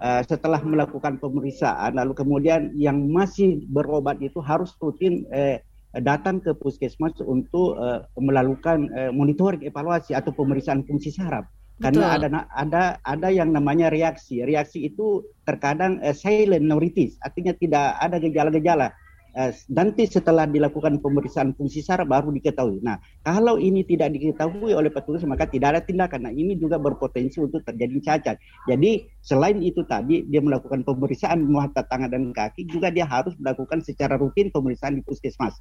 uh, 0.03 0.23
setelah 0.27 0.59
melakukan 0.67 1.23
pemeriksaan 1.23 1.95
lalu 1.95 2.13
kemudian 2.19 2.75
yang 2.75 3.09
masih 3.09 3.63
berobat 3.71 4.19
itu 4.19 4.43
harus 4.43 4.75
rutin 4.83 5.23
uh, 5.31 5.57
datang 6.03 6.43
ke 6.43 6.57
puskesmas 6.57 7.15
untuk 7.23 7.79
uh, 7.79 8.03
melakukan 8.19 8.91
uh, 8.97 9.13
monitoring 9.15 9.63
evaluasi 9.63 10.17
atau 10.17 10.35
pemeriksaan 10.35 10.83
fungsi 10.85 11.15
saraf. 11.15 11.47
karena 11.83 12.15
ada 12.15 12.29
ada 12.55 12.83
ada 13.03 13.29
yang 13.33 13.51
namanya 13.51 13.91
reaksi. 13.91 14.39
Reaksi 14.47 14.87
itu 14.87 15.27
terkadang 15.43 15.99
uh, 16.01 16.15
silent 16.15 16.63
neuritis, 16.63 17.19
artinya 17.21 17.53
tidak 17.59 17.99
ada 17.99 18.17
gejala-gejala. 18.23 18.95
Uh, 19.33 19.49
nanti 19.73 20.05
setelah 20.05 20.45
dilakukan 20.45 21.01
pemeriksaan 21.01 21.57
fungsi 21.57 21.81
saraf 21.81 22.05
baru 22.05 22.29
diketahui. 22.37 22.85
Nah, 22.85 23.01
kalau 23.25 23.57
ini 23.57 23.81
tidak 23.81 24.13
diketahui 24.13 24.77
oleh 24.77 24.93
petugas 24.93 25.25
maka 25.25 25.49
tidak 25.49 25.73
ada 25.73 25.81
tindakan. 25.81 26.29
Nah, 26.29 26.33
ini 26.37 26.53
juga 26.61 26.77
berpotensi 26.77 27.41
untuk 27.41 27.65
terjadi 27.65 27.97
cacat. 28.05 28.37
Jadi 28.69 29.09
selain 29.25 29.57
itu 29.65 29.81
tadi 29.89 30.29
dia 30.29 30.45
melakukan 30.45 30.85
pemeriksaan 30.85 31.49
mata 31.49 31.81
tangan 31.81 32.13
dan 32.13 32.29
kaki 32.29 32.69
juga 32.69 32.93
dia 32.93 33.09
harus 33.09 33.33
melakukan 33.41 33.81
secara 33.81 34.21
rutin 34.21 34.53
pemeriksaan 34.53 35.01
di 35.01 35.03
puskesmas. 35.05 35.57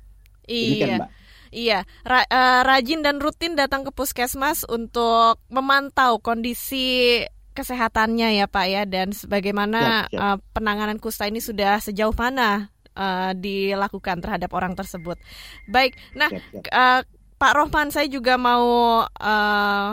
Iya. 0.51 0.99
Mbak. 0.99 1.09
Iya, 1.51 1.83
Ra 2.07 2.23
uh, 2.31 2.63
rajin 2.63 3.03
dan 3.03 3.19
rutin 3.19 3.59
datang 3.59 3.83
ke 3.83 3.91
puskesmas 3.91 4.63
untuk 4.71 5.35
memantau 5.51 6.23
kondisi 6.23 7.19
kesehatannya 7.51 8.39
ya 8.39 8.47
Pak 8.47 8.65
ya 8.71 8.83
dan 8.87 9.11
bagaimana 9.27 10.07
ya, 10.07 10.15
ya. 10.15 10.19
Uh, 10.19 10.37
penanganan 10.55 10.95
kusta 11.03 11.27
ini 11.27 11.43
sudah 11.43 11.83
sejauh 11.83 12.15
mana 12.15 12.70
uh, 12.95 13.31
dilakukan 13.35 14.19
terhadap 14.19 14.51
orang 14.55 14.73
tersebut. 14.75 15.19
Baik, 15.67 15.95
nah 16.15 16.29
ya, 16.29 16.41
ya. 16.53 16.61
Uh, 16.71 17.01
Pak 17.41 17.57
Rohman 17.57 17.89
saya 17.89 18.05
juga 18.05 18.37
mau 18.37 19.01
uh, 19.01 19.89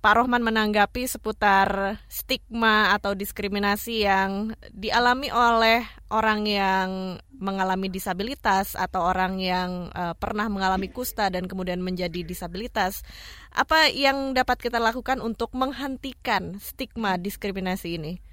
Pak 0.00 0.14
Rohman 0.16 0.40
menanggapi 0.40 1.04
seputar 1.04 2.00
stigma 2.08 2.96
atau 2.96 3.12
diskriminasi 3.12 4.08
yang 4.08 4.56
dialami 4.72 5.28
oleh 5.28 5.84
orang 6.08 6.48
yang 6.48 6.88
mengalami 7.36 7.92
disabilitas 7.92 8.80
atau 8.80 9.04
orang 9.04 9.36
yang 9.44 9.92
uh, 9.92 10.16
pernah 10.16 10.48
mengalami 10.48 10.88
kusta 10.88 11.28
dan 11.28 11.44
kemudian 11.44 11.84
menjadi 11.84 12.24
disabilitas. 12.24 13.04
Apa 13.52 13.92
yang 13.92 14.32
dapat 14.32 14.64
kita 14.64 14.80
lakukan 14.80 15.20
untuk 15.20 15.52
menghentikan 15.52 16.56
stigma 16.64 17.20
diskriminasi 17.20 18.00
ini? 18.00 18.24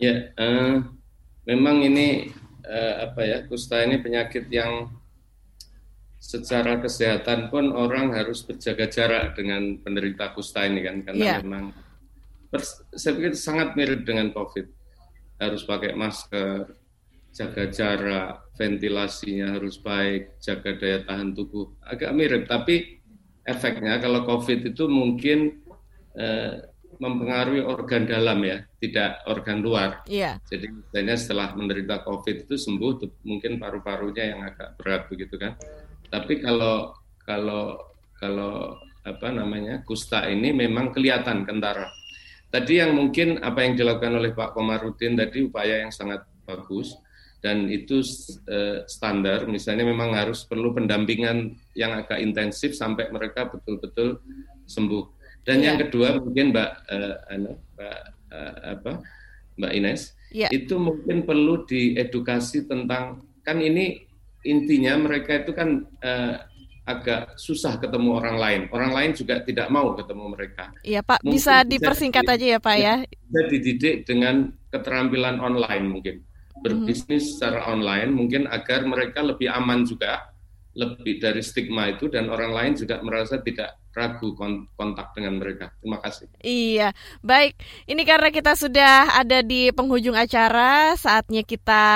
Ya, 0.00 0.32
uh, 0.40 0.80
memang 1.44 1.84
ini 1.84 2.32
uh, 2.70 2.94
apa 3.10 3.20
ya 3.26 3.38
kusta 3.50 3.82
ini 3.82 3.98
penyakit 3.98 4.46
yang 4.48 4.94
secara 6.20 6.78
kesehatan 6.78 7.50
pun 7.50 7.74
orang 7.74 8.14
harus 8.14 8.44
berjaga 8.46 8.86
jarak 8.86 9.34
dengan 9.34 9.80
penderita 9.82 10.30
kusta 10.36 10.68
ini 10.68 10.84
kan 10.84 11.02
karena 11.02 11.24
yeah. 11.24 11.40
memang 11.42 11.74
saya 12.94 13.16
pikir 13.16 13.34
sangat 13.34 13.74
mirip 13.74 14.06
dengan 14.06 14.30
COVID 14.30 14.66
harus 15.40 15.62
pakai 15.64 15.96
masker 15.96 16.76
jaga 17.30 17.64
jarak 17.70 18.30
ventilasinya 18.58 19.56
harus 19.56 19.78
baik 19.80 20.36
jaga 20.42 20.76
daya 20.76 21.00
tahan 21.06 21.32
tubuh 21.32 21.72
agak 21.86 22.10
mirip 22.12 22.44
tapi 22.44 23.00
efeknya 23.46 24.02
kalau 24.02 24.26
COVID 24.26 24.74
itu 24.74 24.84
mungkin 24.90 25.62
eh, 26.18 26.68
mempengaruhi 27.00 27.64
organ 27.64 28.04
dalam 28.04 28.44
ya, 28.44 28.60
tidak 28.76 29.24
organ 29.24 29.64
luar. 29.64 30.04
Yeah. 30.04 30.36
Jadi 30.46 30.68
misalnya 30.68 31.16
setelah 31.16 31.56
menderita 31.56 32.04
COVID 32.04 32.44
itu 32.44 32.54
sembuh, 32.60 33.24
mungkin 33.24 33.56
paru-parunya 33.56 34.36
yang 34.36 34.40
agak 34.44 34.76
berat 34.76 35.08
begitu 35.08 35.40
kan. 35.40 35.56
Tapi 36.12 36.44
kalau 36.44 36.92
kalau 37.24 37.80
kalau 38.20 38.76
apa 39.00 39.32
namanya 39.32 39.80
kusta 39.82 40.28
ini 40.28 40.52
memang 40.52 40.92
kelihatan 40.92 41.48
kentara. 41.48 41.88
Tadi 42.50 42.82
yang 42.82 42.92
mungkin 42.98 43.40
apa 43.40 43.64
yang 43.64 43.78
dilakukan 43.78 44.20
oleh 44.20 44.34
Pak 44.36 44.52
Komarudin 44.52 45.16
tadi 45.16 45.46
upaya 45.46 45.86
yang 45.86 45.94
sangat 45.94 46.26
bagus 46.44 46.98
dan 47.40 47.70
itu 47.70 48.04
uh, 48.50 48.84
standar. 48.84 49.48
Misalnya 49.48 49.88
memang 49.88 50.12
harus 50.12 50.44
perlu 50.44 50.76
pendampingan 50.76 51.56
yang 51.72 51.96
agak 51.96 52.20
intensif 52.20 52.76
sampai 52.76 53.08
mereka 53.08 53.48
betul-betul 53.48 54.20
sembuh. 54.68 55.19
Dan 55.44 55.60
yeah. 55.60 55.66
yang 55.72 55.76
kedua 55.86 56.20
mungkin 56.20 56.52
Mbak 56.52 56.70
uh, 56.90 57.16
Mbak 57.76 57.98
uh, 58.30 58.54
apa 58.76 58.92
Mbak 59.56 59.72
Ines 59.72 60.02
yeah. 60.32 60.50
itu 60.52 60.76
mungkin 60.76 61.24
perlu 61.24 61.64
diedukasi 61.64 62.68
tentang 62.68 63.24
kan 63.42 63.58
ini 63.58 64.04
intinya 64.44 64.96
mereka 64.96 65.44
itu 65.44 65.52
kan 65.52 65.84
uh, 66.00 66.34
agak 66.88 67.38
susah 67.38 67.78
ketemu 67.78 68.18
orang 68.18 68.36
lain. 68.40 68.60
Orang 68.74 68.90
lain 68.90 69.12
juga 69.14 69.38
tidak 69.44 69.70
mau 69.70 69.94
ketemu 69.94 70.24
mereka. 70.32 70.74
Iya 70.82 71.00
Pak, 71.06 71.22
mungkin 71.22 71.38
bisa 71.38 71.54
dipersingkat 71.62 72.24
bisa, 72.26 72.34
aja 72.34 72.46
ya 72.46 72.58
Pak 72.58 72.76
ya. 72.76 72.94
Bisa 73.06 73.40
dididik 73.46 73.94
dengan 74.08 74.50
keterampilan 74.74 75.38
online 75.38 75.86
mungkin. 75.86 76.16
Berbisnis 76.60 77.24
hmm. 77.24 77.32
secara 77.36 77.60
online 77.72 78.10
mungkin 78.12 78.44
agar 78.50 78.84
mereka 78.84 79.24
lebih 79.24 79.48
aman 79.48 79.86
juga, 79.86 80.28
lebih 80.76 81.22
dari 81.22 81.40
stigma 81.40 81.88
itu 81.88 82.10
dan 82.10 82.28
orang 82.28 82.52
lain 82.52 82.72
juga 82.76 83.00
merasa 83.00 83.40
tidak 83.40 83.79
ragu 83.90 84.34
kontak 84.78 85.12
dengan 85.18 85.42
mereka. 85.42 85.74
Terima 85.82 85.98
kasih. 85.98 86.26
Iya, 86.42 86.94
baik. 87.20 87.58
Ini 87.90 88.02
karena 88.06 88.30
kita 88.30 88.54
sudah 88.54 89.18
ada 89.18 89.42
di 89.42 89.74
penghujung 89.74 90.14
acara, 90.14 90.94
saatnya 90.94 91.42
kita 91.42 91.86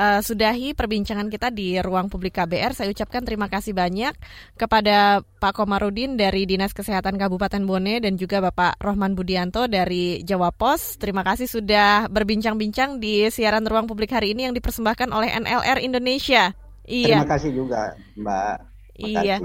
uh, 0.00 0.20
sudahi 0.24 0.72
perbincangan 0.72 1.28
kita 1.28 1.52
di 1.52 1.76
ruang 1.80 2.08
publik 2.08 2.40
KBR. 2.40 2.72
Saya 2.72 2.88
ucapkan 2.88 3.20
terima 3.24 3.52
kasih 3.52 3.76
banyak 3.76 4.16
kepada 4.56 5.20
Pak 5.20 5.52
Komarudin 5.52 6.16
dari 6.16 6.48
Dinas 6.48 6.72
Kesehatan 6.72 7.20
Kabupaten 7.20 7.62
Bone 7.68 8.00
dan 8.00 8.16
juga 8.16 8.40
Bapak 8.40 8.80
Rohman 8.80 9.12
Budianto 9.12 9.68
dari 9.68 10.24
Jawa 10.24 10.48
Pos. 10.54 10.96
Terima 10.96 11.20
kasih 11.20 11.44
sudah 11.44 12.08
berbincang-bincang 12.08 12.96
di 12.96 13.28
siaran 13.28 13.68
ruang 13.68 13.84
publik 13.84 14.16
hari 14.16 14.32
ini 14.32 14.48
yang 14.48 14.54
dipersembahkan 14.56 15.12
oleh 15.12 15.28
NLR 15.44 15.78
Indonesia. 15.84 16.56
Iya. 16.88 17.22
Terima 17.22 17.28
kasih 17.28 17.50
juga, 17.52 17.94
Mbak. 18.16 18.56
Iya. 19.00 19.36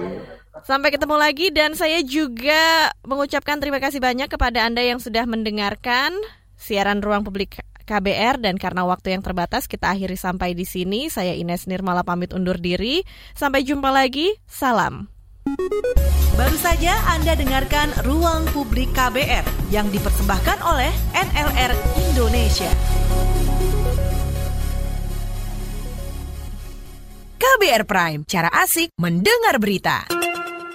Sampai 0.64 0.96
ketemu 0.96 1.20
lagi 1.20 1.52
dan 1.52 1.76
saya 1.76 2.00
juga 2.00 2.94
mengucapkan 3.04 3.60
terima 3.60 3.84
kasih 3.84 4.00
banyak 4.00 4.32
kepada 4.32 4.64
Anda 4.64 4.88
yang 4.88 5.04
sudah 5.04 5.28
mendengarkan 5.28 6.16
siaran 6.56 7.04
ruang 7.04 7.28
publik 7.28 7.60
KBR 7.84 8.40
dan 8.40 8.56
karena 8.56 8.88
waktu 8.88 9.14
yang 9.14 9.22
terbatas 9.22 9.68
kita 9.68 9.92
akhiri 9.92 10.16
sampai 10.16 10.56
di 10.56 10.64
sini. 10.64 11.12
Saya 11.12 11.36
Ines 11.36 11.68
Nirmala 11.68 12.08
pamit 12.08 12.32
undur 12.32 12.56
diri. 12.56 13.04
Sampai 13.36 13.68
jumpa 13.68 13.92
lagi. 13.92 14.32
Salam. 14.48 15.12
Baru 16.36 16.58
saja 16.58 16.98
Anda 17.14 17.38
dengarkan 17.38 17.94
Ruang 18.08 18.50
Publik 18.50 18.96
KBR 18.96 19.46
yang 19.70 19.92
dipersembahkan 19.94 20.58
oleh 20.66 20.90
NLR 21.14 21.72
Indonesia. 22.12 22.72
KBR 27.36 27.86
Prime, 27.86 28.22
cara 28.26 28.50
asik 28.50 28.90
mendengar 28.98 29.62
berita. 29.62 30.10